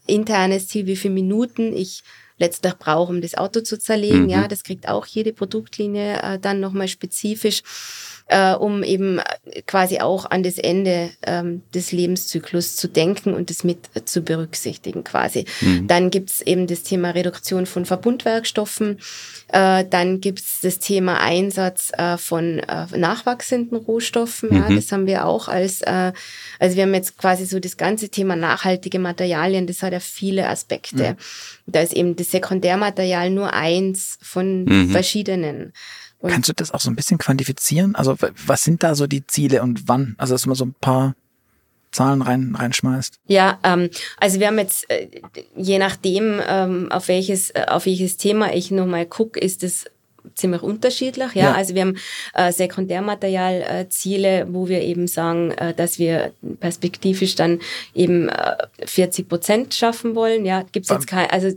internes 0.06 0.68
Ziel, 0.68 0.86
wie 0.86 0.96
viele 0.96 1.12
Minuten 1.12 1.76
ich 1.76 2.02
letztlich 2.38 2.74
brauche, 2.78 3.12
um 3.12 3.20
das 3.20 3.34
Auto 3.34 3.60
zu 3.60 3.78
zerlegen. 3.78 4.22
Mhm. 4.22 4.30
Ja, 4.30 4.48
das 4.48 4.64
kriegt 4.64 4.88
auch 4.88 5.04
jede 5.04 5.34
Produktlinie 5.34 6.22
äh, 6.22 6.38
dann 6.38 6.60
nochmal 6.60 6.88
spezifisch 6.88 7.62
äh, 8.26 8.54
um 8.54 8.82
eben 8.82 9.18
äh, 9.18 9.62
quasi 9.66 10.00
auch 10.00 10.30
an 10.30 10.42
das 10.42 10.56
Ende 10.56 11.10
ähm, 11.26 11.62
des 11.74 11.92
Lebenszyklus 11.92 12.76
zu 12.76 12.88
denken 12.88 13.34
und 13.34 13.50
das 13.50 13.64
mit 13.64 13.78
äh, 13.94 14.04
zu 14.04 14.22
berücksichtigen 14.22 15.04
quasi. 15.04 15.44
Mhm. 15.60 15.86
Dann 15.88 16.10
gibt's 16.10 16.40
eben 16.40 16.66
das 16.66 16.82
Thema 16.84 17.10
Reduktion 17.10 17.66
von 17.66 17.84
Verbundwerkstoffen. 17.84 18.98
Äh, 19.48 19.84
dann 19.88 20.20
gibt's 20.20 20.60
das 20.62 20.78
Thema 20.78 21.20
Einsatz 21.20 21.92
äh, 21.98 22.16
von 22.16 22.60
äh, 22.60 22.86
nachwachsenden 22.96 23.76
Rohstoffen. 23.76 24.48
Mhm. 24.50 24.56
Ja, 24.56 24.74
das 24.74 24.90
haben 24.90 25.06
wir 25.06 25.26
auch 25.26 25.48
als, 25.48 25.82
äh, 25.82 26.12
also 26.58 26.76
wir 26.76 26.84
haben 26.84 26.94
jetzt 26.94 27.18
quasi 27.18 27.44
so 27.44 27.60
das 27.60 27.76
ganze 27.76 28.08
Thema 28.08 28.36
nachhaltige 28.36 28.98
Materialien, 28.98 29.66
das 29.66 29.82
hat 29.82 29.92
ja 29.92 30.00
viele 30.00 30.48
Aspekte. 30.48 31.12
Mhm. 31.12 31.16
Da 31.66 31.80
ist 31.80 31.92
eben 31.92 32.16
das 32.16 32.30
Sekundärmaterial 32.30 33.28
nur 33.28 33.52
eins 33.52 34.18
von 34.22 34.64
mhm. 34.64 34.90
verschiedenen. 34.90 35.72
Und 36.24 36.30
Kannst 36.30 36.48
du 36.48 36.54
das 36.54 36.72
auch 36.72 36.80
so 36.80 36.90
ein 36.90 36.96
bisschen 36.96 37.18
quantifizieren? 37.18 37.94
Also 37.94 38.16
was 38.46 38.64
sind 38.64 38.82
da 38.82 38.94
so 38.94 39.06
die 39.06 39.26
Ziele 39.26 39.62
und 39.62 39.88
wann? 39.88 40.14
Also 40.16 40.32
dass 40.32 40.46
man 40.46 40.54
so 40.54 40.64
ein 40.64 40.74
paar 40.80 41.14
Zahlen 41.92 42.22
rein, 42.22 42.54
reinschmeißt? 42.58 43.20
Ja, 43.26 43.58
ähm, 43.62 43.90
also 44.16 44.40
wir 44.40 44.46
haben 44.46 44.58
jetzt, 44.58 44.88
äh, 44.88 45.08
je 45.54 45.78
nachdem, 45.78 46.40
ähm, 46.48 46.90
auf 46.90 47.08
welches, 47.08 47.50
äh, 47.50 47.66
auf 47.68 47.84
welches 47.84 48.16
Thema 48.16 48.54
ich 48.54 48.70
nochmal 48.70 49.04
gucke, 49.04 49.38
ist 49.38 49.62
es 49.62 49.84
ziemlich 50.34 50.62
unterschiedlich. 50.62 51.34
Ja, 51.34 51.42
ja. 51.42 51.52
also 51.52 51.74
wir 51.74 51.82
haben 51.82 51.98
äh, 52.32 52.50
Sekundärmaterialziele, 52.52 54.40
äh, 54.40 54.46
wo 54.48 54.66
wir 54.66 54.80
eben 54.80 55.06
sagen, 55.06 55.50
äh, 55.50 55.74
dass 55.74 55.98
wir 55.98 56.32
perspektivisch 56.58 57.34
dann 57.34 57.60
eben 57.94 58.30
äh, 58.30 58.56
40 58.82 59.28
Prozent 59.28 59.74
schaffen 59.74 60.14
wollen. 60.14 60.46
Ja, 60.46 60.64
gibt's 60.72 60.88
jetzt 60.88 61.06
kein, 61.06 61.28
also 61.28 61.54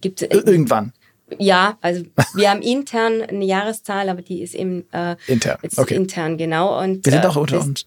gibt's 0.00 0.22
irgendwann. 0.22 0.92
Ja, 1.38 1.78
also 1.80 2.04
wir 2.34 2.50
haben 2.50 2.62
intern 2.62 3.22
eine 3.22 3.44
Jahreszahl, 3.44 4.08
aber 4.08 4.22
die 4.22 4.42
ist 4.42 4.54
eben 4.54 4.84
äh, 4.92 5.16
intern. 5.26 5.58
Okay. 5.76 5.94
intern 5.94 6.36
genau. 6.36 6.80
Und 6.80 7.04
wir 7.04 7.12
sind 7.12 7.24
äh, 7.24 7.28
auch 7.28 7.36
unter 7.36 7.56
das, 7.56 7.66
uns. 7.66 7.86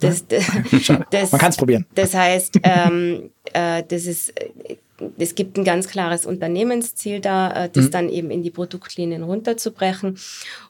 Das, 0.00 0.26
das, 0.28 0.44
das, 1.10 1.32
Man 1.32 1.40
kann 1.40 1.50
es 1.50 1.56
probieren. 1.56 1.86
Das 1.94 2.14
heißt, 2.14 2.58
ähm, 2.62 3.30
äh, 3.52 3.82
das 3.86 4.06
ist 4.06 4.32
es 5.18 5.34
gibt 5.34 5.56
ein 5.56 5.64
ganz 5.64 5.88
klares 5.88 6.26
Unternehmensziel 6.26 7.20
da, 7.20 7.64
äh, 7.64 7.70
das 7.70 7.86
mhm. 7.86 7.90
dann 7.90 8.08
eben 8.08 8.30
in 8.30 8.42
die 8.42 8.50
Produktlinien 8.50 9.22
runterzubrechen. 9.22 10.18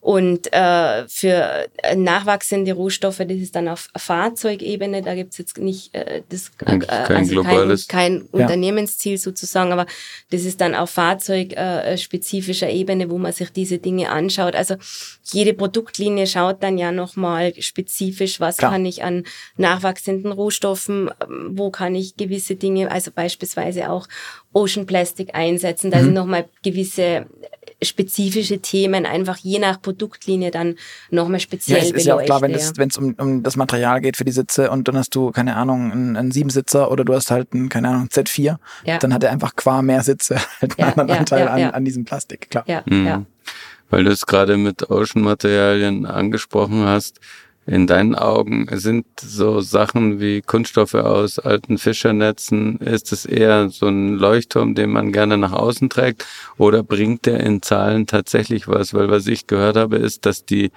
Und 0.01 0.53
äh, 0.53 1.09
für 1.09 1.69
nachwachsende 1.97 2.73
Rohstoffe, 2.73 3.19
das 3.19 3.39
ist 3.39 3.57
dann 3.57 3.69
auf 3.69 3.89
Fahrzeugebene, 3.97 5.03
da 5.03 5.15
gibt's 5.15 5.39
jetzt 5.39 5.59
nicht 5.59 5.95
äh, 5.95 6.23
das 6.29 6.57
kein, 6.57 6.83
äh, 6.83 6.87
also 6.87 7.43
kein, 7.43 7.79
kein 7.89 8.15
ja. 8.17 8.23
Unternehmensziel 8.33 9.19
sozusagen, 9.19 9.73
aber 9.73 9.87
das 10.31 10.45
ist 10.45 10.61
dann 10.61 10.75
auf 10.75 10.91
fahrzeugspezifischer 10.91 12.69
äh, 12.69 12.77
Ebene, 12.77 13.11
wo 13.11 13.19
man 13.19 13.33
sich 13.33 13.51
diese 13.51 13.79
Dinge 13.79 14.11
anschaut. 14.11 14.55
Also 14.55 14.77
jede 15.25 15.55
Produktlinie 15.55 16.27
schaut 16.27 16.63
dann 16.63 16.79
ja 16.79 16.93
nochmal 16.93 17.53
spezifisch, 17.61 18.41
was 18.41 18.59
Klar. 18.59 18.73
kann 18.73 18.87
ich 18.87 19.03
an 19.03 19.25
nachwachsenden 19.57 20.33
Rohstoffen, 20.33 21.11
ähm, 21.23 21.51
wo 21.53 21.71
kann 21.71 21.95
ich 21.95 22.17
gewisse 22.17 22.57
Dinge, 22.57 22.91
also 22.91 23.11
beispielsweise 23.11 23.91
auch 23.91 24.07
Ocean 24.53 24.87
Plastic 24.87 25.35
einsetzen. 25.35 25.91
Da 25.91 25.99
mhm. 25.99 26.05
sind 26.05 26.15
nochmal 26.15 26.49
gewisse 26.63 27.27
spezifische 27.83 28.59
Themen 28.59 29.07
einfach 29.07 29.39
je 29.39 29.59
nach 29.59 29.81
Produktlinie 29.81 30.51
dann 30.51 30.75
nochmal 31.11 31.41
speziell 31.41 31.79
ja, 31.79 31.85
es 31.85 31.91
ist 31.93 32.07
ja 32.07 32.17
auch 32.17 32.23
klar, 32.23 32.43
wenn 32.43 32.53
es 32.53 32.99
um, 32.99 33.15
um 33.15 33.43
das 33.43 33.57
Material 33.57 34.01
geht 34.01 34.17
für 34.17 34.25
die 34.25 34.33
Sitze 34.33 34.71
und 34.71 34.87
dann 34.89 34.97
hast 34.97 35.15
du, 35.15 35.31
keine 35.31 35.57
Ahnung, 35.57 35.91
einen, 35.91 36.17
einen 36.17 36.31
Siebensitzer 36.31 36.91
oder 36.91 37.05
du 37.05 37.15
hast 37.15 37.31
halt 37.31 37.53
einen, 37.53 37.69
keine 37.69 37.89
Ahnung, 37.89 38.09
Z4, 38.09 38.57
ja. 38.85 38.99
dann 38.99 39.15
hat 39.15 39.25
er 39.25 39.31
einfach 39.31 39.57
qua 39.57 39.83
mehr 39.83 40.03
Sitze 40.03 40.37
halt 40.61 40.79
einen 40.79 40.89
ja, 40.89 40.89
anderen 40.89 41.11
Anteil 41.21 41.49
an, 41.49 41.63
an 41.71 41.85
diesem 41.85 42.05
Plastik, 42.05 42.51
klar. 42.51 42.65
Ja, 42.67 42.83
mhm. 42.87 43.07
ja. 43.07 43.25
Weil 43.89 44.05
du 44.05 44.11
es 44.11 44.27
gerade 44.27 44.57
mit 44.57 44.89
Ocean-Materialien 44.91 46.07
angesprochen 46.07 46.85
hast, 46.85 47.19
in 47.67 47.87
deinen 47.87 48.15
Augen 48.15 48.67
sind 48.73 49.07
so 49.21 49.61
Sachen 49.61 50.19
wie 50.19 50.41
Kunststoffe 50.41 50.95
aus 50.95 51.39
alten 51.39 51.79
Fischernetzen, 51.79 52.79
ist 52.79 53.13
es 53.13 53.27
eher 53.27 53.69
so 53.69 53.87
ein 53.87 54.15
Leuchtturm, 54.15 54.75
den 54.75 54.91
man 54.91 55.13
gerne 55.13 55.39
nach 55.39 55.53
außen 55.53 55.91
trägt 55.91 56.27
oder 56.57 56.83
bringt 56.83 57.27
der 57.27 57.41
in 57.41 57.63
Zahlen 57.63 58.07
tatsächlich 58.07 58.67
was? 58.67 58.95
Weil 58.95 59.11
was 59.11 59.27
ich 59.27 59.47
gehört 59.47 59.77
habe, 59.77 59.97
ist, 59.97 60.27
dass 60.27 60.45
die 60.45 60.73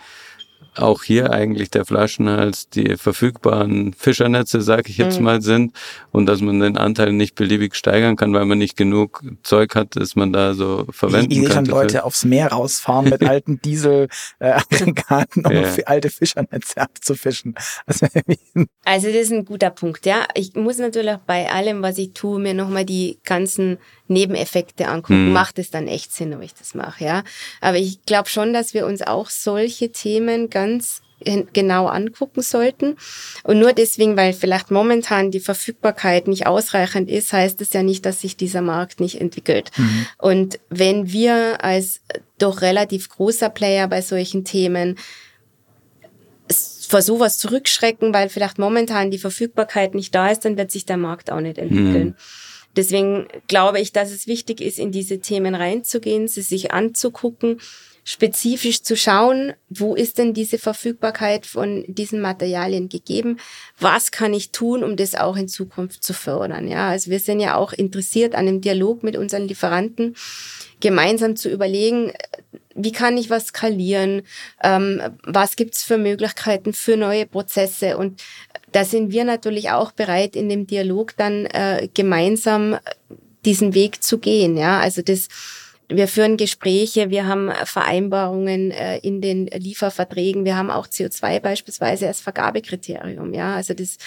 auch 0.76 1.04
hier 1.04 1.32
eigentlich 1.32 1.70
der 1.70 1.86
Flaschenhals 1.86 2.70
die 2.70 2.98
verfügbaren 2.98 3.94
Fischernetze, 3.94 4.62
sage 4.62 4.90
ich 4.90 4.98
jetzt 4.98 5.20
mhm. 5.20 5.26
mal, 5.26 5.42
sind 5.42 5.74
und 6.12 6.26
dass 6.26 6.42
man 6.42 6.60
den 6.60 6.78
Anteil 6.78 7.14
nicht 7.14 7.36
beliebig 7.36 7.76
steigern 7.76 8.16
kann, 8.16 8.34
weil 8.34 8.46
man 8.46 8.58
nicht 8.58 8.76
genug 8.76 9.24
Zeug 9.44 9.76
hat, 9.76 9.96
dass 9.96 10.16
man 10.16 10.34
da 10.34 10.54
so 10.54 10.86
verwenden 10.90 11.32
ich, 11.32 11.44
ich 11.44 11.50
kann. 11.50 11.66
Leute 11.66 11.98
für. 11.98 12.04
aufs 12.06 12.26
Meer 12.26 12.48
rausfahren 12.52 13.10
mit 13.10 13.24
alten 13.28 13.62
Dieselaggregaten, 13.62 15.46
um 15.46 15.54
ja. 15.54 15.70
alte 15.86 16.10
Fischernetze 16.10 16.82
abzufischen. 16.82 17.56
Also, 17.86 18.08
also 18.86 19.08
das 19.08 19.16
ist 19.16 19.32
ein 19.32 19.46
guter 19.46 19.70
Punkt, 19.70 20.06
ja. 20.06 20.28
Ich 20.36 20.56
muss 20.56 20.78
natürlich 20.78 21.18
bei 21.26 21.50
allem, 21.50 21.82
was 21.82 21.98
ich 21.98 22.14
tue, 22.14 22.40
mir 22.40 22.54
nochmal 22.54 22.86
die 22.86 23.20
ganzen 23.24 23.78
Nebeneffekte 24.14 24.88
angucken. 24.88 25.28
Mhm. 25.28 25.34
Macht 25.34 25.60
es 25.60 25.72
dann 25.72 25.88
echt 25.88 26.14
Sinn, 26.14 26.34
ob 26.34 26.42
ich 26.42 26.54
das 26.54 26.76
mache, 26.76 27.04
ja. 27.04 27.24
Aber 27.62 27.78
ich 27.78 28.04
glaube 28.06 28.30
schon, 28.30 28.54
dass 28.54 28.74
wir 28.74 28.86
uns 28.86 29.02
auch 29.02 29.30
solche 29.30 29.92
Themen 29.92 30.50
ganz 30.50 31.02
genau 31.54 31.88
angucken 31.88 32.42
sollten. 32.42 32.98
Und 33.44 33.60
nur 33.60 33.74
deswegen, 33.74 34.18
weil 34.18 34.34
vielleicht 34.34 34.72
momentan 34.72 35.32
die 35.32 35.40
Verfügbarkeit 35.40 36.28
nicht 36.28 36.48
ausreichend 36.48 37.10
ist, 37.10 37.34
heißt 37.34 37.62
es 37.62 37.74
ja 37.74 37.84
nicht, 37.84 38.06
dass 38.06 38.22
sich 38.22 38.36
dieser 38.38 38.62
Markt 38.62 39.00
nicht 39.00 39.20
entwickelt. 39.20 39.72
Mhm. 39.78 40.06
Und 40.18 40.60
wenn 40.70 41.12
wir 41.12 41.64
als 41.64 42.02
doch 42.38 42.62
relativ 42.62 43.10
großer 43.10 43.50
Player 43.50 43.88
bei 43.88 44.02
solchen 44.02 44.44
Themen 44.44 44.98
vor 46.88 47.02
sowas 47.02 47.38
zurückschrecken, 47.38 48.14
weil 48.14 48.30
vielleicht 48.30 48.60
momentan 48.60 49.10
die 49.10 49.18
Verfügbarkeit 49.18 49.96
nicht 49.96 50.14
da 50.14 50.30
ist, 50.30 50.46
dann 50.46 50.58
wird 50.58 50.72
sich 50.72 50.86
der 50.86 50.98
Markt 50.98 51.32
auch 51.32 51.40
nicht 51.40 51.58
entwickeln. 51.58 52.10
Mhm. 52.10 52.16
Deswegen 52.76 53.28
glaube 53.48 53.80
ich, 53.80 53.92
dass 53.92 54.12
es 54.12 54.28
wichtig 54.28 54.62
ist, 54.62 54.80
in 54.80 54.92
diese 54.92 55.20
Themen 55.20 55.56
reinzugehen, 55.56 56.28
sie 56.28 56.42
sich 56.42 56.72
anzugucken, 56.72 57.60
spezifisch 58.04 58.84
zu 58.84 58.98
schauen, 58.98 59.54
wo 59.70 59.96
ist 59.96 60.18
denn 60.18 60.34
diese 60.34 60.58
Verfügbarkeit 60.58 61.46
von 61.46 61.86
diesen 61.88 62.20
Materialien 62.20 62.90
gegeben? 62.90 63.38
Was 63.80 64.12
kann 64.12 64.34
ich 64.34 64.52
tun, 64.52 64.84
um 64.84 64.98
das 64.98 65.16
auch 65.16 65.38
in 65.38 65.48
Zukunft 65.48 66.04
zu 66.04 66.14
fördern? 66.14 66.68
Ja, 66.68 66.90
also 66.90 67.12
wir 67.12 67.20
sind 67.20 67.40
ja 67.40 67.56
auch 67.56 67.72
interessiert 67.72 68.36
an 68.36 68.46
dem 68.46 68.62
Dialog 68.62 69.04
mit 69.04 69.16
unseren 69.16 69.48
Lieferanten, 69.48 70.16
gemeinsam 70.82 71.38
zu 71.38 71.50
überlegen, 71.50 72.12
wie 72.76 72.92
kann 72.92 73.18
ich 73.18 73.30
was 73.30 73.48
skalieren? 73.48 74.24
Ähm, 74.64 75.02
was 75.24 75.56
gibt's 75.56 75.84
für 75.84 75.98
Möglichkeiten 75.98 76.74
für 76.74 76.98
neue 76.98 77.26
Prozesse? 77.26 77.98
Und 77.98 78.24
da 78.72 78.86
sind 78.86 79.12
wir 79.12 79.24
natürlich 79.24 79.72
auch 79.72 79.92
bereit, 79.92 80.36
in 80.36 80.50
dem 80.50 80.68
Dialog 80.68 81.16
dann 81.18 81.46
äh, 81.46 81.88
gemeinsam 81.94 82.78
diesen 83.46 83.74
Weg 83.74 84.04
zu 84.04 84.18
gehen. 84.18 84.58
Ja, 84.58 84.80
also 84.80 85.02
das 85.02 85.28
wir 85.90 86.08
führen 86.08 86.38
Gespräche, 86.38 87.10
wir 87.10 87.28
haben 87.28 87.52
Vereinbarungen 87.66 88.72
äh, 88.72 88.98
in 89.00 89.22
den 89.22 89.48
Lieferverträgen, 89.48 90.46
wir 90.46 90.56
haben 90.56 90.72
auch 90.72 90.88
CO2 90.88 91.40
beispielsweise 91.40 92.08
als 92.08 92.22
Vergabekriterium. 92.22 93.34
Ja, 93.34 93.56
also 93.56 93.74
das 93.74 93.98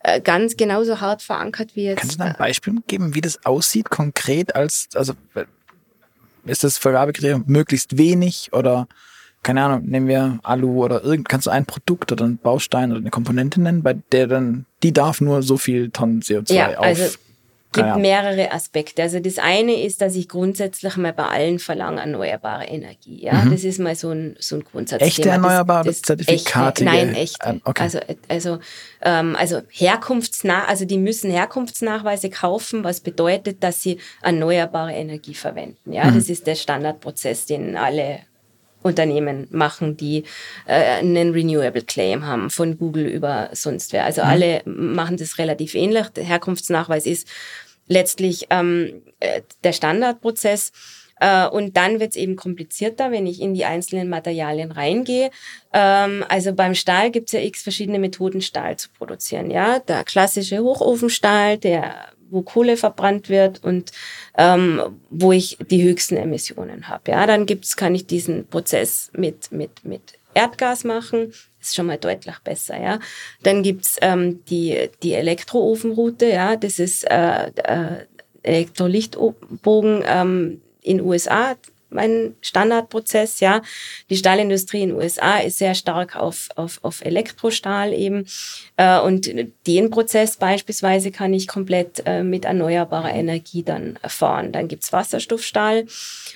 äh, 0.00 0.20
ganz 0.20 0.56
genauso 0.56 1.00
hart 1.00 1.22
verankert 1.22 1.74
wie 1.74 1.84
jetzt. 1.84 2.00
Kannst 2.00 2.20
du 2.20 2.24
ein 2.24 2.36
Beispiel 2.38 2.74
geben, 2.86 3.14
wie 3.14 3.20
das 3.20 3.44
aussieht 3.44 3.90
konkret 3.90 4.54
als, 4.54 4.88
also 4.94 5.14
ist 6.46 6.64
das 6.64 6.78
Vergabekriterium 6.78 7.44
möglichst 7.46 7.98
wenig 7.98 8.50
oder 8.52 8.86
keine 9.42 9.62
Ahnung, 9.62 9.84
nehmen 9.84 10.08
wir 10.08 10.38
Alu 10.42 10.82
oder 10.82 11.04
irgend, 11.04 11.28
kannst 11.28 11.46
du 11.46 11.50
ein 11.50 11.66
Produkt 11.66 12.10
oder 12.10 12.24
einen 12.24 12.38
Baustein 12.38 12.90
oder 12.90 13.00
eine 13.00 13.10
Komponente 13.10 13.60
nennen, 13.60 13.82
bei 13.82 13.94
der 14.10 14.26
dann, 14.26 14.64
die 14.82 14.92
darf 14.92 15.20
nur 15.20 15.42
so 15.42 15.58
viel 15.58 15.90
Tonnen 15.90 16.22
CO2 16.22 16.54
ja, 16.54 16.78
auf. 16.78 16.84
Also 16.84 17.18
gibt 17.74 17.86
ja. 17.86 17.98
mehrere 17.98 18.52
Aspekte. 18.52 19.02
Also 19.02 19.20
das 19.20 19.38
eine 19.38 19.82
ist, 19.82 20.00
dass 20.00 20.16
ich 20.16 20.28
grundsätzlich 20.28 20.96
mal 20.96 21.12
bei 21.12 21.24
allen 21.24 21.58
verlange 21.58 22.00
erneuerbare 22.00 22.64
Energie. 22.64 23.22
Ja, 23.22 23.34
mhm. 23.34 23.50
das 23.50 23.64
ist 23.64 23.78
mal 23.78 23.94
so 23.94 24.10
ein, 24.10 24.36
so 24.38 24.56
ein 24.56 24.64
Grundsatz. 24.64 25.02
Echte 25.02 25.28
erneuerbare 25.28 25.84
das, 25.84 26.02
Zertifikate? 26.02 26.84
Echte, 26.84 26.84
nein, 26.84 27.14
echte. 27.14 27.46
Ähm, 27.46 27.60
okay. 27.64 27.82
Also, 27.82 27.98
also, 28.28 28.58
ähm, 29.02 29.36
also 29.38 29.60
Herkunftsnach, 29.68 30.68
also 30.68 30.84
die 30.84 30.98
müssen 30.98 31.30
Herkunftsnachweise 31.30 32.30
kaufen, 32.30 32.84
was 32.84 33.00
bedeutet, 33.00 33.62
dass 33.62 33.82
sie 33.82 33.98
erneuerbare 34.22 34.92
Energie 34.92 35.34
verwenden. 35.34 35.92
Ja, 35.92 36.04
mhm. 36.04 36.14
das 36.14 36.30
ist 36.30 36.46
der 36.46 36.54
Standardprozess, 36.54 37.46
den 37.46 37.76
alle 37.76 38.20
Unternehmen 38.84 39.48
machen, 39.50 39.96
die 39.96 40.24
äh, 40.66 40.98
einen 40.98 41.32
Renewable 41.32 41.82
Claim 41.82 42.26
haben, 42.26 42.50
von 42.50 42.76
Google 42.76 43.06
über 43.06 43.48
sonst 43.52 43.94
wer. 43.94 44.04
Also 44.04 44.22
mhm. 44.22 44.28
alle 44.28 44.62
machen 44.66 45.16
das 45.16 45.38
relativ 45.38 45.74
ähnlich. 45.74 46.08
Der 46.08 46.24
Herkunftsnachweis 46.24 47.06
ist 47.06 47.26
letztlich 47.86 48.46
ähm, 48.50 49.02
äh, 49.20 49.42
der 49.62 49.72
Standardprozess. 49.72 50.72
Äh, 51.20 51.46
und 51.48 51.76
dann 51.76 52.00
wird 52.00 52.10
es 52.10 52.16
eben 52.16 52.36
komplizierter, 52.36 53.10
wenn 53.10 53.26
ich 53.26 53.40
in 53.40 53.54
die 53.54 53.64
einzelnen 53.64 54.08
Materialien 54.08 54.72
reingehe. 54.72 55.30
Ähm, 55.72 56.24
also 56.28 56.52
beim 56.52 56.74
Stahl 56.74 57.10
gibt 57.10 57.28
es 57.28 57.32
ja 57.32 57.40
x 57.40 57.62
verschiedene 57.62 57.98
Methoden, 57.98 58.40
Stahl 58.40 58.76
zu 58.76 58.88
produzieren. 58.96 59.50
Ja, 59.50 59.78
der 59.78 60.04
klassische 60.04 60.58
Hochofenstahl, 60.58 61.58
der 61.58 61.94
wo 62.30 62.42
Kohle 62.42 62.76
verbrannt 62.76 63.28
wird 63.28 63.62
und 63.62 63.92
ähm, 64.36 64.98
wo 65.08 65.30
ich 65.30 65.56
die 65.70 65.84
höchsten 65.84 66.16
Emissionen 66.16 66.88
habe. 66.88 67.12
Ja, 67.12 67.26
dann 67.26 67.46
gibt's, 67.46 67.76
kann 67.76 67.94
ich 67.94 68.06
diesen 68.06 68.48
Prozess 68.48 69.10
mit 69.14 69.52
mit 69.52 69.84
mit 69.84 70.14
Erdgas 70.34 70.84
machen 70.84 71.32
ist 71.60 71.74
schon 71.74 71.86
mal 71.86 71.98
deutlich 71.98 72.38
besser, 72.40 72.80
ja. 72.80 72.98
Dann 73.42 73.62
gibt's 73.62 73.96
ähm, 74.02 74.44
die, 74.46 74.90
die 75.02 75.14
Elektroofenroute, 75.14 76.26
ja, 76.26 76.56
das 76.56 76.78
ist 76.78 77.04
äh, 77.10 77.46
äh, 77.48 78.06
Elektrolichtbogen 78.42 80.04
ähm, 80.06 80.60
in 80.82 81.00
USA, 81.00 81.56
mein 81.94 82.34
Standardprozess, 82.40 83.40
ja. 83.40 83.62
Die 84.10 84.16
Stahlindustrie 84.16 84.82
in 84.82 84.90
den 84.90 84.98
USA 84.98 85.38
ist 85.38 85.58
sehr 85.58 85.74
stark 85.74 86.16
auf, 86.16 86.48
auf, 86.56 86.80
auf 86.82 87.04
Elektrostahl 87.04 87.92
eben. 87.92 88.26
Äh, 88.76 89.00
und 89.00 89.30
den 89.66 89.90
Prozess 89.90 90.36
beispielsweise 90.36 91.10
kann 91.10 91.32
ich 91.32 91.48
komplett 91.48 92.02
äh, 92.04 92.22
mit 92.22 92.44
erneuerbarer 92.44 93.14
Energie 93.14 93.62
dann 93.62 93.98
erfahren. 94.02 94.52
Dann 94.52 94.68
gibt's 94.68 94.92
Wasserstoffstahl. 94.92 95.86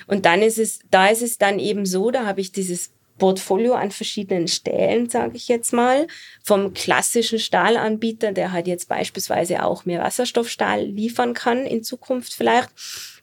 Und 0.07 0.25
dann 0.25 0.41
ist 0.41 0.57
es, 0.57 0.79
da 0.89 1.07
ist 1.07 1.21
es 1.21 1.37
dann 1.37 1.59
eben 1.59 1.85
so, 1.85 2.09
da 2.09 2.25
habe 2.25 2.41
ich 2.41 2.51
dieses 2.51 2.91
Portfolio 3.19 3.73
an 3.73 3.91
verschiedenen 3.91 4.47
Stellen, 4.47 5.07
sage 5.09 5.37
ich 5.37 5.47
jetzt 5.47 5.71
mal, 5.73 6.07
vom 6.43 6.73
klassischen 6.73 7.37
Stahlanbieter, 7.37 8.31
der 8.31 8.51
halt 8.51 8.65
jetzt 8.65 8.89
beispielsweise 8.89 9.63
auch 9.63 9.85
mehr 9.85 10.01
Wasserstoffstahl 10.01 10.83
liefern 10.83 11.35
kann 11.35 11.67
in 11.67 11.83
Zukunft 11.83 12.33
vielleicht, 12.33 12.69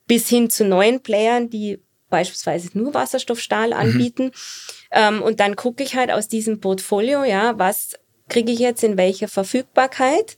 bis 0.06 0.28
hin 0.28 0.48
zu 0.48 0.64
neuen 0.64 1.02
Playern, 1.02 1.50
die 1.50 1.80
beispielsweise 2.08 2.70
nur 2.74 2.94
Wasserstoffstahl 2.94 3.68
mhm. 3.68 3.72
anbieten. 3.74 4.24
Mhm. 4.26 4.30
Ähm, 4.92 5.22
und 5.22 5.40
dann 5.40 5.56
gucke 5.56 5.82
ich 5.82 5.96
halt 5.96 6.12
aus 6.12 6.28
diesem 6.28 6.60
Portfolio, 6.60 7.24
ja, 7.24 7.58
was 7.58 7.94
kriege 8.28 8.52
ich 8.52 8.58
jetzt 8.58 8.84
in 8.84 8.96
welcher 8.96 9.28
Verfügbarkeit? 9.28 10.36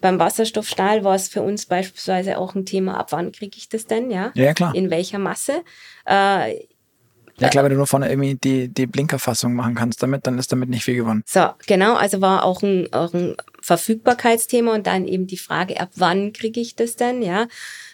Beim 0.00 0.18
Wasserstoffstahl 0.18 1.04
war 1.04 1.14
es 1.14 1.28
für 1.28 1.42
uns 1.42 1.66
beispielsweise 1.66 2.38
auch 2.38 2.54
ein 2.54 2.64
Thema, 2.64 2.98
ab 2.98 3.12
wann 3.12 3.32
kriege 3.32 3.58
ich 3.58 3.68
das 3.68 3.86
denn, 3.86 4.10
ja? 4.10 4.32
Ja, 4.34 4.54
klar. 4.54 4.74
In 4.74 4.90
welcher 4.90 5.18
Masse? 5.18 5.62
Äh, 6.06 6.54
ja 7.40 7.48
klar, 7.48 7.64
wenn 7.64 7.70
du 7.70 7.76
nur 7.76 7.86
vorne 7.86 8.08
irgendwie 8.08 8.34
die, 8.34 8.68
die 8.68 8.86
Blinkerfassung 8.86 9.54
machen 9.54 9.74
kannst 9.74 10.02
damit, 10.02 10.26
dann 10.26 10.38
ist 10.38 10.52
damit 10.52 10.68
nicht 10.68 10.84
viel 10.84 10.96
gewonnen. 10.96 11.22
So, 11.26 11.48
genau, 11.66 11.94
also 11.94 12.20
war 12.20 12.44
auch 12.44 12.62
ein, 12.62 12.92
auch 12.92 13.12
ein 13.12 13.36
Verfügbarkeitsthema 13.62 14.74
und 14.74 14.86
dann 14.86 15.06
eben 15.06 15.26
die 15.26 15.36
Frage, 15.36 15.80
ab 15.80 15.90
wann 15.96 16.32
kriege 16.32 16.60
ich 16.60 16.76
das 16.76 16.96
denn, 16.96 17.22
ja? 17.22 17.46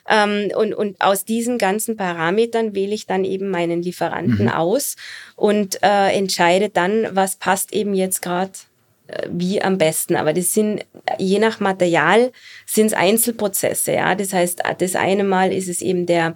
Ähm, 0.08 0.50
und, 0.56 0.72
und 0.74 1.00
aus 1.00 1.24
diesen 1.24 1.58
ganzen 1.58 1.96
Parametern 1.96 2.74
wähle 2.74 2.94
ich 2.94 3.06
dann 3.06 3.24
eben 3.24 3.50
meinen 3.50 3.82
Lieferanten 3.82 4.46
mhm. 4.46 4.52
aus 4.52 4.96
und 5.34 5.82
äh, 5.82 6.10
entscheide 6.12 6.68
dann, 6.68 7.08
was 7.10 7.36
passt 7.36 7.72
eben 7.72 7.94
jetzt 7.94 8.22
gerade 8.22 8.52
äh, 9.08 9.28
wie 9.30 9.62
am 9.62 9.78
besten. 9.78 10.16
Aber 10.16 10.32
das 10.32 10.52
sind, 10.52 10.84
je 11.18 11.38
nach 11.38 11.60
Material, 11.60 12.32
sind 12.66 12.86
es 12.86 12.92
Einzelprozesse. 12.92 13.92
Ja, 13.92 14.14
Das 14.14 14.32
heißt, 14.32 14.62
das 14.78 14.96
eine 14.96 15.24
Mal 15.24 15.52
ist 15.52 15.68
es 15.68 15.80
eben 15.80 16.06
der, 16.06 16.34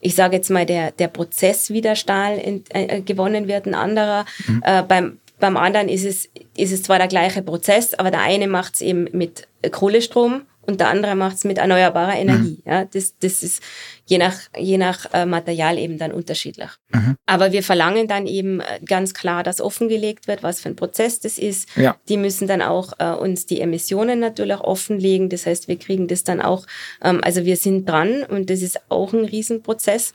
ich 0.00 0.14
sage 0.14 0.36
jetzt 0.36 0.50
mal, 0.50 0.66
der, 0.66 0.92
der 0.92 1.08
Prozess, 1.08 1.70
wie 1.70 1.80
der 1.80 1.94
Stahl 1.94 2.38
in, 2.38 2.64
äh, 2.70 3.00
gewonnen 3.00 3.48
wird, 3.48 3.66
ein 3.66 3.74
anderer. 3.74 4.24
Mhm. 4.46 4.62
Äh, 4.64 4.82
beim, 4.82 5.18
beim 5.38 5.56
anderen 5.56 5.88
ist 5.88 6.04
es, 6.04 6.28
ist 6.56 6.72
es 6.72 6.82
zwar 6.82 6.98
der 6.98 7.08
gleiche 7.08 7.42
Prozess, 7.42 7.94
aber 7.94 8.10
der 8.10 8.20
eine 8.20 8.48
macht 8.48 8.74
es 8.74 8.80
eben 8.80 9.08
mit 9.12 9.46
Kohlestrom 9.70 10.42
und 10.62 10.80
der 10.80 10.88
andere 10.88 11.14
macht 11.14 11.36
es 11.36 11.44
mit 11.44 11.58
erneuerbarer 11.58 12.16
Energie. 12.16 12.62
Mhm. 12.64 12.70
Ja, 12.70 12.84
das, 12.84 13.16
das 13.18 13.42
ist 13.42 13.62
je 14.04 14.18
nach, 14.18 14.38
je 14.56 14.78
nach 14.78 15.12
äh, 15.12 15.24
Material 15.24 15.78
eben 15.78 15.98
dann 15.98 16.12
unterschiedlich. 16.12 16.70
Mhm. 16.92 17.16
Aber 17.26 17.52
wir 17.52 17.62
verlangen 17.62 18.08
dann 18.08 18.26
eben 18.26 18.60
äh, 18.60 18.80
ganz 18.84 19.14
klar, 19.14 19.42
dass 19.42 19.60
offengelegt 19.60 20.28
wird, 20.28 20.42
was 20.42 20.60
für 20.60 20.68
ein 20.68 20.76
Prozess 20.76 21.20
das 21.20 21.38
ist. 21.38 21.74
Ja. 21.76 21.96
Die 22.08 22.16
müssen 22.16 22.46
dann 22.46 22.62
auch 22.62 22.92
äh, 22.98 23.10
uns 23.10 23.46
die 23.46 23.60
Emissionen 23.60 24.20
natürlich 24.20 24.60
offenlegen. 24.60 25.28
Das 25.28 25.46
heißt, 25.46 25.66
wir 25.66 25.78
kriegen 25.78 26.08
das 26.08 26.24
dann 26.24 26.42
auch, 26.42 26.66
ähm, 27.02 27.20
also 27.24 27.44
wir 27.44 27.56
sind 27.56 27.88
dran 27.88 28.22
und 28.22 28.50
das 28.50 28.60
ist 28.60 28.80
auch 28.90 29.12
ein 29.12 29.24
Riesenprozess, 29.24 30.12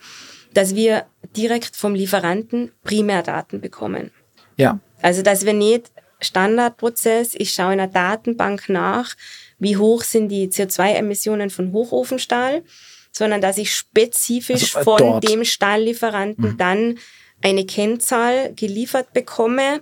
dass 0.53 0.75
wir 0.75 1.05
direkt 1.35 1.75
vom 1.75 1.95
Lieferanten 1.95 2.71
Primärdaten 2.83 3.61
bekommen. 3.61 4.11
Ja. 4.57 4.79
Also, 5.01 5.21
dass 5.21 5.45
wir 5.45 5.53
nicht 5.53 5.91
Standardprozess, 6.21 7.35
ich 7.35 7.51
schaue 7.51 7.73
in 7.73 7.77
der 7.77 7.87
Datenbank 7.87 8.69
nach, 8.69 9.15
wie 9.59 9.77
hoch 9.77 10.03
sind 10.03 10.29
die 10.29 10.47
CO2-Emissionen 10.49 11.49
von 11.49 11.71
Hochofenstahl, 11.71 12.63
sondern 13.11 13.41
dass 13.41 13.57
ich 13.57 13.73
spezifisch 13.73 14.75
also, 14.75 14.79
äh, 14.79 14.83
von 14.83 14.97
dort. 14.97 15.29
dem 15.29 15.45
Stahllieferanten 15.45 16.51
mhm. 16.51 16.57
dann 16.57 16.99
eine 17.41 17.65
Kennzahl 17.65 18.53
geliefert 18.55 19.13
bekomme, 19.13 19.81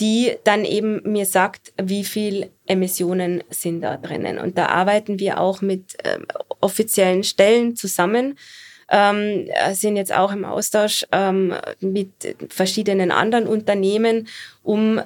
die 0.00 0.32
dann 0.44 0.64
eben 0.64 1.00
mir 1.04 1.26
sagt, 1.26 1.72
wie 1.80 2.04
viel 2.04 2.50
Emissionen 2.66 3.42
sind 3.50 3.82
da 3.82 3.96
drinnen. 3.96 4.38
Und 4.38 4.58
da 4.58 4.66
arbeiten 4.66 5.18
wir 5.18 5.40
auch 5.40 5.60
mit 5.60 5.96
äh, 6.04 6.18
offiziellen 6.60 7.24
Stellen 7.24 7.76
zusammen, 7.76 8.38
ähm, 8.90 9.48
sind 9.72 9.96
jetzt 9.96 10.12
auch 10.12 10.32
im 10.32 10.44
Austausch 10.44 11.06
ähm, 11.12 11.54
mit 11.80 12.36
verschiedenen 12.48 13.10
anderen 13.10 13.46
Unternehmen, 13.46 14.28
um 14.62 15.00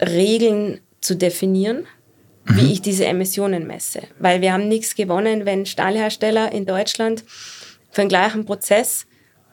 Regeln 0.00 0.80
zu 1.00 1.16
definieren 1.16 1.86
mhm. 2.44 2.56
wie 2.56 2.72
ich 2.72 2.82
diese 2.82 3.06
Emissionen 3.06 3.66
messe. 3.66 4.02
Weil 4.18 4.40
wir 4.40 4.52
haben 4.52 4.68
nichts 4.68 4.94
gewonnen, 4.94 5.44
wenn 5.44 5.66
Stahlhersteller 5.66 6.52
in 6.52 6.66
Deutschland 6.66 7.24
für 7.90 8.02
den 8.02 8.08
gleichen 8.08 8.44
Prozess 8.44 9.06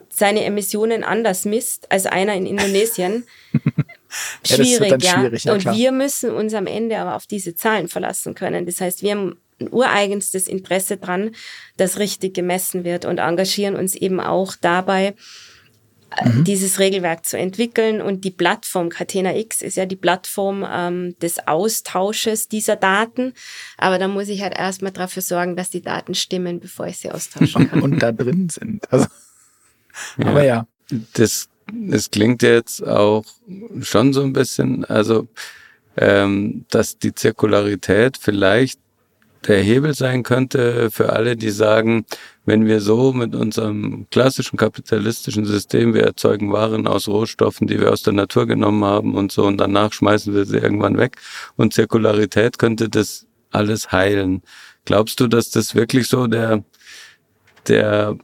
seine 0.10 0.44
Emissionen 0.44 1.04
anders 1.04 1.46
misst 1.46 1.92
als 1.92 2.06
einer 2.06 2.34
in 2.34 2.46
Indonesien. 2.46 3.26
schwierig, 4.46 5.04
ja. 5.04 5.20
Schwierig, 5.20 5.44
ja. 5.44 5.54
Und 5.54 5.62
klar. 5.62 5.76
wir 5.76 5.92
müssen 5.92 6.32
uns 6.32 6.54
am 6.54 6.68
Ende 6.68 6.98
aber 6.98 7.16
auf 7.16 7.28
diese 7.28 7.56
Zahlen 7.56 7.88
verlassen 7.88 8.36
können. 8.36 8.66
Das 8.66 8.82
heißt, 8.82 9.04
wir 9.04 9.12
haben 9.12 9.40
ein 9.60 9.72
ureigenstes 9.72 10.48
Interesse 10.48 10.98
dran, 10.98 11.32
dass 11.78 12.00
richtig 12.00 12.34
gemessen 12.34 12.84
wird 12.84 13.06
und 13.06 13.20
engagieren 13.20 13.76
uns 13.76 13.96
eben 13.96 14.20
auch 14.20 14.56
dabei, 14.60 15.16
mhm. 16.24 16.44
dieses 16.44 16.80
Regelwerk 16.80 17.26
zu 17.26 17.38
entwickeln. 17.38 18.02
Und 18.02 18.24
die 18.24 18.32
Plattform 18.32 18.90
Catena 18.90 19.36
X 19.36 19.62
ist 19.62 19.78
ja 19.78 19.86
die 19.86 19.96
Plattform 19.96 20.66
ähm, 20.70 21.16
des 21.20 21.48
Austausches 21.48 22.48
dieser 22.48 22.76
Daten. 22.76 23.34
Aber 23.78 23.98
da 23.98 24.08
muss 24.08 24.28
ich 24.30 24.42
halt 24.42 24.58
erstmal 24.58 24.92
dafür 24.92 25.22
sorgen, 25.22 25.56
dass 25.56 25.70
die 25.70 25.82
Daten 25.82 26.16
stimmen, 26.16 26.60
bevor 26.60 26.88
ich 26.88 26.98
sie 26.98 27.12
austauschen 27.12 27.70
kann. 27.70 27.82
Und 27.82 28.00
da 28.00 28.12
drin 28.12 28.50
sind. 28.50 28.92
Also, 28.92 29.08
ja. 30.18 30.26
Aber 30.26 30.44
ja. 30.44 30.68
Das, 31.14 31.50
das 31.72 32.10
klingt 32.10 32.42
jetzt 32.42 32.86
auch 32.86 33.24
schon 33.82 34.14
so 34.14 34.24
ein 34.24 34.34
bisschen, 34.34 34.86
also 34.86 35.28
ähm, 35.98 36.66
dass 36.70 36.98
die 36.98 37.14
Zirkularität 37.14 38.18
vielleicht 38.18 38.80
der 39.48 39.62
Hebel 39.62 39.94
sein 39.94 40.24
könnte 40.24 40.92
für 40.92 41.14
alle, 41.14 41.36
die 41.36 41.50
sagen, 41.50 42.06
wenn 42.46 42.66
wir 42.66 42.82
so 42.82 43.14
mit 43.14 43.36
unserem 43.36 44.08
klassischen 44.12 44.58
kapitalistischen 44.58 45.46
System, 45.46 45.94
wir 45.94 46.04
erzeugen 46.04 46.52
Waren 46.52 46.88
aus 46.88 47.08
Rohstoffen, 47.08 47.68
die 47.68 47.80
wir 47.80 47.92
aus 47.92 48.04
der 48.04 48.14
Natur 48.14 48.48
genommen 48.48 48.84
haben 48.84 49.16
und 49.16 49.32
so, 49.32 49.46
und 49.46 49.58
danach 49.58 49.94
schmeißen 49.94 50.34
wir 50.34 50.46
sie 50.46 50.58
irgendwann 50.58 50.98
weg. 50.98 51.18
Und 51.56 51.74
Zirkularität 51.74 52.60
könnte 52.60 52.90
das 52.90 53.28
alles 53.52 53.92
heilen. 53.92 54.42
Glaubst 54.86 55.20
du, 55.20 55.28
dass 55.28 55.52
das 55.52 55.76
wirklich 55.76 56.08
so 56.08 56.28
der, 56.28 56.64
der, 57.68 58.18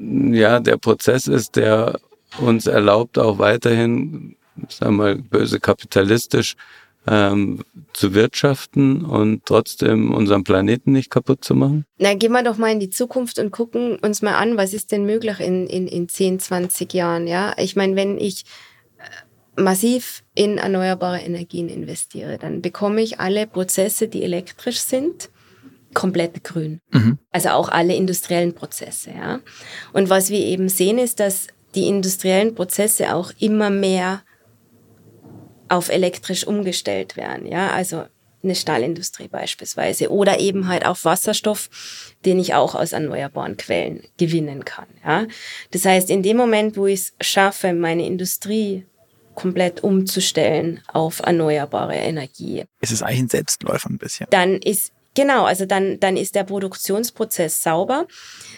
ja, 0.00 0.60
der 0.60 0.76
Prozess 0.78 1.26
ist, 1.26 1.56
der 1.56 2.00
uns 2.38 2.66
erlaubt, 2.66 3.18
auch 3.18 3.38
weiterhin, 3.38 4.36
sagen 4.68 4.96
wir 4.96 5.04
mal, 5.04 5.16
böse 5.16 5.60
kapitalistisch 5.60 6.56
ähm, 7.06 7.62
zu 7.92 8.14
wirtschaften 8.14 9.04
und 9.04 9.44
trotzdem 9.46 10.12
unseren 10.12 10.44
Planeten 10.44 10.92
nicht 10.92 11.10
kaputt 11.10 11.44
zu 11.44 11.54
machen? 11.54 11.84
Na, 11.98 12.14
gehen 12.14 12.32
wir 12.32 12.42
doch 12.42 12.58
mal 12.58 12.72
in 12.72 12.80
die 12.80 12.90
Zukunft 12.90 13.38
und 13.38 13.50
gucken 13.50 13.96
uns 13.96 14.22
mal 14.22 14.34
an, 14.34 14.56
was 14.56 14.74
ist 14.74 14.92
denn 14.92 15.06
möglich 15.06 15.40
in, 15.40 15.66
in, 15.66 15.86
in 15.86 16.08
10, 16.08 16.40
20 16.40 16.92
Jahren. 16.92 17.26
Ja, 17.26 17.54
ich 17.58 17.76
meine, 17.76 17.96
wenn 17.96 18.18
ich 18.18 18.44
äh, 18.98 19.60
massiv 19.60 20.24
in 20.34 20.58
erneuerbare 20.58 21.20
Energien 21.20 21.68
investiere, 21.68 22.38
dann 22.38 22.62
bekomme 22.62 23.02
ich 23.02 23.20
alle 23.20 23.46
Prozesse, 23.46 24.08
die 24.08 24.22
elektrisch 24.22 24.80
sind, 24.80 25.30
komplett 25.94 26.44
grün. 26.44 26.80
Mhm. 26.90 27.18
Also 27.30 27.50
auch 27.50 27.68
alle 27.68 27.94
industriellen 27.94 28.54
Prozesse. 28.54 29.12
Ja. 29.16 29.40
Und 29.92 30.10
was 30.10 30.30
wir 30.30 30.40
eben 30.40 30.68
sehen, 30.68 30.98
ist, 30.98 31.20
dass 31.20 31.46
die 31.74 31.88
industriellen 31.88 32.54
Prozesse 32.54 33.14
auch 33.14 33.32
immer 33.38 33.70
mehr 33.70 34.22
auf 35.68 35.88
elektrisch 35.88 36.46
umgestellt 36.46 37.16
werden. 37.16 37.46
Ja, 37.46 37.70
also 37.70 38.04
eine 38.42 38.54
Stahlindustrie 38.54 39.28
beispielsweise 39.28 40.10
oder 40.10 40.38
eben 40.38 40.68
halt 40.68 40.86
auch 40.86 40.96
Wasserstoff, 41.02 41.68
den 42.24 42.38
ich 42.38 42.54
auch 42.54 42.74
aus 42.74 42.92
erneuerbaren 42.92 43.56
Quellen 43.56 44.02
gewinnen 44.18 44.64
kann. 44.64 44.86
Ja, 45.04 45.26
das 45.72 45.84
heißt, 45.84 46.10
in 46.10 46.22
dem 46.22 46.36
Moment, 46.36 46.76
wo 46.76 46.86
ich 46.86 47.00
es 47.18 47.26
schaffe, 47.26 47.72
meine 47.72 48.06
Industrie 48.06 48.86
komplett 49.34 49.82
umzustellen 49.84 50.80
auf 50.92 51.20
erneuerbare 51.20 51.96
Energie, 51.96 52.64
ist 52.80 52.92
es 52.92 53.02
eigentlich 53.02 53.20
ein 53.20 53.28
Selbstläufer 53.28 53.90
ein 53.90 53.98
bisschen. 53.98 54.26
Dann 54.30 54.54
ist 54.54 54.92
genau, 55.14 55.44
also 55.44 55.66
dann 55.66 56.00
dann 56.00 56.16
ist 56.16 56.34
der 56.34 56.44
Produktionsprozess 56.44 57.62
sauber. 57.62 58.06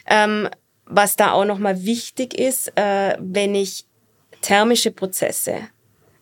Ähm, 0.07 0.49
was 0.91 1.17
da 1.17 1.33
auch 1.33 1.45
nochmal 1.45 1.85
wichtig 1.85 2.39
ist, 2.39 2.73
äh, 2.77 3.17
wenn 3.21 3.55
ich 3.55 3.85
thermische 4.41 4.91
Prozesse 4.91 5.69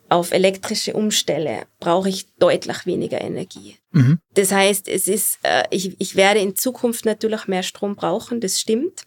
auf 0.08 0.32
elektrische 0.32 0.92
umstelle, 0.92 1.66
brauche 1.80 2.08
ich 2.08 2.26
deutlich 2.38 2.86
weniger 2.86 3.20
Energie. 3.20 3.76
Mhm. 3.92 4.18
Das 4.34 4.52
heißt, 4.52 4.88
es 4.88 5.08
ist, 5.08 5.38
äh, 5.42 5.64
ich, 5.70 6.00
ich 6.00 6.16
werde 6.16 6.40
in 6.40 6.56
Zukunft 6.56 7.04
natürlich 7.04 7.46
mehr 7.48 7.62
Strom 7.62 7.96
brauchen, 7.96 8.40
das 8.40 8.60
stimmt. 8.60 9.02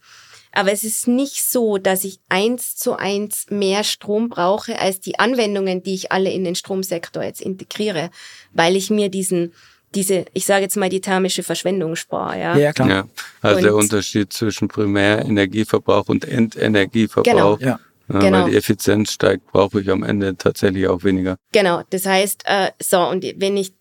Aber 0.52 0.72
es 0.72 0.84
ist 0.84 1.08
nicht 1.08 1.44
so, 1.44 1.78
dass 1.78 2.04
ich 2.04 2.20
eins 2.28 2.76
zu 2.76 2.96
eins 2.96 3.46
mehr 3.50 3.84
Strom 3.84 4.30
brauche 4.30 4.80
als 4.80 5.00
die 5.00 5.20
Anwendungen, 5.20 5.84
die 5.84 5.94
ich 5.94 6.12
alle 6.12 6.32
in 6.32 6.44
den 6.44 6.56
Stromsektor 6.56 7.24
jetzt 7.24 7.42
integriere, 7.42 8.10
weil 8.52 8.76
ich 8.76 8.90
mir 8.90 9.10
diesen 9.10 9.54
diese, 9.96 10.26
ich 10.34 10.46
sage 10.46 10.62
jetzt 10.62 10.78
mal, 10.78 10.90
die 10.90 11.02
thermische 11.02 11.42
Verschwendung 11.42 11.96
spare. 11.96 12.40
Ja, 12.40 12.58
ja 12.58 12.74
klar. 12.74 12.90
Ja, 12.90 13.08
also 13.42 13.58
und 13.58 13.64
der 13.64 13.76
Unterschied 13.76 14.32
zwischen 14.32 14.68
Primärenergieverbrauch 14.68 16.10
und 16.10 16.26
Endenergieverbrauch. 16.26 17.24
Genau. 17.24 17.58
Ja 17.60 17.68
ja, 17.70 17.80
genau. 18.10 18.44
Weil 18.44 18.52
die 18.52 18.58
Effizienz 18.58 19.12
steigt, 19.12 19.52
brauche 19.52 19.82
ich 19.82 19.90
am 19.90 20.04
Ende 20.04 20.36
tatsächlich 20.36 20.88
auch 20.88 21.04
weniger. 21.04 21.38
Genau, 21.52 21.84
das 21.90 22.06
heißt, 22.06 22.44
äh, 22.46 22.72
so, 22.82 23.00
und 23.02 23.24
wenn 23.38 23.58
ich 23.58 23.74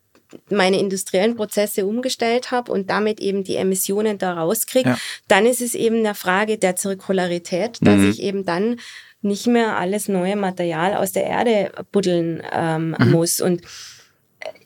meine 0.50 0.78
industriellen 0.78 1.36
Prozesse 1.36 1.86
umgestellt 1.86 2.50
habe 2.50 2.70
und 2.70 2.90
damit 2.90 3.20
eben 3.20 3.44
die 3.44 3.56
Emissionen 3.56 4.18
da 4.18 4.34
rauskriege, 4.34 4.90
ja. 4.90 4.98
dann 5.26 5.46
ist 5.46 5.60
es 5.60 5.74
eben 5.74 5.96
eine 5.96 6.14
Frage 6.14 6.58
der 6.58 6.76
Zirkularität, 6.76 7.78
dass 7.80 7.98
mhm. 7.98 8.10
ich 8.10 8.22
eben 8.22 8.44
dann 8.44 8.78
nicht 9.20 9.46
mehr 9.46 9.76
alles 9.78 10.08
neue 10.08 10.36
Material 10.36 10.94
aus 10.94 11.12
der 11.12 11.24
Erde 11.24 11.72
buddeln 11.92 12.42
ähm, 12.52 12.94
mhm. 12.98 13.10
muss. 13.10 13.40
Und 13.40 13.62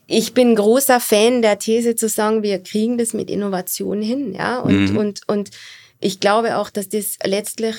ich 0.06 0.34
bin 0.34 0.54
großer 0.54 1.00
Fan 1.00 1.42
der 1.42 1.58
These 1.58 1.94
zu 1.94 2.08
sagen, 2.08 2.42
wir 2.42 2.62
kriegen 2.62 2.98
das 2.98 3.14
mit 3.14 3.30
Innovation 3.30 4.02
hin, 4.02 4.34
ja, 4.34 4.58
und, 4.58 4.90
mhm. 4.90 4.96
und, 4.96 5.20
und 5.26 5.50
ich 6.02 6.20
glaube 6.20 6.56
auch, 6.58 6.70
dass 6.70 6.88
das 6.88 7.18
letztlich 7.24 7.76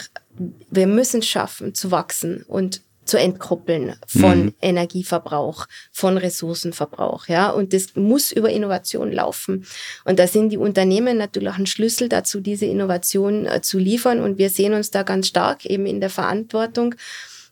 wir 0.69 0.87
müssen 0.87 1.21
schaffen 1.21 1.75
zu 1.75 1.91
wachsen 1.91 2.43
und 2.47 2.81
zu 3.05 3.19
entkoppeln 3.19 3.95
von 4.07 4.45
mhm. 4.45 4.53
Energieverbrauch, 4.61 5.67
von 5.91 6.17
Ressourcenverbrauch, 6.17 7.27
ja. 7.27 7.49
Und 7.49 7.73
das 7.73 7.95
muss 7.95 8.31
über 8.31 8.49
Innovation 8.49 9.11
laufen. 9.11 9.65
Und 10.05 10.19
da 10.19 10.27
sind 10.27 10.49
die 10.49 10.57
Unternehmen 10.57 11.17
natürlich 11.17 11.49
auch 11.49 11.57
ein 11.57 11.65
Schlüssel 11.65 12.07
dazu, 12.07 12.39
diese 12.39 12.65
Innovation 12.65 13.45
äh, 13.45 13.61
zu 13.61 13.77
liefern. 13.77 14.21
Und 14.21 14.37
wir 14.37 14.49
sehen 14.49 14.73
uns 14.73 14.89
da 14.89 15.03
ganz 15.03 15.27
stark 15.27 15.65
eben 15.65 15.85
in 15.85 15.99
der 15.99 16.09
Verantwortung, 16.09 16.95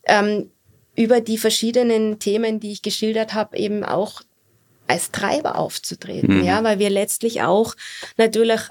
ähm, 0.04 0.50
über 0.94 1.20
die 1.20 1.38
verschiedenen 1.38 2.18
Themen, 2.18 2.58
die 2.58 2.72
ich 2.72 2.82
geschildert 2.82 3.34
habe, 3.34 3.58
eben 3.58 3.84
auch 3.84 4.22
als 4.86 5.10
Treiber 5.10 5.58
aufzutreten, 5.58 6.38
mhm. 6.38 6.44
ja, 6.44 6.64
weil 6.64 6.78
wir 6.78 6.90
letztlich 6.90 7.42
auch 7.42 7.74
natürlich 8.16 8.62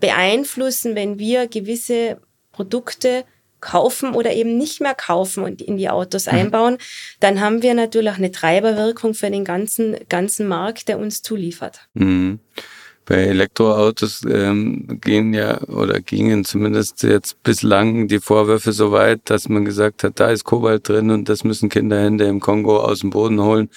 beeinflussen, 0.00 0.94
wenn 0.94 1.18
wir 1.18 1.46
gewisse 1.46 2.18
Produkte 2.52 3.24
kaufen 3.60 4.14
oder 4.14 4.32
eben 4.32 4.56
nicht 4.56 4.80
mehr 4.80 4.94
kaufen 4.94 5.44
und 5.44 5.62
in 5.62 5.76
die 5.76 5.90
Autos 5.90 6.26
mhm. 6.26 6.32
einbauen, 6.32 6.78
dann 7.20 7.40
haben 7.40 7.62
wir 7.62 7.74
natürlich 7.74 8.14
eine 8.14 8.32
Treiberwirkung 8.32 9.14
für 9.14 9.30
den 9.30 9.44
ganzen, 9.44 9.96
ganzen 10.08 10.48
Markt, 10.48 10.88
der 10.88 10.98
uns 10.98 11.22
zuliefert. 11.22 11.88
Mhm. 11.94 12.40
Bei 13.06 13.16
Elektroautos 13.16 14.22
ähm, 14.30 15.00
gehen 15.00 15.34
ja 15.34 15.60
oder 15.62 16.00
gingen 16.00 16.44
zumindest 16.44 17.02
jetzt 17.02 17.42
bislang 17.42 18.06
die 18.06 18.20
Vorwürfe 18.20 18.70
so 18.72 18.92
weit, 18.92 19.22
dass 19.24 19.48
man 19.48 19.64
gesagt 19.64 20.04
hat, 20.04 20.20
da 20.20 20.30
ist 20.30 20.44
Kobalt 20.44 20.88
drin 20.88 21.10
und 21.10 21.28
das 21.28 21.42
müssen 21.42 21.68
Kinderhände 21.68 22.26
im 22.26 22.38
Kongo 22.38 22.78
aus 22.78 23.00
dem 23.00 23.10
Boden 23.10 23.42
holen 23.42 23.68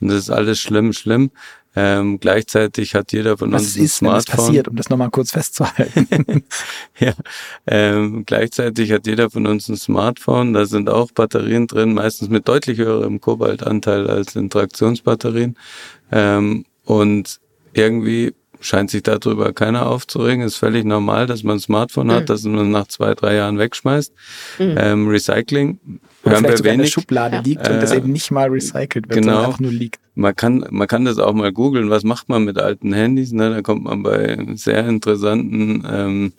und 0.00 0.08
das 0.08 0.20
ist 0.20 0.30
alles 0.30 0.58
schlimm, 0.58 0.94
schlimm. 0.94 1.30
Ähm, 1.80 2.18
gleichzeitig 2.18 2.96
hat 2.96 3.12
jeder 3.12 3.38
von 3.38 3.52
Was 3.52 3.62
uns 3.62 3.76
ein 3.76 3.84
ist, 3.84 3.96
Smartphone. 3.98 4.36
Was 4.38 4.46
passiert, 4.46 4.66
um 4.66 4.74
das 4.74 4.88
nochmal 4.88 5.10
kurz 5.10 5.30
festzuhalten? 5.30 6.42
ja, 6.98 7.12
ähm, 7.68 8.24
gleichzeitig 8.26 8.90
hat 8.90 9.06
jeder 9.06 9.30
von 9.30 9.46
uns 9.46 9.68
ein 9.68 9.76
Smartphone. 9.76 10.54
Da 10.54 10.66
sind 10.66 10.90
auch 10.90 11.12
Batterien 11.12 11.68
drin, 11.68 11.94
meistens 11.94 12.30
mit 12.30 12.48
deutlich 12.48 12.78
höherem 12.78 13.20
Kobaltanteil 13.20 14.10
als 14.10 14.34
in 14.34 14.50
Traktionsbatterien. 14.50 15.56
Ähm, 16.10 16.64
und 16.84 17.38
irgendwie 17.74 18.34
scheint 18.60 18.90
sich 18.90 19.02
darüber 19.02 19.52
keiner 19.52 19.86
aufzuregen. 19.86 20.44
Ist 20.44 20.56
völlig 20.56 20.84
normal, 20.84 21.26
dass 21.26 21.42
man 21.42 21.56
ein 21.56 21.60
Smartphone 21.60 22.10
hat, 22.10 22.22
mhm. 22.22 22.26
das 22.26 22.42
man 22.44 22.70
nach 22.70 22.88
zwei, 22.88 23.14
drei 23.14 23.36
Jahren 23.36 23.58
wegschmeißt. 23.58 24.12
Mhm. 24.58 24.74
Ähm, 24.76 25.08
Recycling 25.08 25.78
hören 26.24 26.44
wir 26.44 26.50
wenig. 26.50 26.72
in 26.72 26.78
der 26.80 26.86
Schublade 26.86 27.40
liegt 27.44 27.66
äh, 27.66 27.72
und 27.72 27.82
das 27.82 27.92
eben 27.92 28.12
nicht 28.12 28.30
mal 28.30 28.48
recycelt 28.48 29.08
wird, 29.08 29.20
genau. 29.20 29.32
sondern 29.32 29.44
einfach 29.46 29.60
nur 29.60 29.72
liegt. 29.72 30.00
Man 30.14 30.34
kann, 30.34 30.66
man 30.70 30.88
kann 30.88 31.04
das 31.04 31.18
auch 31.18 31.32
mal 31.32 31.52
googeln, 31.52 31.90
was 31.90 32.02
macht 32.02 32.28
man 32.28 32.44
mit 32.44 32.58
alten 32.58 32.92
Handys? 32.92 33.32
Ne? 33.32 33.50
Da 33.50 33.62
kommt 33.62 33.84
man 33.84 34.02
bei 34.02 34.36
sehr 34.54 34.86
interessanten 34.86 35.86
ähm, 35.88 36.32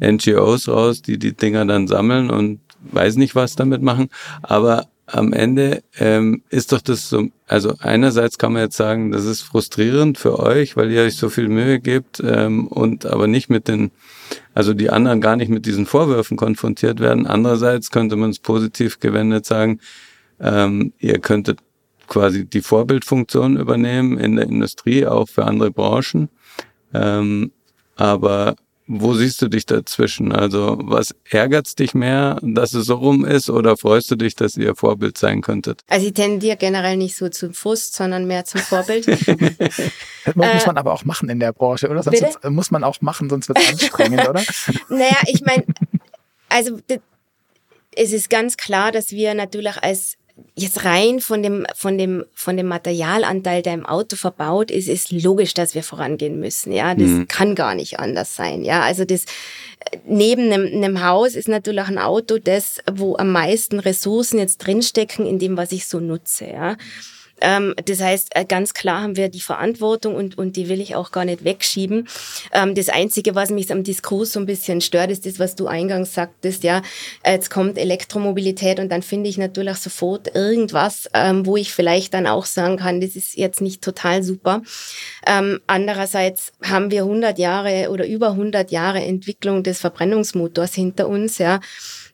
NGOs 0.00 0.68
raus, 0.68 1.02
die 1.02 1.18
die 1.18 1.32
Dinger 1.32 1.64
dann 1.66 1.88
sammeln 1.88 2.30
und 2.30 2.60
weiß 2.92 3.16
nicht, 3.16 3.34
was 3.34 3.56
damit 3.56 3.82
machen. 3.82 4.08
Aber 4.42 4.86
am 5.06 5.32
Ende 5.32 5.82
ähm, 5.98 6.42
ist 6.48 6.72
doch 6.72 6.80
das 6.80 7.08
so, 7.08 7.28
also 7.46 7.74
einerseits 7.78 8.38
kann 8.38 8.54
man 8.54 8.62
jetzt 8.62 8.76
sagen, 8.76 9.12
das 9.12 9.24
ist 9.24 9.42
frustrierend 9.42 10.16
für 10.16 10.38
euch, 10.38 10.76
weil 10.76 10.90
ihr 10.90 11.02
euch 11.02 11.16
so 11.16 11.28
viel 11.28 11.48
Mühe 11.48 11.78
gebt 11.78 12.22
ähm, 12.24 12.66
und 12.68 13.04
aber 13.04 13.26
nicht 13.26 13.50
mit 13.50 13.68
den, 13.68 13.90
also 14.54 14.72
die 14.72 14.90
anderen 14.90 15.20
gar 15.20 15.36
nicht 15.36 15.50
mit 15.50 15.66
diesen 15.66 15.84
Vorwürfen 15.84 16.36
konfrontiert 16.36 17.00
werden. 17.00 17.26
Andererseits 17.26 17.90
könnte 17.90 18.16
man 18.16 18.30
es 18.30 18.38
positiv 18.38 18.98
gewendet 18.98 19.44
sagen, 19.44 19.80
ähm, 20.40 20.92
ihr 20.98 21.18
könntet 21.18 21.58
quasi 22.06 22.46
die 22.46 22.62
Vorbildfunktion 22.62 23.56
übernehmen 23.56 24.18
in 24.18 24.36
der 24.36 24.46
Industrie, 24.46 25.06
auch 25.06 25.28
für 25.28 25.44
andere 25.44 25.70
Branchen. 25.70 26.28
Ähm, 26.94 27.52
aber 27.96 28.56
wo 28.86 29.14
siehst 29.14 29.40
du 29.40 29.48
dich 29.48 29.64
dazwischen? 29.64 30.32
Also 30.32 30.78
was 30.82 31.14
ärgert's 31.30 31.74
dich 31.74 31.94
mehr, 31.94 32.38
dass 32.42 32.74
es 32.74 32.86
so 32.86 32.96
rum 32.96 33.24
ist 33.24 33.48
oder 33.48 33.76
freust 33.76 34.10
du 34.10 34.16
dich, 34.16 34.34
dass 34.34 34.56
ihr 34.56 34.74
Vorbild 34.74 35.16
sein 35.16 35.40
könntet? 35.40 35.82
Also 35.88 36.06
ich 36.06 36.12
tendiere 36.12 36.56
generell 36.56 36.96
nicht 36.96 37.16
so 37.16 37.30
zum 37.30 37.54
Frust, 37.54 37.94
sondern 37.94 38.26
mehr 38.26 38.44
zum 38.44 38.60
Vorbild. 38.60 39.08
das 39.08 39.26
muss 40.34 40.66
man 40.66 40.76
aber 40.76 40.92
auch 40.92 41.04
machen 41.04 41.30
in 41.30 41.40
der 41.40 41.52
Branche, 41.52 41.88
oder? 41.88 42.02
Sonst 42.02 42.20
bitte? 42.20 42.50
muss 42.50 42.70
man 42.70 42.84
auch 42.84 43.00
machen, 43.00 43.30
sonst 43.30 43.48
wird 43.48 43.58
es 43.58 43.68
anstrengend, 43.68 44.28
oder? 44.28 44.42
Naja, 44.90 45.16
ich 45.26 45.40
meine, 45.42 45.64
also 46.50 46.78
es 47.96 48.12
ist 48.12 48.28
ganz 48.28 48.56
klar, 48.58 48.92
dass 48.92 49.12
wir 49.12 49.34
natürlich 49.34 49.82
als 49.82 50.16
jetzt 50.56 50.84
rein 50.84 51.20
von 51.20 51.42
dem, 51.42 51.66
von 51.74 51.98
dem, 51.98 52.24
von 52.34 52.56
dem 52.56 52.66
Materialanteil, 52.66 53.62
der 53.62 53.74
im 53.74 53.86
Auto 53.86 54.16
verbaut 54.16 54.70
ist, 54.70 54.88
ist 54.88 55.12
logisch, 55.12 55.54
dass 55.54 55.74
wir 55.74 55.82
vorangehen 55.82 56.38
müssen. 56.38 56.72
Ja, 56.72 56.94
das 56.94 57.08
mhm. 57.08 57.28
kann 57.28 57.54
gar 57.54 57.74
nicht 57.74 57.98
anders 57.98 58.34
sein. 58.34 58.64
Ja, 58.64 58.82
also 58.82 59.04
das, 59.04 59.24
neben 60.06 60.52
einem, 60.52 60.66
einem 60.66 61.04
Haus 61.04 61.34
ist 61.34 61.48
natürlich 61.48 61.86
ein 61.86 61.98
Auto 61.98 62.38
das, 62.38 62.78
wo 62.92 63.16
am 63.16 63.30
meisten 63.30 63.78
Ressourcen 63.78 64.38
jetzt 64.38 64.58
drinstecken 64.58 65.26
in 65.26 65.38
dem, 65.38 65.56
was 65.56 65.72
ich 65.72 65.86
so 65.86 66.00
nutze. 66.00 66.46
Ja. 66.46 66.76
Ähm, 67.40 67.74
das 67.84 68.00
heißt, 68.00 68.30
äh, 68.34 68.44
ganz 68.44 68.74
klar 68.74 69.02
haben 69.02 69.16
wir 69.16 69.28
die 69.28 69.40
Verantwortung 69.40 70.14
und, 70.14 70.38
und 70.38 70.56
die 70.56 70.68
will 70.68 70.80
ich 70.80 70.94
auch 70.94 71.10
gar 71.10 71.24
nicht 71.24 71.44
wegschieben. 71.44 72.08
Ähm, 72.52 72.74
das 72.74 72.88
Einzige, 72.88 73.34
was 73.34 73.50
mich 73.50 73.70
am 73.72 73.82
Diskurs 73.82 74.32
so 74.32 74.40
ein 74.40 74.46
bisschen 74.46 74.80
stört, 74.80 75.10
ist 75.10 75.26
das, 75.26 75.38
was 75.38 75.56
du 75.56 75.66
eingangs 75.66 76.14
sagtest, 76.14 76.64
ja, 76.64 76.82
jetzt 77.24 77.50
kommt 77.50 77.78
Elektromobilität 77.78 78.78
und 78.78 78.90
dann 78.90 79.02
finde 79.02 79.28
ich 79.28 79.38
natürlich 79.38 79.76
sofort 79.76 80.34
irgendwas, 80.34 81.08
ähm, 81.14 81.46
wo 81.46 81.56
ich 81.56 81.72
vielleicht 81.72 82.14
dann 82.14 82.26
auch 82.26 82.46
sagen 82.46 82.76
kann, 82.76 83.00
das 83.00 83.16
ist 83.16 83.36
jetzt 83.36 83.60
nicht 83.60 83.82
total 83.82 84.22
super. 84.22 84.62
Ähm, 85.26 85.60
andererseits 85.66 86.52
haben 86.62 86.90
wir 86.90 87.02
100 87.02 87.38
Jahre 87.38 87.90
oder 87.90 88.06
über 88.06 88.30
100 88.30 88.70
Jahre 88.70 89.00
Entwicklung 89.00 89.62
des 89.62 89.80
Verbrennungsmotors 89.80 90.74
hinter 90.74 91.08
uns, 91.08 91.38
ja. 91.38 91.60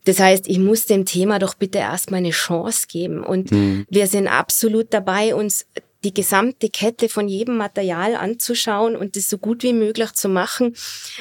Das 0.04 0.18
heißt, 0.18 0.48
ich 0.48 0.58
muss 0.58 0.86
dem 0.86 1.04
Thema 1.04 1.38
doch 1.38 1.54
bitte 1.54 1.78
erstmal 1.78 2.18
eine 2.18 2.30
Chance 2.30 2.86
geben. 2.88 3.22
Und 3.22 3.52
mhm. 3.52 3.86
wir 3.90 4.06
sind 4.06 4.28
absolut 4.28 4.92
dabei, 4.92 5.34
uns 5.34 5.66
die 6.04 6.14
gesamte 6.14 6.70
Kette 6.70 7.08
von 7.08 7.28
jedem 7.28 7.56
Material 7.56 8.14
anzuschauen 8.14 8.96
und 8.96 9.16
das 9.16 9.28
so 9.28 9.38
gut 9.38 9.62
wie 9.62 9.74
möglich 9.74 10.12
zu 10.12 10.28
machen. 10.28 10.74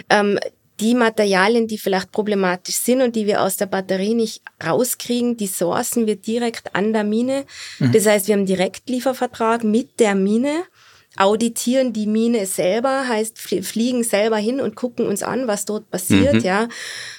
Ähm, 0.09 0.39
die 0.79 0.95
Materialien, 0.95 1.67
die 1.67 1.77
vielleicht 1.77 2.11
problematisch 2.11 2.75
sind 2.75 3.01
und 3.01 3.15
die 3.15 3.27
wir 3.27 3.41
aus 3.41 3.57
der 3.57 3.65
Batterie 3.65 4.13
nicht 4.13 4.41
rauskriegen, 4.65 5.35
die 5.35 5.47
sourcen 5.47 6.07
wir 6.07 6.15
direkt 6.15 6.73
an 6.73 6.93
der 6.93 7.03
Mine. 7.03 7.45
Mhm. 7.79 7.91
Das 7.91 8.05
heißt, 8.05 8.27
wir 8.27 8.35
haben 8.35 8.45
Direktliefervertrag 8.45 9.63
mit 9.63 9.99
der 9.99 10.15
Mine 10.15 10.63
auditieren 11.19 11.91
die 11.91 12.07
Mine 12.07 12.45
selber, 12.45 13.07
heißt 13.07 13.37
fliegen 13.37 14.03
selber 14.03 14.37
hin 14.37 14.61
und 14.61 14.75
gucken 14.75 15.05
uns 15.05 15.21
an, 15.21 15.47
was 15.47 15.65
dort 15.65 15.91
passiert, 15.91 16.35
mhm. 16.35 16.39
ja, 16.41 16.67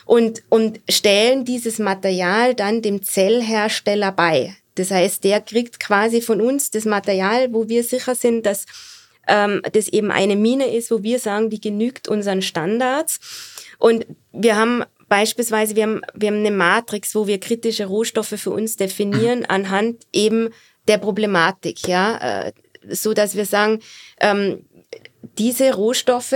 und, 0.07 0.43
und 0.49 0.81
stellen 0.89 1.45
dieses 1.45 1.79
Material 1.79 2.55
dann 2.55 2.83
dem 2.83 3.03
Zellhersteller 3.03 4.11
bei. 4.11 4.57
Das 4.75 4.91
heißt, 4.91 5.23
der 5.25 5.41
kriegt 5.41 5.79
quasi 5.79 6.23
von 6.23 6.41
uns 6.41 6.71
das 6.71 6.87
Material, 6.87 7.53
wo 7.53 7.69
wir 7.69 7.85
sicher 7.85 8.15
sind, 8.15 8.47
dass 8.47 8.65
ähm, 9.29 9.61
das 9.73 9.89
eben 9.89 10.11
eine 10.11 10.37
Mine 10.37 10.75
ist, 10.75 10.91
wo 10.91 11.03
wir 11.03 11.19
sagen, 11.19 11.51
die 11.51 11.61
genügt 11.61 12.09
unseren 12.09 12.41
Standards. 12.41 13.21
Und 13.79 14.07
wir 14.33 14.57
haben 14.57 14.85
beispielsweise, 15.09 15.77
wir 15.77 15.83
haben, 15.83 16.01
wir 16.15 16.29
haben 16.29 16.39
eine 16.39 16.51
Matrix, 16.51 17.15
wo 17.15 17.27
wir 17.27 17.39
kritische 17.39 17.85
Rohstoffe 17.85 18.35
für 18.37 18.51
uns 18.51 18.77
definieren 18.77 19.45
anhand 19.49 20.07
eben 20.15 20.49
der 20.89 20.97
Problematik, 20.97 21.87
ja. 21.87 22.51
Äh, 22.89 22.95
so 22.95 23.15
dass 23.15 23.35
wir 23.35 23.47
sagen, 23.47 23.81
ähm, 24.21 24.65
diese 25.39 25.75
Rohstoffe 25.75 26.35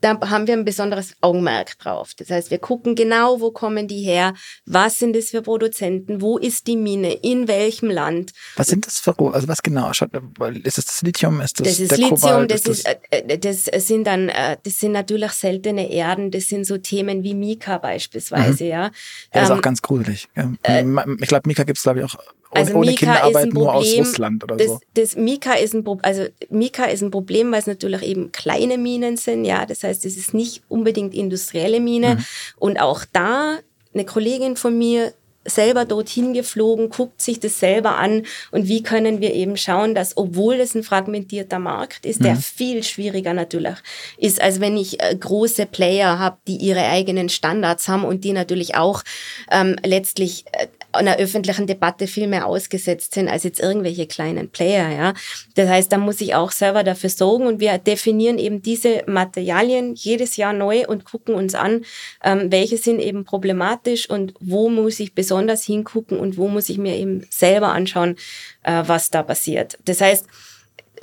da 0.00 0.20
haben 0.30 0.46
wir 0.46 0.54
ein 0.54 0.64
besonderes 0.64 1.16
Augenmerk 1.20 1.78
drauf. 1.78 2.12
Das 2.16 2.30
heißt, 2.30 2.50
wir 2.50 2.58
gucken 2.58 2.94
genau, 2.94 3.40
wo 3.40 3.50
kommen 3.50 3.88
die 3.88 4.02
her, 4.02 4.34
was 4.64 4.98
sind 4.98 5.16
das 5.16 5.30
für 5.30 5.42
Produzenten, 5.42 6.20
wo 6.20 6.38
ist 6.38 6.66
die 6.66 6.76
Mine, 6.76 7.12
in 7.12 7.48
welchem 7.48 7.90
Land. 7.90 8.32
Was 8.56 8.68
sind 8.68 8.86
das 8.86 8.98
für, 8.98 9.14
also 9.32 9.48
was 9.48 9.62
genau? 9.62 9.90
Ist 9.90 10.02
das 10.02 10.84
das 10.84 11.02
Lithium? 11.02 11.40
Ist 11.40 11.60
das, 11.60 11.68
das 11.68 11.80
ist 11.80 11.90
Lithium, 11.92 12.10
Kobalt, 12.10 12.50
das, 12.50 12.66
ist, 12.66 12.86
das, 12.86 12.96
äh, 13.10 13.38
das 13.38 13.86
sind 13.86 14.06
dann, 14.06 14.28
äh, 14.28 14.56
das 14.62 14.78
sind 14.78 14.92
natürlich 14.92 15.32
seltene 15.32 15.90
Erden, 15.90 16.30
das 16.30 16.48
sind 16.48 16.66
so 16.66 16.78
Themen 16.78 17.22
wie 17.22 17.34
Mika 17.34 17.78
beispielsweise, 17.78 18.64
mhm. 18.64 18.70
ja. 18.70 18.76
Ja, 18.76 18.90
das 19.32 19.44
ist 19.44 19.50
auch 19.50 19.56
ähm, 19.56 19.62
ganz 19.62 19.82
gruselig. 19.82 20.28
Äh, 20.34 20.84
ich 21.20 21.28
glaube, 21.28 21.48
Mika 21.48 21.64
gibt 21.64 21.78
es, 21.78 21.82
glaube 21.82 22.00
ich, 22.00 22.04
auch 22.04 22.16
also 22.56 22.74
ohne 22.74 22.90
Mika 22.90 22.98
Kinderarbeit 22.98 23.52
nur 23.52 23.74
aus 23.74 23.96
Russland 23.96 24.44
oder 24.44 24.56
das, 24.56 24.66
so. 24.66 24.80
Das 24.94 25.16
Mika 25.16 25.54
ist 25.54 25.74
ein 25.74 25.84
also 26.02 26.26
Mika 26.50 26.84
ist 26.84 27.02
ein 27.02 27.10
Problem, 27.10 27.52
weil 27.52 27.60
es 27.60 27.66
natürlich 27.66 28.02
eben 28.02 28.32
kleine 28.32 28.78
Minen 28.78 29.16
sind, 29.16 29.44
ja. 29.44 29.66
Das 29.66 29.82
heißt, 29.82 30.04
es 30.04 30.16
ist 30.16 30.34
nicht 30.34 30.62
unbedingt 30.68 31.14
industrielle 31.14 31.80
Mine. 31.80 32.16
Mhm. 32.16 32.24
Und 32.56 32.80
auch 32.80 33.04
da 33.12 33.58
eine 33.94 34.04
Kollegin 34.04 34.56
von 34.56 34.76
mir 34.76 35.12
selber 35.46 35.84
dorthin 35.84 36.32
geflogen, 36.32 36.90
guckt 36.90 37.20
sich 37.20 37.40
das 37.40 37.58
selber 37.58 37.96
an 37.96 38.24
und 38.50 38.68
wie 38.68 38.82
können 38.82 39.20
wir 39.20 39.32
eben 39.34 39.56
schauen, 39.56 39.94
dass 39.94 40.16
obwohl 40.16 40.56
es 40.56 40.74
ein 40.74 40.82
fragmentierter 40.82 41.58
Markt 41.58 42.04
ist, 42.04 42.24
der 42.24 42.34
mhm. 42.34 42.40
viel 42.40 42.82
schwieriger 42.82 43.32
natürlich 43.32 43.76
ist, 44.18 44.40
als 44.40 44.60
wenn 44.60 44.76
ich 44.76 45.00
äh, 45.02 45.14
große 45.14 45.66
Player 45.66 46.18
habe, 46.18 46.38
die 46.46 46.56
ihre 46.56 46.84
eigenen 46.84 47.28
Standards 47.28 47.88
haben 47.88 48.04
und 48.04 48.24
die 48.24 48.32
natürlich 48.32 48.74
auch 48.74 49.02
ähm, 49.50 49.76
letztlich 49.84 50.44
äh, 50.52 50.66
einer 50.96 51.16
öffentlichen 51.16 51.66
Debatte 51.66 52.06
viel 52.06 52.26
mehr 52.26 52.46
ausgesetzt 52.46 53.14
sind 53.14 53.28
als 53.28 53.44
jetzt 53.44 53.60
irgendwelche 53.60 54.06
kleinen 54.06 54.50
Player. 54.50 54.90
Ja, 54.90 55.14
das 55.54 55.68
heißt, 55.68 55.92
da 55.92 55.98
muss 55.98 56.20
ich 56.20 56.34
auch 56.34 56.50
selber 56.50 56.82
dafür 56.82 57.10
sorgen 57.10 57.46
und 57.46 57.60
wir 57.60 57.78
definieren 57.78 58.38
eben 58.38 58.62
diese 58.62 59.02
Materialien 59.06 59.94
jedes 59.94 60.36
Jahr 60.36 60.52
neu 60.52 60.86
und 60.86 61.04
gucken 61.04 61.34
uns 61.34 61.54
an, 61.54 61.84
ähm, 62.24 62.50
welche 62.50 62.76
sind 62.76 63.00
eben 63.00 63.24
problematisch 63.24 64.10
und 64.10 64.34
wo 64.40 64.68
muss 64.68 65.00
ich 65.00 65.14
besonders 65.14 65.64
hingucken 65.64 66.18
und 66.18 66.36
wo 66.36 66.48
muss 66.48 66.68
ich 66.68 66.78
mir 66.78 66.96
eben 66.96 67.26
selber 67.30 67.68
anschauen, 67.68 68.16
äh, 68.62 68.82
was 68.86 69.10
da 69.10 69.22
passiert. 69.22 69.78
Das 69.84 70.00
heißt, 70.00 70.26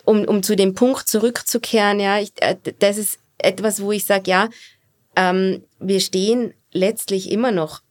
um, 0.06 0.26
um 0.26 0.44
zu 0.44 0.56
dem 0.56 0.74
Punkt 0.74 1.08
zurückzukehren, 1.08 2.00
ja, 2.00 2.20
ich, 2.20 2.34
äh, 2.42 2.56
das 2.80 2.98
ist 2.98 3.20
etwas, 3.38 3.82
wo 3.82 3.92
ich 3.92 4.06
sage, 4.06 4.30
ja, 4.30 4.50
ähm, 5.16 5.64
wir 5.80 6.00
stehen 6.00 6.54
letztlich 6.72 7.32
immer 7.32 7.52
noch 7.52 7.82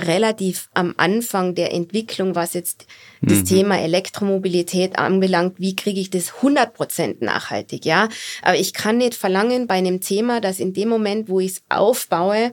relativ 0.00 0.68
am 0.74 0.94
Anfang 0.96 1.54
der 1.54 1.72
Entwicklung, 1.72 2.34
was 2.34 2.54
jetzt 2.54 2.86
mhm. 3.20 3.28
das 3.28 3.44
Thema 3.44 3.78
Elektromobilität 3.78 4.98
anbelangt. 4.98 5.58
Wie 5.58 5.76
kriege 5.76 6.00
ich 6.00 6.10
das 6.10 6.32
100% 6.32 7.24
nachhaltig? 7.24 7.84
Ja, 7.84 8.08
aber 8.42 8.56
ich 8.56 8.72
kann 8.72 8.98
nicht 8.98 9.14
verlangen 9.14 9.66
bei 9.66 9.74
einem 9.74 10.00
Thema, 10.00 10.40
dass 10.40 10.60
in 10.60 10.72
dem 10.72 10.88
Moment, 10.88 11.28
wo 11.28 11.40
ich 11.40 11.52
es 11.52 11.62
aufbaue, 11.68 12.52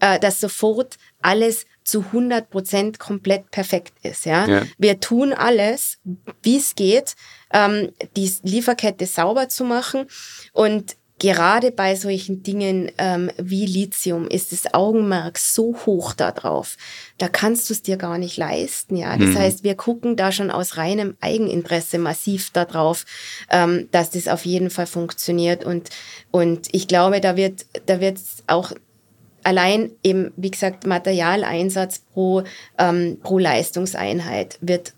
äh, 0.00 0.18
dass 0.18 0.40
sofort 0.40 0.96
alles 1.20 1.66
zu 1.84 2.00
100 2.06 2.50
Prozent 2.50 2.98
komplett 2.98 3.50
perfekt 3.50 3.94
ist. 4.02 4.26
Ja? 4.26 4.46
ja. 4.46 4.62
Wir 4.78 5.00
tun 5.00 5.32
alles, 5.32 5.98
wie 6.42 6.56
es 6.56 6.74
geht, 6.74 7.14
ähm, 7.52 7.92
die 8.16 8.32
Lieferkette 8.42 9.06
sauber 9.06 9.48
zu 9.48 9.64
machen 9.64 10.06
und 10.52 10.96
gerade 11.22 11.70
bei 11.70 11.94
solchen 11.94 12.42
Dingen 12.42 12.90
ähm, 12.98 13.30
wie 13.38 13.64
Lithium 13.64 14.26
ist 14.26 14.50
das 14.50 14.74
Augenmerk 14.74 15.38
so 15.38 15.76
hoch 15.86 16.14
da 16.14 16.32
drauf. 16.32 16.76
Da 17.18 17.28
kannst 17.28 17.70
du 17.70 17.74
es 17.74 17.82
dir 17.82 17.96
gar 17.96 18.18
nicht 18.18 18.36
leisten. 18.36 18.96
Ja, 18.96 19.16
das 19.16 19.28
mhm. 19.28 19.38
heißt, 19.38 19.62
wir 19.62 19.76
gucken 19.76 20.16
da 20.16 20.32
schon 20.32 20.50
aus 20.50 20.76
reinem 20.76 21.16
Eigeninteresse 21.20 21.98
massiv 21.98 22.50
da 22.50 22.64
drauf, 22.64 23.04
ähm, 23.50 23.86
dass 23.92 24.10
das 24.10 24.26
auf 24.26 24.44
jeden 24.44 24.68
Fall 24.68 24.86
funktioniert. 24.86 25.64
Und 25.64 25.90
und 26.32 26.66
ich 26.72 26.88
glaube, 26.88 27.20
da 27.20 27.36
wird 27.36 27.66
da 27.86 28.00
wird 28.00 28.18
auch 28.48 28.72
allein 29.44 29.92
im, 30.02 30.32
wie 30.36 30.50
gesagt, 30.50 30.86
Materialeinsatz 30.86 32.00
pro, 32.12 32.42
ähm, 32.78 33.18
pro 33.22 33.38
Leistungseinheit 33.38 34.58
wird 34.60 34.94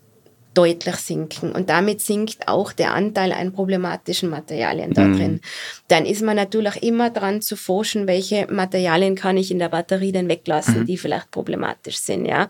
deutlich 0.55 0.95
sinken. 0.95 1.51
Und 1.51 1.69
damit 1.69 2.01
sinkt 2.01 2.47
auch 2.47 2.71
der 2.71 2.93
Anteil 2.93 3.31
an 3.31 3.53
problematischen 3.53 4.29
Materialien 4.29 4.93
da 4.93 5.03
mhm. 5.03 5.17
drin. 5.17 5.41
Dann 5.87 6.05
ist 6.05 6.23
man 6.23 6.35
natürlich 6.35 6.81
immer 6.81 7.11
dran 7.11 7.41
zu 7.41 7.55
forschen, 7.55 8.07
welche 8.07 8.47
Materialien 8.49 9.15
kann 9.15 9.37
ich 9.37 9.51
in 9.51 9.59
der 9.59 9.69
Batterie 9.69 10.11
denn 10.11 10.29
weglassen, 10.29 10.79
mhm. 10.81 10.85
die 10.85 10.97
vielleicht 10.97 11.29
problematisch 11.31 11.97
sind, 11.97 12.25
ja. 12.25 12.47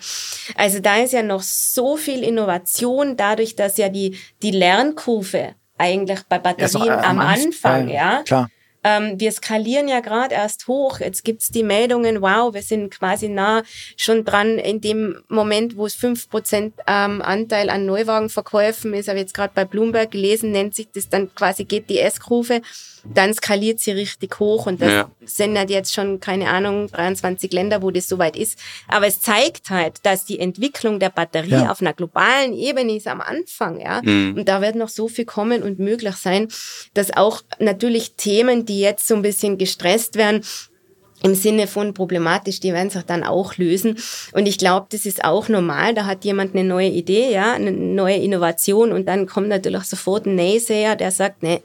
Also 0.56 0.80
da 0.80 0.98
ist 0.98 1.14
ja 1.14 1.24
noch 1.24 1.42
so 1.42 1.98
viel 1.98 2.24
Innovation 2.24 3.18
dadurch, 3.18 3.56
dass 3.56 3.78
ja 3.78 3.90
die, 3.90 4.18
die 4.42 4.52
Lernkurve 4.52 5.56
eigentlich 5.78 6.22
bei 6.30 6.40
Batterien 6.40 6.86
ja, 6.86 7.00
am, 7.00 7.20
am 7.20 7.28
Anfang, 7.28 7.90
ja, 7.90 8.24
klar. 8.24 8.50
Ähm, 8.86 9.20
wir 9.20 9.32
skalieren 9.32 9.88
ja 9.88 10.00
gerade 10.00 10.36
erst 10.36 10.68
hoch. 10.68 11.00
Jetzt 11.00 11.24
gibt's 11.24 11.50
die 11.50 11.64
Meldungen, 11.64 12.22
wow, 12.22 12.54
wir 12.54 12.62
sind 12.62 12.92
quasi 12.92 13.30
nah 13.30 13.64
schon 13.98 14.24
dran 14.24 14.60
in 14.60 14.80
dem 14.80 15.24
Moment, 15.28 15.76
wo 15.76 15.88
es 15.88 15.96
fünf 15.96 16.30
Prozent 16.30 16.76
ähm, 16.86 17.24
Anteil 17.24 17.72
an 17.72 17.88
Neuwagenverkäufen 17.88 18.94
ist. 18.94 19.08
Habe 19.08 19.18
jetzt 19.18 19.34
gerade 19.34 19.54
bei 19.56 19.66
Bloomberg 19.66 20.12
gelesen, 20.12 20.52
nennt 20.52 20.76
sich 20.76 20.88
das 20.94 21.10
dann 21.10 21.34
quasi 21.34 21.66
GTS-Kurve 21.66 22.62
dann 23.14 23.34
skaliert 23.34 23.80
sie 23.80 23.92
richtig 23.92 24.40
hoch 24.40 24.66
und 24.66 24.82
das 24.82 24.92
ja. 24.92 25.12
sind 25.26 25.58
halt 25.58 25.70
jetzt 25.70 25.94
schon, 25.94 26.20
keine 26.20 26.50
Ahnung, 26.50 26.88
23 26.88 27.52
Länder, 27.54 27.82
wo 27.82 27.92
das 27.92 28.08
soweit 28.08 28.36
ist. 28.36 28.58
Aber 28.88 29.08
es 29.08 29.22
zeigt 29.22 29.70
halt, 29.70 30.06
dass 30.06 30.26
die 30.26 30.40
Entwicklung 30.40 31.00
der 31.00 31.10
Batterie 31.10 31.52
ja. 31.52 31.72
auf 31.72 31.82
einer 31.82 31.94
globalen 31.94 32.54
Ebene 32.54 32.96
ist 32.96 33.08
am 33.08 33.22
Anfang, 33.22 33.80
ja. 33.80 34.02
Mhm. 34.04 34.36
Und 34.38 34.48
da 34.48 34.62
wird 34.62 34.76
noch 34.76 34.90
so 34.90 35.08
viel 35.08 35.26
kommen 35.26 35.62
und 35.62 35.80
möglich 35.80 36.16
sein, 36.16 36.48
dass 36.94 37.16
auch 37.16 37.42
natürlich 37.60 38.14
Themen, 38.16 38.66
die 38.66 38.75
jetzt 38.80 39.08
so 39.08 39.16
ein 39.16 39.22
bisschen 39.22 39.58
gestresst 39.58 40.16
werden, 40.16 40.42
im 41.24 41.34
Sinne 41.34 41.66
von 41.68 41.94
problematisch, 41.94 42.60
die 42.60 42.74
werden 42.74 42.90
sich 42.90 43.04
dann 43.04 43.24
auch 43.24 43.58
lösen. 43.58 43.98
Und 44.34 44.48
ich 44.48 44.58
glaube, 44.58 44.88
das 44.92 45.06
ist 45.06 45.24
auch 45.24 45.50
normal. 45.50 45.94
Da 45.94 46.06
hat 46.06 46.24
jemand 46.24 46.54
eine 46.54 46.68
neue 46.68 46.90
Idee, 46.90 47.32
ja, 47.32 47.54
eine 47.54 47.72
neue 47.72 48.18
Innovation 48.18 48.92
und 48.92 49.08
dann 49.08 49.26
kommt 49.26 49.48
natürlich 49.48 49.84
sofort 49.84 50.26
ein 50.26 50.36
Naysayer, 50.36 50.96
der 50.96 51.12
sagt, 51.12 51.42
nee, 51.42 51.62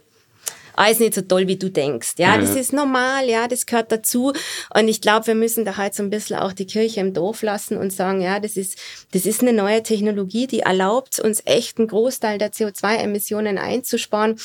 alles 0.74 1.00
nicht 1.00 1.14
so 1.14 1.22
toll, 1.22 1.46
wie 1.46 1.56
du 1.56 1.70
denkst. 1.70 2.14
Ja, 2.18 2.34
ja. 2.34 2.40
das 2.40 2.56
ist 2.56 2.72
normal, 2.72 3.28
ja, 3.28 3.48
das 3.48 3.66
gehört 3.66 3.92
dazu. 3.92 4.32
Und 4.74 4.88
ich 4.88 5.00
glaube, 5.00 5.26
wir 5.26 5.34
müssen 5.34 5.64
da 5.64 5.76
halt 5.76 5.94
so 5.94 6.02
ein 6.02 6.10
bisschen 6.10 6.36
auch 6.36 6.52
die 6.52 6.66
Kirche 6.66 7.00
im 7.00 7.14
Dorf 7.14 7.42
lassen 7.42 7.76
und 7.76 7.92
sagen, 7.92 8.20
ja, 8.20 8.40
das 8.40 8.56
ist, 8.56 8.78
das 9.12 9.26
ist 9.26 9.42
eine 9.42 9.52
neue 9.52 9.82
Technologie, 9.82 10.46
die 10.46 10.60
erlaubt 10.60 11.20
uns 11.20 11.42
echt 11.44 11.78
einen 11.78 11.88
Großteil 11.88 12.38
der 12.38 12.52
CO2-Emissionen 12.52 13.58
einzusparen. 13.58 14.38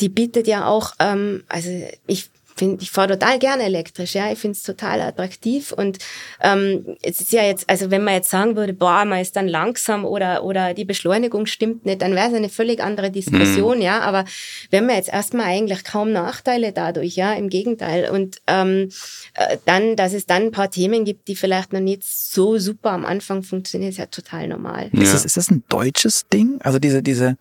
Die 0.00 0.08
bietet 0.08 0.46
ja 0.46 0.66
auch, 0.66 0.92
ähm, 0.98 1.44
also 1.48 1.70
ich 2.06 2.30
find, 2.56 2.82
ich 2.82 2.90
fahre 2.90 3.08
total 3.08 3.38
gerne 3.38 3.64
elektrisch, 3.64 4.14
ja, 4.14 4.30
ich 4.32 4.38
finde 4.38 4.56
es 4.56 4.62
total 4.62 5.00
attraktiv 5.00 5.72
und 5.72 5.98
ähm, 6.40 6.96
es 7.02 7.20
ist 7.20 7.32
ja 7.32 7.42
jetzt, 7.42 7.68
also 7.68 7.90
wenn 7.90 8.04
man 8.04 8.14
jetzt 8.14 8.30
sagen 8.30 8.56
würde, 8.56 8.72
boah, 8.72 9.04
man 9.04 9.20
ist 9.20 9.36
dann 9.36 9.48
langsam 9.48 10.04
oder 10.04 10.44
oder 10.44 10.74
die 10.74 10.84
Beschleunigung 10.84 11.46
stimmt 11.46 11.84
nicht, 11.84 12.02
dann 12.02 12.14
wäre 12.14 12.28
es 12.28 12.34
eine 12.34 12.48
völlig 12.48 12.82
andere 12.82 13.10
Diskussion, 13.10 13.76
mhm. 13.76 13.82
ja, 13.82 14.00
aber 14.00 14.24
wenn 14.70 14.86
man 14.86 14.96
jetzt 14.96 15.12
erstmal 15.12 15.46
eigentlich 15.46 15.84
kaum 15.84 16.12
Nachteile 16.12 16.72
dadurch, 16.72 17.16
ja, 17.16 17.32
im 17.34 17.48
Gegenteil 17.48 18.10
und 18.10 18.38
ähm, 18.46 18.88
äh, 19.34 19.58
dann, 19.64 19.96
dass 19.96 20.12
es 20.12 20.26
dann 20.26 20.44
ein 20.44 20.50
paar 20.50 20.70
Themen 20.70 21.04
gibt, 21.04 21.28
die 21.28 21.36
vielleicht 21.36 21.72
noch 21.72 21.80
nicht 21.80 22.04
so 22.04 22.58
super 22.58 22.90
am 22.90 23.04
Anfang 23.04 23.42
funktionieren, 23.42 23.90
ist 23.90 23.98
ja 23.98 24.06
total 24.06 24.48
normal. 24.48 24.90
Ja. 24.92 25.02
Ist, 25.02 25.14
das, 25.14 25.24
ist 25.24 25.36
das 25.36 25.50
ein 25.50 25.64
deutsches 25.68 26.26
Ding? 26.32 26.58
Also 26.62 26.78
diese 26.78 27.02
diese 27.02 27.36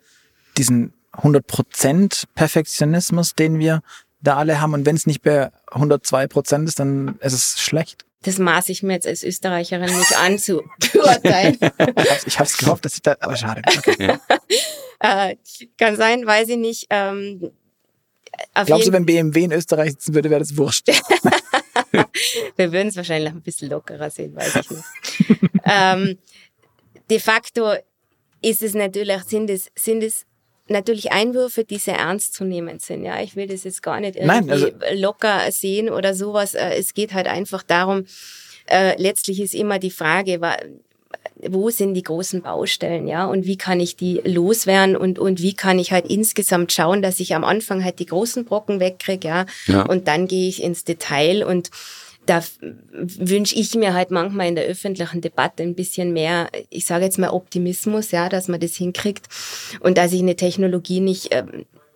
diesen 0.57 0.93
100% 1.17 2.25
Perfektionismus, 2.35 3.35
den 3.35 3.59
wir 3.59 3.81
da 4.25 4.37
alle 4.37 4.59
haben. 4.59 4.73
Und 4.73 4.85
wenn 4.85 4.95
es 4.95 5.07
nicht 5.07 5.21
bei 5.21 5.51
102 5.71 6.27
Prozent 6.27 6.67
ist, 6.67 6.79
dann 6.79 7.17
ist 7.21 7.33
es 7.33 7.59
schlecht. 7.59 8.05
Das 8.23 8.39
maße 8.39 8.71
ich 8.71 8.81
mir 8.81 8.93
jetzt 8.93 9.07
als 9.07 9.23
Österreicherin 9.23 9.95
nicht 9.97 10.17
an 10.17 10.39
zu 10.39 10.63
beurteilen. 10.91 11.57
ich 12.25 12.39
habe 12.39 12.47
es 12.49 12.57
gehofft, 12.57 12.83
dass 12.83 12.95
ich 12.95 13.03
da, 13.03 13.15
aber 13.19 13.37
schade. 13.37 13.61
Okay. 13.77 14.17
äh, 14.99 15.35
kann 15.77 15.95
sein, 15.95 16.25
weiß 16.25 16.49
ich 16.49 16.57
nicht. 16.57 16.87
Ähm, 16.89 17.51
Glaubst 18.65 18.87
du, 18.87 18.91
wenn 18.91 19.05
BMW 19.05 19.43
in 19.43 19.51
Österreich 19.51 19.91
sitzen 19.91 20.13
würde, 20.13 20.29
wäre 20.29 20.39
das 20.39 20.57
wurscht? 20.57 20.87
Wir 22.57 22.71
würden 22.71 22.87
es 22.87 22.95
wahrscheinlich 22.95 23.31
ein 23.31 23.41
bisschen 23.41 23.69
lockerer 23.69 24.09
sehen, 24.09 24.35
weiß 24.35 24.55
ich 24.55 24.69
nicht. 24.71 24.83
ähm, 25.63 26.17
de 27.09 27.19
facto 27.19 27.73
ist 28.41 28.61
es 28.61 28.73
natürlich, 28.73 29.23
sind 29.23 29.49
es, 29.49 29.69
sind 29.75 30.03
es 30.03 30.25
natürlich 30.67 31.11
Einwürfe, 31.11 31.63
die 31.63 31.77
sehr 31.77 31.97
ernst 31.97 32.33
zu 32.33 32.43
nehmen 32.43 32.79
sind. 32.79 33.03
Ja, 33.03 33.21
ich 33.21 33.35
will 33.35 33.47
das 33.47 33.63
jetzt 33.63 33.83
gar 33.83 33.99
nicht 33.99 34.15
irgendwie 34.15 34.27
Nein, 34.27 34.49
also 34.49 34.69
locker 34.93 35.51
sehen 35.51 35.89
oder 35.89 36.13
sowas. 36.13 36.53
Äh, 36.53 36.75
es 36.77 36.93
geht 36.93 37.13
halt 37.13 37.27
einfach 37.27 37.63
darum, 37.63 38.05
äh, 38.67 38.99
letztlich 39.01 39.39
ist 39.41 39.53
immer 39.53 39.79
die 39.79 39.91
Frage, 39.91 40.39
wo 41.41 41.69
sind 41.69 41.93
die 41.93 42.03
großen 42.03 42.41
Baustellen, 42.41 43.07
ja, 43.07 43.25
und 43.25 43.45
wie 43.45 43.57
kann 43.57 43.79
ich 43.79 43.95
die 43.95 44.21
loswerden 44.23 44.95
und, 44.95 45.19
und 45.19 45.41
wie 45.41 45.53
kann 45.53 45.79
ich 45.79 45.91
halt 45.91 46.07
insgesamt 46.07 46.71
schauen, 46.71 47.01
dass 47.01 47.19
ich 47.19 47.35
am 47.35 47.43
Anfang 47.43 47.83
halt 47.83 47.99
die 47.99 48.05
großen 48.05 48.45
Brocken 48.45 48.79
wegkriege, 48.79 49.27
ja, 49.27 49.45
ja. 49.67 49.81
und 49.83 50.07
dann 50.07 50.27
gehe 50.27 50.49
ich 50.49 50.63
ins 50.63 50.83
Detail 50.83 51.43
und 51.45 51.69
da 52.25 52.41
wünsche 52.91 53.55
ich 53.55 53.75
mir 53.75 53.93
halt 53.93 54.11
manchmal 54.11 54.47
in 54.47 54.55
der 54.55 54.65
öffentlichen 54.65 55.21
Debatte 55.21 55.63
ein 55.63 55.75
bisschen 55.75 56.13
mehr, 56.13 56.49
ich 56.69 56.85
sage 56.85 57.05
jetzt 57.05 57.19
mal 57.19 57.29
Optimismus, 57.29 58.11
ja, 58.11 58.29
dass 58.29 58.47
man 58.47 58.59
das 58.59 58.75
hinkriegt 58.75 59.27
und 59.79 59.97
dass 59.97 60.13
ich 60.13 60.21
eine 60.21 60.35
Technologie 60.35 60.99
nicht 60.99 61.31
äh, 61.31 61.43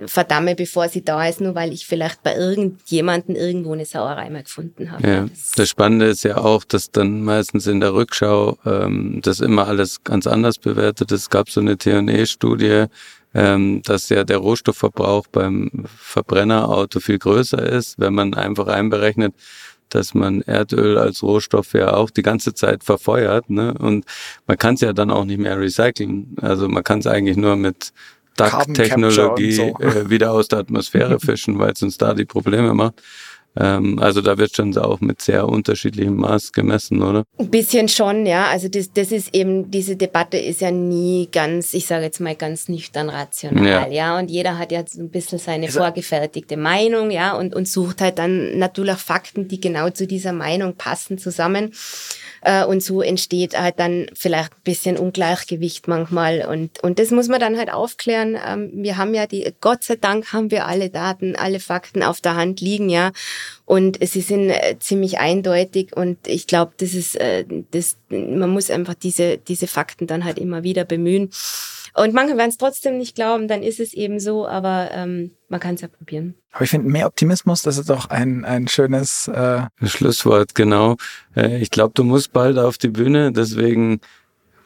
verdamme, 0.06 0.56
bevor 0.56 0.88
sie 0.88 1.04
da 1.04 1.28
ist, 1.28 1.42
nur 1.42 1.56
weil 1.56 1.74
ich 1.74 1.86
vielleicht 1.86 2.24
bei 2.24 2.36
irgendjemanden 2.36 3.36
irgendwo 3.36 3.74
eine 3.74 3.86
Sauerei 3.86 4.30
mal 4.30 4.44
gefunden 4.44 4.92
habe. 4.92 5.08
Ja, 5.08 5.26
das 5.56 5.70
Spannende 5.70 6.06
ist 6.06 6.24
ja 6.24 6.38
auch, 6.38 6.64
dass 6.64 6.92
dann 6.92 7.22
meistens 7.24 7.68
in 7.68 7.82
der 7.82 7.94
Rückschau 7.94 8.58
ähm, 8.66 9.20
das 9.22 9.42
immer 9.42 9.68
alles 9.68 10.04
ganz 10.04 10.26
anders 10.26 10.58
bewertet. 10.58 11.12
Es 11.12 11.30
gab 11.30 11.50
so 11.50 11.60
eine 11.60 11.78
T&E-Studie, 11.78 12.86
ähm, 13.34 13.82
dass 13.84 14.10
ja 14.10 14.24
der 14.24 14.38
Rohstoffverbrauch 14.38 15.28
beim 15.28 15.70
Verbrennerauto 15.98 17.00
viel 17.00 17.20
größer 17.20 17.62
ist, 17.62 18.00
wenn 18.00 18.14
man 18.14 18.34
einfach 18.34 18.68
einberechnet, 18.68 19.36
dass 19.90 20.14
man 20.14 20.42
Erdöl 20.42 20.98
als 20.98 21.24
Rohstoff 21.24 21.74
ja 21.74 21.94
auch 21.94 22.10
die 22.10 22.22
ganze 22.22 22.54
Zeit 22.54 22.84
verfeuert. 22.84 23.50
Ne? 23.50 23.74
Und 23.74 24.06
man 24.48 24.58
kann 24.58 24.76
es 24.76 24.82
ja 24.82 24.94
dann 24.94 25.12
auch 25.12 25.26
nicht 25.26 25.40
mehr 25.40 25.60
recyceln. 25.60 26.36
Also 26.42 26.68
man 26.68 26.84
kann 26.84 27.00
es 27.00 27.08
eigentlich 27.08 27.38
nur 27.38 27.56
mit 27.56 27.92
DAC-Technologie 28.38 29.52
so. 29.52 29.78
äh, 29.80 30.10
wieder 30.10 30.32
aus 30.32 30.48
der 30.48 30.60
Atmosphäre 30.60 31.20
fischen, 31.20 31.60
weil 31.60 31.74
es 31.74 31.84
uns 31.84 31.98
da 31.98 32.14
die 32.14 32.26
Probleme 32.26 32.74
macht. 32.74 33.02
Ähm, 33.60 34.00
also 34.00 34.22
da 34.22 34.38
wird 34.38 34.56
schon 34.56 34.76
auch 34.78 35.02
mit 35.02 35.22
sehr 35.22 35.48
unterschiedlichem 35.48 36.16
Maß 36.16 36.54
gemessen, 36.54 37.02
oder? 37.02 37.26
Ein 37.38 37.50
bisschen 37.50 37.90
schon, 37.90 38.26
ja. 38.26 38.48
Also 38.48 38.70
das, 38.70 38.92
das 38.94 39.12
ist 39.12 39.36
eben, 39.36 39.70
diese 39.70 39.98
Debatte 39.98 40.38
ist 40.38 40.62
ja 40.62 40.72
nie 40.72 41.28
ganz, 41.32 41.74
ich 41.74 41.86
sage 41.86 42.06
jetzt 42.06 42.22
mal 42.22 42.36
ganz 42.36 42.70
nüchtern 42.70 43.10
rational, 43.10 43.66
ja. 43.66 43.88
ja. 43.88 44.20
Und 44.20 44.32
jeder 44.32 44.58
hat 44.58 44.72
ja 44.72 44.84
so 44.88 45.02
ein 45.02 45.10
bisschen 45.10 45.40
seine 45.40 45.66
also, 45.66 45.80
vorgefertigte 45.80 46.56
Meinung, 46.56 47.12
ja, 47.12 47.36
und, 47.36 47.54
und 47.54 47.68
sucht 47.68 48.02
halt 48.02 48.18
dann 48.18 48.58
natürlich 48.58 48.98
Fakten, 48.98 49.48
die 49.48 49.60
genau 49.60 49.90
zu 49.90 50.08
dieser 50.08 50.34
Meinung 50.34 50.76
passen, 50.76 51.18
zusammen. 51.18 51.74
Äh, 52.42 52.66
und 52.66 52.84
so 52.84 53.02
entsteht 53.02 53.60
halt 53.60 53.80
dann 53.80 54.08
vielleicht 54.14 54.54
ein 54.54 54.64
bisschen 54.64 54.98
Ungleichgewicht 54.98 55.88
manchmal. 55.88 56.46
Und, 56.46 56.82
und 56.84 57.00
das 57.00 57.12
muss 57.12 57.28
man 57.28 57.40
dann 57.40 57.58
halt 57.58 57.72
aufklären. 57.72 58.38
Ähm, 58.46 58.72
wir 58.74 58.98
haben 58.98 59.14
ja 59.14 59.28
die, 59.28 59.54
Gott 59.62 59.84
sei 59.84 59.96
Dank 59.96 60.34
haben 60.34 60.52
wir 60.52 60.66
alle 60.68 60.90
Daten, 60.90 61.36
alle 61.36 61.60
Fakten 61.60 62.04
auf 62.04 62.22
der 62.22 62.36
Hand 62.36 62.62
liegen, 62.62 62.90
ja. 62.90 63.12
Und 63.66 64.00
sie 64.06 64.22
sind 64.22 64.50
äh, 64.50 64.78
ziemlich 64.80 65.20
eindeutig 65.20 65.96
und 65.96 66.18
ich 66.28 66.48
glaube, 66.48 66.74
das 66.78 66.94
ist, 66.94 67.16
äh, 67.16 67.46
das, 67.72 67.98
man 68.10 68.50
muss 68.50 68.72
einfach 68.72 68.96
diese, 68.96 69.38
diese 69.38 69.68
Fakten 69.68 70.08
dann 70.08 70.26
halt 70.26 70.40
immer 70.40 70.64
wieder 70.64 70.86
bemühen. 70.86 71.30
Und 71.94 72.14
manche 72.14 72.38
werden 72.38 72.50
es 72.50 72.58
trotzdem 72.58 72.98
nicht 72.98 73.16
glauben, 73.16 73.48
dann 73.48 73.64
ist 73.64 73.80
es 73.80 73.94
eben 73.94 74.20
so, 74.20 74.48
aber 74.48 74.90
ähm, 74.92 75.32
man 75.48 75.60
kann 75.60 75.76
es 75.76 75.82
ja 75.82 75.88
probieren. 75.88 76.36
Aber 76.52 76.64
ich 76.64 76.70
finde, 76.70 76.90
mehr 76.90 77.08
Optimismus, 77.08 77.62
das 77.62 77.78
ist 77.78 77.90
doch 77.90 78.10
ein, 78.10 78.46
ein 78.46 78.68
schönes 78.68 79.28
äh 79.28 79.62
Schlusswort, 79.84 80.56
genau. 80.56 80.98
Äh, 81.36 81.58
ich 81.58 81.72
glaube, 81.72 81.94
du 81.96 82.04
musst 82.04 82.34
bald 82.34 82.58
auf 82.58 82.78
die 82.78 82.90
Bühne, 82.90 83.32
deswegen 83.32 84.02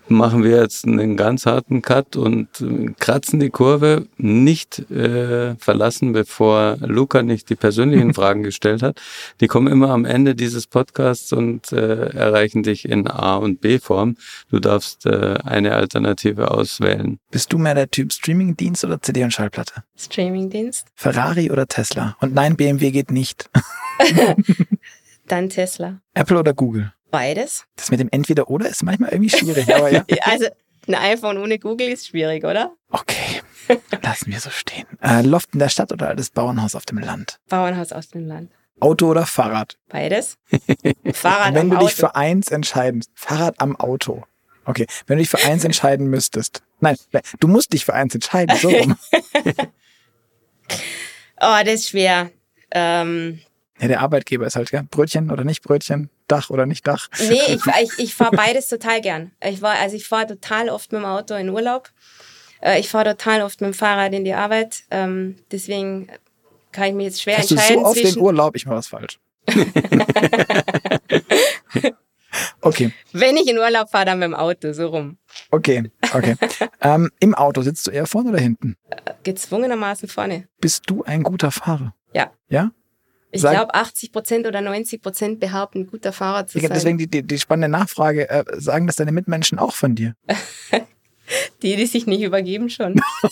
machen 0.07 0.43
wir 0.43 0.61
jetzt 0.61 0.85
einen 0.85 1.17
ganz 1.17 1.45
harten 1.45 1.81
Cut 1.81 2.15
und 2.15 2.61
äh, 2.61 2.93
kratzen 2.99 3.39
die 3.39 3.49
Kurve, 3.49 4.07
nicht 4.17 4.79
äh, 4.91 5.55
verlassen, 5.55 6.13
bevor 6.13 6.77
Luca 6.79 7.23
nicht 7.23 7.49
die 7.49 7.55
persönlichen 7.55 8.13
Fragen 8.15 8.43
gestellt 8.43 8.83
hat. 8.83 9.01
Die 9.39 9.47
kommen 9.47 9.67
immer 9.67 9.89
am 9.89 10.05
Ende 10.05 10.35
dieses 10.35 10.67
Podcasts 10.67 11.33
und 11.33 11.71
äh, 11.71 12.09
erreichen 12.09 12.63
dich 12.63 12.87
in 12.87 13.07
A- 13.07 13.37
und 13.37 13.61
B-Form. 13.61 14.17
Du 14.49 14.59
darfst 14.59 15.05
äh, 15.05 15.35
eine 15.43 15.73
Alternative 15.73 16.51
auswählen. 16.51 17.19
Bist 17.31 17.53
du 17.53 17.57
mehr 17.57 17.75
der 17.75 17.89
Typ 17.89 18.11
Streamingdienst 18.11 18.83
oder 18.85 19.01
CD 19.01 19.23
und 19.23 19.31
Schallplatte? 19.31 19.83
Streamingdienst. 19.95 20.87
Ferrari 20.95 21.51
oder 21.51 21.67
Tesla? 21.67 22.15
Und 22.19 22.33
nein, 22.33 22.55
BMW 22.55 22.91
geht 22.91 23.11
nicht. 23.11 23.49
Dann 25.27 25.49
Tesla. 25.49 25.99
Apple 26.13 26.39
oder 26.39 26.53
Google? 26.53 26.93
Beides. 27.13 27.65
Das 27.75 27.91
mit 27.91 27.99
dem 27.99 28.09
Entweder-Oder 28.09 28.67
ist 28.67 28.81
manchmal 28.81 29.11
irgendwie 29.11 29.29
schwierig, 29.29 29.71
aber 29.71 29.91
ja. 29.91 30.03
also, 30.21 30.47
ein 30.87 30.95
iPhone 30.95 31.37
ohne 31.37 31.59
Google 31.59 31.89
ist 31.89 32.07
schwierig, 32.07 32.43
oder? 32.43 32.73
Okay, 32.89 33.43
lassen 34.01 34.31
wir 34.31 34.39
so 34.39 34.49
stehen. 34.49 34.87
Äh, 34.99 35.21
Loft 35.21 35.53
in 35.53 35.59
der 35.59 35.69
Stadt 35.69 35.91
oder 35.91 36.15
das 36.15 36.31
Bauernhaus 36.31 36.73
auf 36.73 36.87
dem 36.87 36.97
Land? 36.97 37.39
Bauernhaus 37.49 37.91
auf 37.91 38.07
dem 38.07 38.25
Land. 38.25 38.51
Auto 38.79 39.11
oder 39.11 39.27
Fahrrad? 39.27 39.77
Beides. 39.89 40.39
Fahrrad 41.13 41.53
Wenn 41.53 41.71
am 41.71 41.77
du 41.77 41.85
dich 41.85 41.93
für 41.93 42.15
eins 42.15 42.47
entscheiden, 42.47 43.03
Fahrrad 43.13 43.61
am 43.61 43.75
Auto. 43.75 44.23
Okay, 44.65 44.87
wenn 45.05 45.17
du 45.17 45.21
dich 45.21 45.29
für 45.29 45.45
eins 45.45 45.63
entscheiden 45.63 46.07
müsstest. 46.07 46.63
Nein, 46.79 46.95
du 47.39 47.47
musst 47.47 47.73
dich 47.73 47.85
für 47.85 47.93
eins 47.93 48.15
entscheiden, 48.15 48.57
so 48.57 48.69
rum. 48.69 48.97
oh, 51.39 51.59
das 51.63 51.75
ist 51.75 51.89
schwer. 51.89 52.31
Ähm, 52.71 53.39
ja, 53.79 53.87
der 53.87 54.01
Arbeitgeber 54.01 54.47
ist 54.47 54.55
halt, 54.55 54.71
ja, 54.71 54.81
Brötchen 54.89 55.29
oder 55.29 55.43
nicht 55.43 55.61
Brötchen, 55.61 56.09
Dach 56.27 56.49
oder 56.49 56.65
nicht 56.65 56.87
Dach. 56.87 57.09
Nee, 57.19 57.39
ich, 57.47 57.61
ich, 57.81 57.99
ich 57.99 58.15
fahre 58.15 58.35
beides 58.35 58.69
total 58.69 59.01
gern. 59.01 59.31
Ich 59.43 59.61
war, 59.61 59.75
also 59.75 59.95
ich 59.95 60.07
fahre 60.07 60.27
total 60.27 60.69
oft 60.69 60.91
mit 60.91 61.01
dem 61.01 61.05
Auto 61.05 61.35
in 61.35 61.49
Urlaub. 61.49 61.89
Äh, 62.61 62.79
ich 62.79 62.89
fahre 62.89 63.15
total 63.15 63.41
oft 63.41 63.61
mit 63.61 63.69
dem 63.69 63.73
Fahrrad 63.73 64.13
in 64.13 64.23
die 64.23 64.33
Arbeit. 64.33 64.83
Ähm, 64.89 65.35
deswegen 65.51 66.07
kann 66.71 66.87
ich 66.87 66.93
mich 66.93 67.05
jetzt 67.05 67.21
schwer 67.21 67.37
Hast 67.37 67.51
entscheiden. 67.51 67.75
Du 67.75 67.81
so 67.81 67.91
oft 67.91 68.03
den 68.03 68.17
Urlaub, 68.17 68.55
ich 68.55 68.65
mache 68.65 68.77
was 68.77 68.87
falsch. 68.87 69.19
okay. 72.61 72.91
Wenn 73.11 73.37
ich 73.37 73.47
in 73.47 73.57
Urlaub 73.57 73.89
fahre, 73.89 74.05
dann 74.05 74.19
mit 74.19 74.27
dem 74.27 74.33
Auto, 74.33 74.73
so 74.73 74.87
rum. 74.87 75.17
Okay, 75.51 75.91
okay. 76.13 76.35
ähm, 76.81 77.11
Im 77.19 77.35
Auto 77.35 77.61
sitzt 77.61 77.87
du 77.87 77.91
eher 77.91 78.07
vorne 78.07 78.29
oder 78.29 78.39
hinten? 78.39 78.75
Äh, 78.89 79.13
gezwungenermaßen 79.23 80.07
vorne. 80.07 80.47
Bist 80.59 80.83
du 80.87 81.03
ein 81.03 81.23
guter 81.23 81.51
Fahrer? 81.51 81.93
Ja. 82.13 82.31
Ja? 82.47 82.71
Ich 83.33 83.41
glaube, 83.41 83.73
80 83.73 84.11
Prozent 84.11 84.47
oder 84.47 84.61
90 84.61 85.01
Prozent 85.01 85.39
behaupten, 85.39 85.87
guter 85.87 86.13
Fahrer 86.13 86.45
zu 86.45 86.59
sein. 86.59 86.69
Deswegen 86.71 86.97
die, 86.97 87.07
die, 87.07 87.23
die 87.23 87.39
spannende 87.39 87.67
Nachfrage, 87.67 88.29
äh, 88.29 88.43
sagen 88.57 88.85
das 88.87 88.95
deine 88.95 89.11
Mitmenschen 89.11 89.57
auch 89.57 89.73
von 89.73 89.95
dir? 89.95 90.15
die, 91.63 91.75
die 91.75 91.85
sich 91.85 92.05
nicht 92.05 92.21
übergeben 92.21 92.69
schon. 92.69 93.01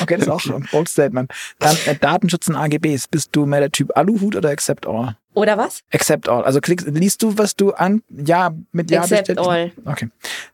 okay, 0.00 0.16
das 0.16 0.22
ist 0.22 0.28
auch 0.28 0.44
ein 0.46 0.66
bold 0.70 0.88
Statement. 0.88 1.32
Dann 1.58 1.76
äh, 1.86 1.94
Datenschutz 1.94 2.48
und 2.48 2.56
AGBs. 2.56 3.08
Bist 3.08 3.30
du 3.32 3.46
mehr 3.46 3.60
der 3.60 3.70
Typ 3.70 3.96
Aluhut 3.96 4.34
oder 4.34 4.50
Accept 4.50 4.86
All? 4.86 5.16
Oder 5.34 5.56
was? 5.56 5.82
Accept 5.92 6.28
All. 6.28 6.42
Also 6.42 6.60
klickst, 6.60 6.88
liest 6.88 7.22
du, 7.22 7.38
was 7.38 7.54
du 7.54 7.72
an, 7.72 8.02
ja, 8.10 8.52
mit 8.72 8.90
Ja 8.90 9.02
Accept 9.02 9.38
All. 9.38 9.70
Okay. 9.84 10.08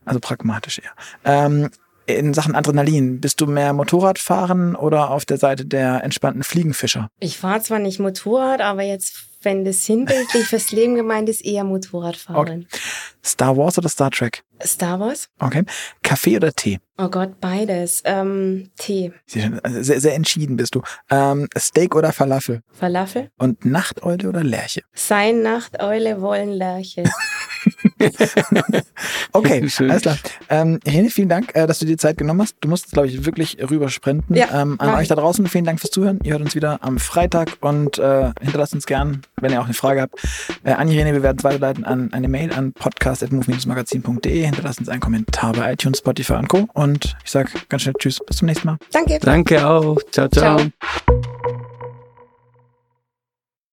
Also 0.05 0.21
pragmatisch 0.21 0.79
eher. 0.79 0.93
Ähm, 1.25 1.71
in 2.07 2.35
Sachen 2.35 2.55
Adrenalin, 2.55 3.21
bist 3.21 3.41
du 3.41 3.47
mehr 3.47 3.73
Motorradfahren 3.73 4.77
oder 4.77 5.11
auf 5.11 5.25
der 5.25 5.39
Seite 5.39 5.65
der 5.65 6.05
entspannten 6.05 6.43
Fliegenfischer? 6.43 7.09
Ich 7.21 7.39
fahre 7.39 7.61
zwar 7.63 7.79
nicht 7.79 7.99
Motorrad, 7.99 8.61
aber 8.61 8.83
jetzt, 8.83 9.15
wenn 9.43 9.65
das 9.65 9.85
sinnbildlich 9.85 10.45
fürs 10.47 10.71
Leben 10.73 10.95
gemeint 10.95 11.29
ist, 11.29 11.45
eher 11.45 11.65
Motorradfahren. 11.65 12.39
Okay. 12.39 12.67
Star 13.25 13.57
Wars 13.57 13.79
oder 13.79 13.89
Star 13.89 14.11
Trek? 14.11 14.43
Star 14.63 15.01
Wars? 15.01 15.29
Okay. 15.39 15.65
Kaffee 16.03 16.37
oder 16.37 16.53
Tee? 16.53 16.79
Oh 16.99 17.09
Gott, 17.09 17.41
beides. 17.41 18.03
Ähm, 18.05 18.71
Tee. 18.77 19.13
Also 19.63 19.83
sehr, 19.83 20.01
sehr 20.01 20.15
entschieden 20.15 20.57
bist 20.57 20.75
du. 20.75 20.83
Ähm, 21.11 21.49
Steak 21.59 21.95
oder 21.95 22.13
Falafel? 22.13 22.61
Falafel? 22.73 23.31
Und 23.39 23.65
Nachteule 23.65 24.29
oder 24.29 24.45
Lerche? 24.45 24.83
Sein 24.93 25.43
Nachteule 25.43 26.21
wollen 26.21 26.51
Lerche. 26.51 27.05
okay, 29.33 29.69
alles 29.79 30.03
klar. 30.03 30.19
Ähm, 30.49 30.81
Helene, 30.85 31.11
vielen 31.11 31.29
Dank, 31.29 31.55
äh, 31.55 31.67
dass 31.67 31.79
du 31.79 31.87
dir 31.87 31.99
Zeit 31.99 32.19
genommen 32.19 32.43
hast. 32.43 32.57
Du 32.61 32.69
musst, 32.69 32.93
glaube 32.93 33.09
ich, 33.09 33.25
wirklich 33.25 33.59
rübersprinten. 33.59 34.37
Ja, 34.37 34.63
ähm, 34.63 34.77
an 34.79 34.95
euch 34.95 35.09
da 35.09 35.15
draußen, 35.15 35.47
vielen 35.47 35.65
Dank 35.65 35.81
fürs 35.81 35.91
Zuhören. 35.91 36.21
Ihr 36.23 36.33
hört 36.33 36.43
uns 36.43 36.55
wieder 36.55 36.79
am 36.83 36.99
Freitag 36.99 37.59
und 37.61 37.99
äh, 37.99 38.33
hinterlasst 38.41 38.75
uns 38.75 38.87
gern, 38.87 39.23
wenn 39.41 39.53
ihr 39.53 39.61
auch 39.61 39.67
eine 39.67 39.75
Frage 39.75 40.03
habt, 40.03 40.17
äh, 40.65 40.73
an 40.73 40.89
Irene. 40.89 41.13
Wir 41.13 41.23
werden 41.23 41.39
es 41.39 41.45
weiterleiten 41.45 41.85
an 41.85 42.13
eine 42.13 42.29
Mail 42.29 42.53
an 42.53 42.73
podcast.move-magazin.de. 42.73 44.45
Hinterlasst 44.45 44.81
uns 44.81 44.89
einen 44.89 45.01
Kommentar 45.01 45.53
bei 45.53 45.73
iTunes, 45.73 45.99
Spotify 45.99 46.35
und 46.35 46.49
Co. 46.49 46.69
Und 46.73 47.17
ich 47.25 47.31
sage 47.31 47.51
ganz 47.69 47.83
schnell 47.83 47.95
Tschüss, 47.99 48.21
bis 48.27 48.39
zum 48.39 48.47
nächsten 48.47 48.67
Mal. 48.67 48.79
Danke. 48.93 49.19
Danke 49.21 49.67
auch. 49.67 49.99
ciao. 50.11 50.29
ciao. 50.29 50.59
ciao. 50.59 51.54